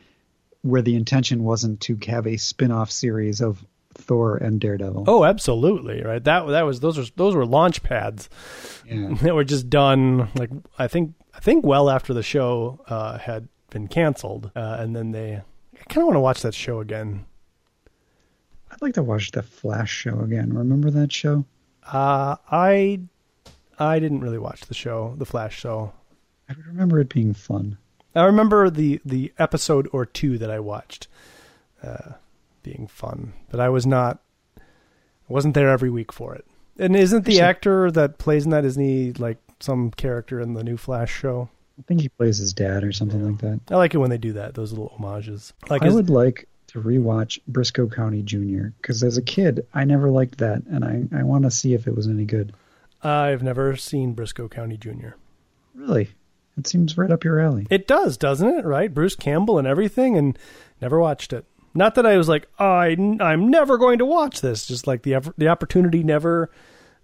[0.62, 3.64] where the intention wasn't to have a spin-off series of
[3.98, 5.06] Thor and Daredevil.
[5.07, 6.24] oh, absolutely, right.
[6.24, 8.30] That that was those were those were launch pads
[8.86, 9.14] yeah.
[9.22, 13.48] that were just done like I think I think well after the show uh, had
[13.69, 15.34] been canceled, uh, and then they.
[15.36, 17.26] I kind of want to watch that show again.
[18.72, 20.53] I'd like to watch the Flash show again.
[20.53, 21.45] Remember that show?
[21.86, 23.02] Uh, I
[23.80, 25.94] I didn't really watch the show, the Flash show.
[26.49, 27.78] I remember it being fun.
[28.15, 31.07] I remember the the episode or two that I watched
[31.84, 32.14] uh,
[32.68, 34.19] being fun, but I was not
[34.57, 34.61] I
[35.30, 36.45] wasn't there every week for it.
[36.80, 40.53] And isn't the Actually- actor that plays in that isn't he like some character in
[40.53, 41.49] the new Flash show?
[41.80, 43.60] I think he plays his dad or something like that.
[43.72, 45.53] I like it when they do that, those little homages.
[45.69, 48.69] Like I is- would like to rewatch Brisco County Jr.
[48.81, 51.88] because as a kid I never liked that, and I I want to see if
[51.88, 52.53] it was any good.
[53.02, 55.11] I've never seen Brisco County Jr.
[55.76, 56.10] Really,
[56.57, 57.68] it seems right up your alley.
[57.69, 58.65] It does, doesn't it?
[58.65, 60.38] Right, Bruce Campbell and everything, and
[60.81, 61.45] never watched it.
[61.73, 62.88] Not that I was like, oh, I,
[63.19, 64.65] I'm never going to watch this.
[64.65, 66.49] Just like the the opportunity never,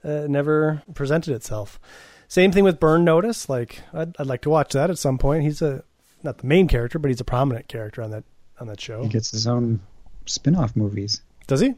[0.04, 1.80] uh, never presented itself.
[2.28, 3.48] Same thing with Burn Notice.
[3.50, 5.44] Like, I'd, I'd like to watch that at some point.
[5.44, 5.84] He's a
[6.24, 8.24] not the main character, but he's a prominent character on that
[8.60, 9.04] on that show.
[9.04, 9.82] He gets his own
[10.26, 11.22] spin-off movies.
[11.48, 11.76] Does he?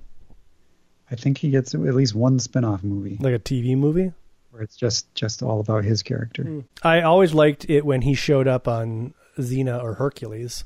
[1.11, 4.11] I think he gets at least one spin-off movie Like a TV movie?
[4.51, 6.63] where it's just just all about his character.
[6.81, 10.63] I always liked it when he showed up on Xena or Hercules.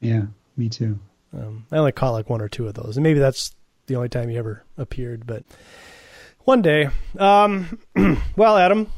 [0.00, 0.22] Yeah,
[0.56, 0.98] me too.
[1.32, 3.54] Um, I only caught like one or two of those, and maybe that's
[3.86, 5.26] the only time he ever appeared.
[5.26, 5.44] But
[6.44, 6.88] one day,
[7.18, 7.78] um,
[8.36, 8.90] well, Adam,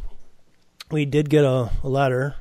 [0.91, 2.37] we did get a, a letter.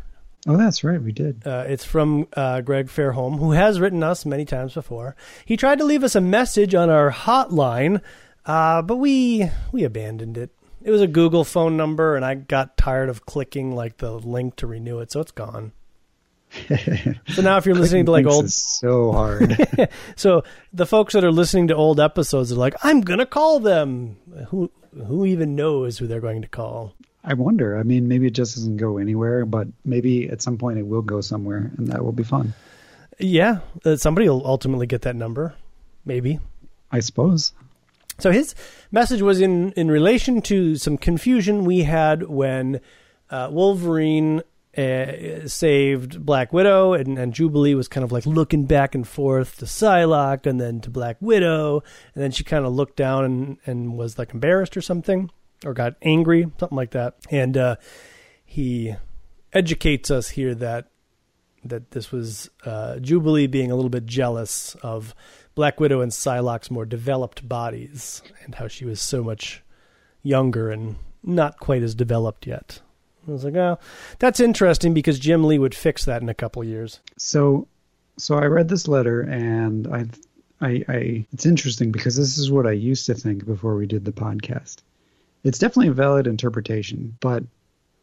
[0.48, 1.46] Oh, that's right, we did.
[1.46, 5.16] Uh, it's from uh, Greg Fairholm, who has written us many times before.
[5.46, 8.02] He tried to leave us a message on our hotline,
[8.46, 10.52] uh, but we we abandoned it.
[10.82, 14.56] It was a Google phone number, and I got tired of clicking like the link
[14.58, 15.74] to renew it, so it's gone.
[17.30, 19.56] So now, if you're listening to like old so hard.
[20.16, 20.44] So
[20.74, 24.18] the folks that are listening to old episodes are like, I'm gonna call them.
[24.50, 24.72] Who
[25.08, 26.94] who even knows who they're going to call?
[27.24, 27.78] I wonder.
[27.78, 31.02] I mean, maybe it just doesn't go anywhere, but maybe at some point it will
[31.02, 32.54] go somewhere, and that will be fun.
[33.20, 35.54] Yeah, uh, somebody will ultimately get that number,
[36.06, 36.40] maybe.
[36.92, 37.54] I suppose.
[38.18, 38.56] So his
[38.92, 42.82] message was in in relation to some confusion we had when
[43.30, 44.42] uh, Wolverine
[44.80, 49.58] uh, saved Black Widow, and, and Jubilee was kind of like looking back and forth
[49.58, 51.84] to Psylocke and then to Black Widow,
[52.14, 55.30] and then she kind of looked down and, and was like embarrassed or something,
[55.66, 57.16] or got angry, something like that.
[57.30, 57.76] And uh,
[58.46, 58.96] he
[59.52, 60.88] educates us here that
[61.66, 65.14] that this was uh, Jubilee being a little bit jealous of
[65.56, 69.62] Black Widow and Psylocke's more developed bodies, and how she was so much
[70.24, 72.80] younger and not quite as developed yet.
[73.28, 73.78] I was like, oh,
[74.20, 77.00] that's interesting because Jim Lee would fix that in a couple years.
[77.18, 77.68] So,
[78.18, 80.06] so I read this letter, and I,
[80.62, 84.06] I, I, it's interesting because this is what I used to think before we did
[84.06, 84.78] the podcast.
[85.44, 87.44] It's definitely a valid interpretation, but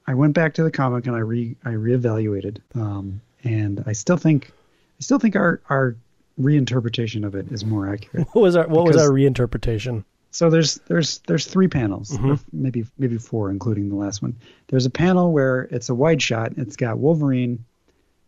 [0.06, 4.16] I went back to the comic and I re, I reevaluated, um, and I still
[4.16, 4.52] think,
[4.98, 5.96] I still think our our
[6.40, 8.28] reinterpretation of it is more accurate.
[8.32, 10.04] What was our What was our reinterpretation?
[10.36, 12.38] So there's there's there's three panels, Mhm.
[12.52, 14.36] maybe maybe four, including the last one.
[14.68, 16.52] There's a panel where it's a wide shot.
[16.58, 17.64] It's got Wolverine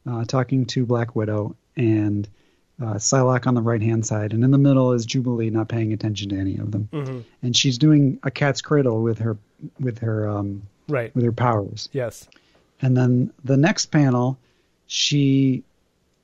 [0.07, 2.27] uh, talking to Black Widow and
[2.81, 5.93] uh, Psylocke on the right hand side, and in the middle is Jubilee not paying
[5.93, 7.19] attention to any of them, Mm-hmm.
[7.43, 9.37] and she's doing a cat's cradle with her
[9.79, 11.15] with her um, Right.
[11.15, 11.91] with her powers.
[11.93, 12.27] Yes.
[12.81, 14.39] And then the next panel,
[14.87, 15.63] she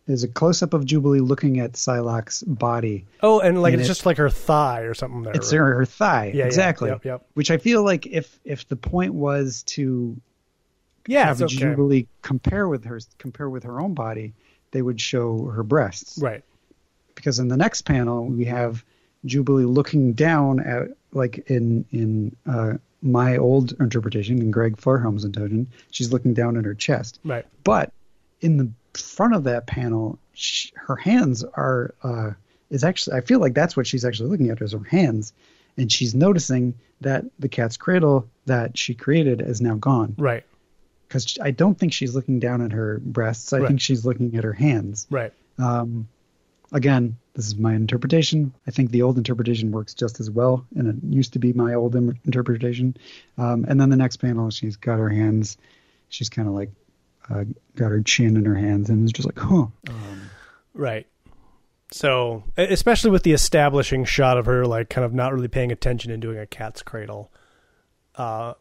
[0.06, 3.06] is a close up of Jubilee looking at Psylocke's body.
[3.22, 5.32] Oh, and like And it's it- just like her thigh or something there.
[5.34, 5.58] It's right?
[5.58, 6.90] her, her thigh, Yeah, yeah, exactly.
[6.90, 7.04] Yep.
[7.04, 7.26] Yep.
[7.34, 10.16] Which I feel like if if the point was to
[11.06, 11.26] Yeah.
[11.26, 11.54] have okay.
[11.56, 14.34] Jubilee compare with her compare with her own body,
[14.72, 16.18] they would show her breasts.
[16.18, 16.42] Right.
[17.14, 18.84] Because in the next panel we have
[19.24, 25.68] Jubilee looking down at like in in uh, my old interpretation in Greg Farham's interpretation,
[25.90, 27.20] she's looking down at her chest.
[27.24, 27.46] Right.
[27.62, 27.92] But
[28.42, 32.30] in the front of that panel, sh her hands are uh,
[32.70, 35.32] is actually I feel like that's what she's actually looking at is her hands,
[35.76, 40.44] and she's noticing that the cat's cradle that she created is now gone Right.
[41.08, 43.52] because I don't think she's looking down at her breasts.
[43.52, 43.68] I Right.
[43.68, 45.06] think she's looking at her hands.
[45.10, 45.32] Right.
[45.58, 46.08] Um,
[46.72, 48.52] again, this is my interpretation.
[48.66, 51.74] I think the old interpretation works just as well, and it used to be my
[51.74, 52.96] old interpretation.
[53.38, 55.56] Um, and then the next panel, she's got her hands.
[56.08, 56.70] She's kind of like
[57.30, 57.44] uh,
[57.76, 59.66] got her chin in her hands, and it's just like, huh.
[59.88, 60.30] Um,
[60.74, 61.06] Right.
[61.92, 66.10] So, especially with the establishing shot of her, like kind of not really paying attention
[66.10, 67.30] and doing a cat's cradle.
[68.16, 68.54] Uh,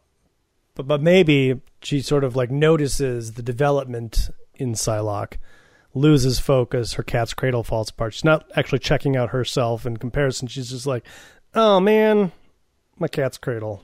[0.76, 5.38] but but maybe she sort of like notices the development in Psylocke,
[5.94, 8.14] loses focus, her cat's cradle falls apart.
[8.14, 10.46] She's not actually checking out herself in comparison.
[10.46, 11.04] She's just like,
[11.54, 12.30] oh man,
[12.98, 13.82] my cat's cradle.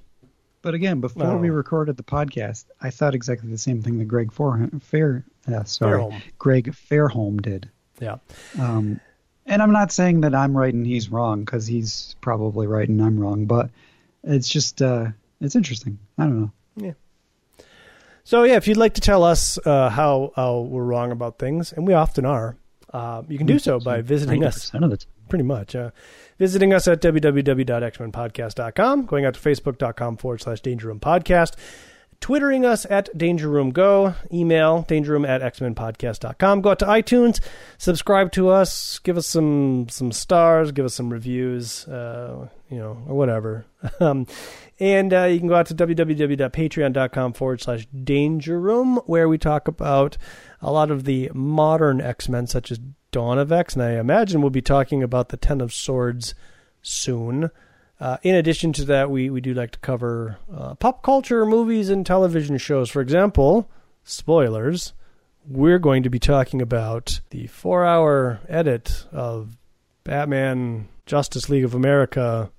[0.63, 1.37] But again, before Oh.
[1.37, 5.65] we recorded the podcast, I thought exactly the same thing that Greg Fair, Fair uh,
[5.65, 6.23] sorry, Fairholm.
[6.39, 7.69] Greg Fairholm did.
[8.01, 8.17] Yeah.
[8.59, 9.01] Um,
[9.47, 13.03] and I'm not saying that I'm right and he's wrong because he's probably right and
[13.03, 13.71] I'm wrong, but
[14.23, 15.09] it's just uh,
[15.41, 15.99] it's interesting.
[16.19, 16.53] I don't know.
[16.77, 16.93] Yeah.
[18.25, 21.73] So yeah, if you'd like to tell us uh, how, how we're wrong about things,
[21.73, 22.57] and we often are,
[22.93, 24.71] uh, you can do so by visiting us.
[24.71, 25.09] 90% of the time.
[25.31, 25.75] Pretty much.
[25.75, 25.91] Uh,
[26.39, 31.55] visiting us at www.xmenpodcast.com, going out to facebook.com forward slash danger room podcast,
[32.21, 37.41] twittering us at danger room go, email dangerroom at xmenpodcast.com, go out to iTunes,
[37.79, 42.99] subscribe to us, give us some some stars, give us some reviews, uh, you know,
[43.07, 43.65] or whatever.
[44.01, 44.27] um,
[44.81, 49.69] and uh, you can go out to www.patreon.com forward slash danger room, where we talk
[49.69, 50.17] about
[50.61, 52.81] a lot of the modern X Men, such as
[53.13, 56.35] Dawn of X, and I imagine we'll be talking about the Ten of Swords
[56.81, 57.51] soon.
[57.99, 61.91] Uh, in addition to that, we, we do like to cover uh, pop culture, movies,
[61.91, 62.89] and television shows.
[62.89, 63.69] For example,
[64.05, 64.95] spoilers,
[65.47, 69.59] we're going to be talking about the four hour edit of
[70.05, 72.51] Batman Justice League of America,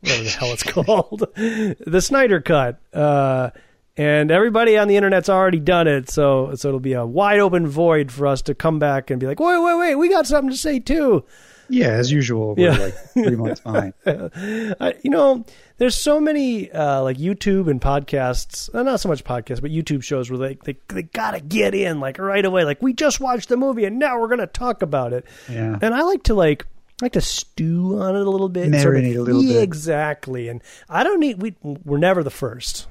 [0.00, 2.80] whatever the hell it's called, the Snyder Cut.
[2.92, 3.50] Uh,
[3.98, 7.66] and everybody on the internet's already done it, so so it'll be a wide open
[7.66, 10.50] void for us to come back and be like, wait, wait, wait, we got something
[10.50, 11.24] to say too.
[11.68, 12.78] Yeah, as usual, we're Yeah.
[12.78, 13.92] like three months behind.
[14.06, 15.44] I, you know,
[15.78, 20.04] there's so many uh, like YouTube and podcasts, uh, not so much podcasts, but YouTube
[20.04, 22.64] shows where they, they they gotta get in like right away.
[22.64, 25.24] Like we just watched the movie and now we're gonna talk about it.
[25.50, 25.76] Yeah.
[25.82, 26.66] And I like to like
[27.00, 29.54] I like to stew on it a little bit, sort of- Marinate a little yeah,
[29.54, 29.62] bit.
[29.64, 30.48] exactly.
[30.48, 32.86] And I don't need we we're never the first.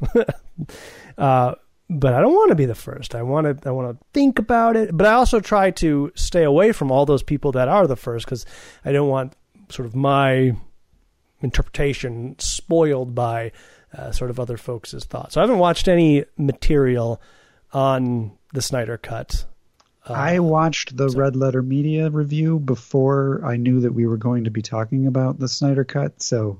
[1.18, 1.56] uh,
[1.90, 3.15] but I don't want to be the first.
[3.15, 6.44] I want to I want to think about it, but I also try to stay
[6.44, 8.45] away from all those people that are the first because
[8.84, 9.34] I don't want
[9.69, 10.56] sort of my
[11.41, 13.52] interpretation spoiled by
[13.95, 15.34] uh, sort of other folks' thoughts.
[15.36, 17.22] So I haven't watched any material
[17.72, 19.45] on the Snyder Cut.
[20.07, 24.44] Uh, I watched the Red Letter Media review before I knew that we were going
[24.44, 26.60] to be talking about the Snyder Cut, so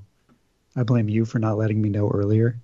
[0.74, 2.58] I blame you for not letting me know earlier.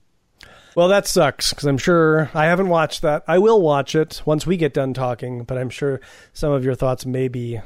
[0.75, 3.23] Well, that sucks because I'm sure I haven't watched that.
[3.29, 6.01] I will watch it once we get done talking, but I'm sure
[6.33, 7.61] some of your thoughts may be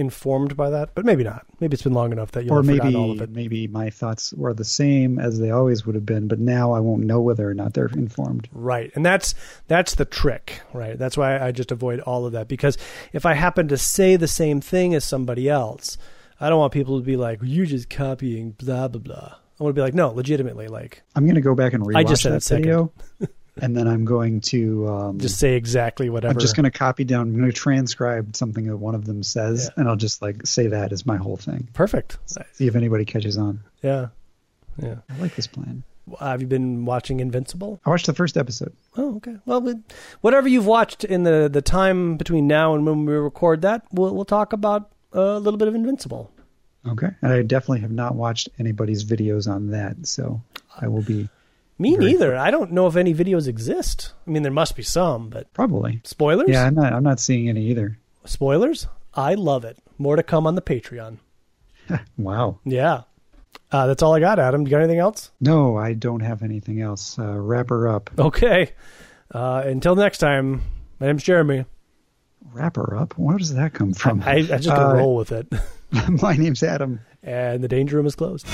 [0.00, 1.46] informed by that, but maybe not.
[1.60, 3.30] Maybe it's been long enough that you'll or maybe all of it.
[3.30, 6.80] maybe my thoughts were the same as they always would have been, but now I
[6.80, 8.48] won't know whether or not they're informed.
[8.52, 8.90] Right.
[8.94, 9.34] And that's
[9.68, 10.98] that's the trick, right?
[10.98, 12.78] That's why I just avoid all of that because
[13.12, 15.98] if I happen to say the same thing as somebody else,
[16.40, 19.74] I don't want people to be like, "You're just copying blah blah blah." I want
[19.74, 22.22] to be like, "No, legitimately, like I'm going to go back and rewatch I just
[22.22, 22.92] said that video,
[23.62, 27.04] and then I'm going to um, just say exactly whatever." I'm just going to copy
[27.04, 27.22] down.
[27.28, 29.80] I'm going to transcribe something that one of them says, Yeah.
[29.80, 31.68] and I'll just like say that as my whole thing.
[31.72, 32.18] Perfect.
[32.52, 33.60] See if anybody catches on.
[33.82, 34.08] Yeah.
[34.78, 34.96] Yeah.
[35.08, 35.82] I like this plan.
[36.18, 37.80] Have you been watching Invincible?
[37.86, 38.72] I watched the first episode.
[38.96, 39.36] Oh, okay.
[39.46, 39.74] Well,
[40.22, 44.14] whatever you've watched in the the time between now and when we record that, we'll
[44.14, 46.30] we'll talk about a little bit of Invincible.
[46.88, 47.08] Okay.
[47.22, 50.42] And I definitely have not watched anybody's videos on that, so
[50.80, 51.28] I will be
[51.80, 52.36] Me neither.
[52.36, 54.12] I don't know if any videos exist.
[54.26, 56.00] I mean, there must be some, but probably.
[56.04, 56.48] spoilers.
[56.48, 56.92] Yeah, I'm not.
[56.92, 57.98] I'm not seeing any either.
[58.24, 58.86] Spoilers.
[59.14, 59.78] I love it.
[59.98, 61.18] More to come on the Patreon.
[62.16, 62.60] Wow.
[62.64, 63.02] Yeah.
[63.72, 64.62] Uh, that's all I got, Adam.
[64.62, 65.32] You got anything else?
[65.40, 67.18] No, I don't have anything else.
[67.18, 68.10] Uh, wrap her up.
[68.16, 68.72] Okay.
[69.34, 70.62] Uh, until next time,
[71.00, 71.64] my name's Jeremy.
[72.52, 73.18] Wrap her up.
[73.18, 74.22] Where does that come from?
[74.24, 75.48] I, I just Uh, roll with it.
[76.22, 77.00] My name's Adam.
[77.24, 78.46] and the danger room is closed.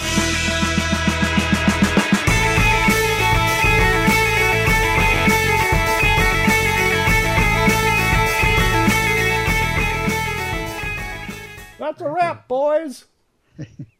[11.96, 13.06] That's a wrap, boys.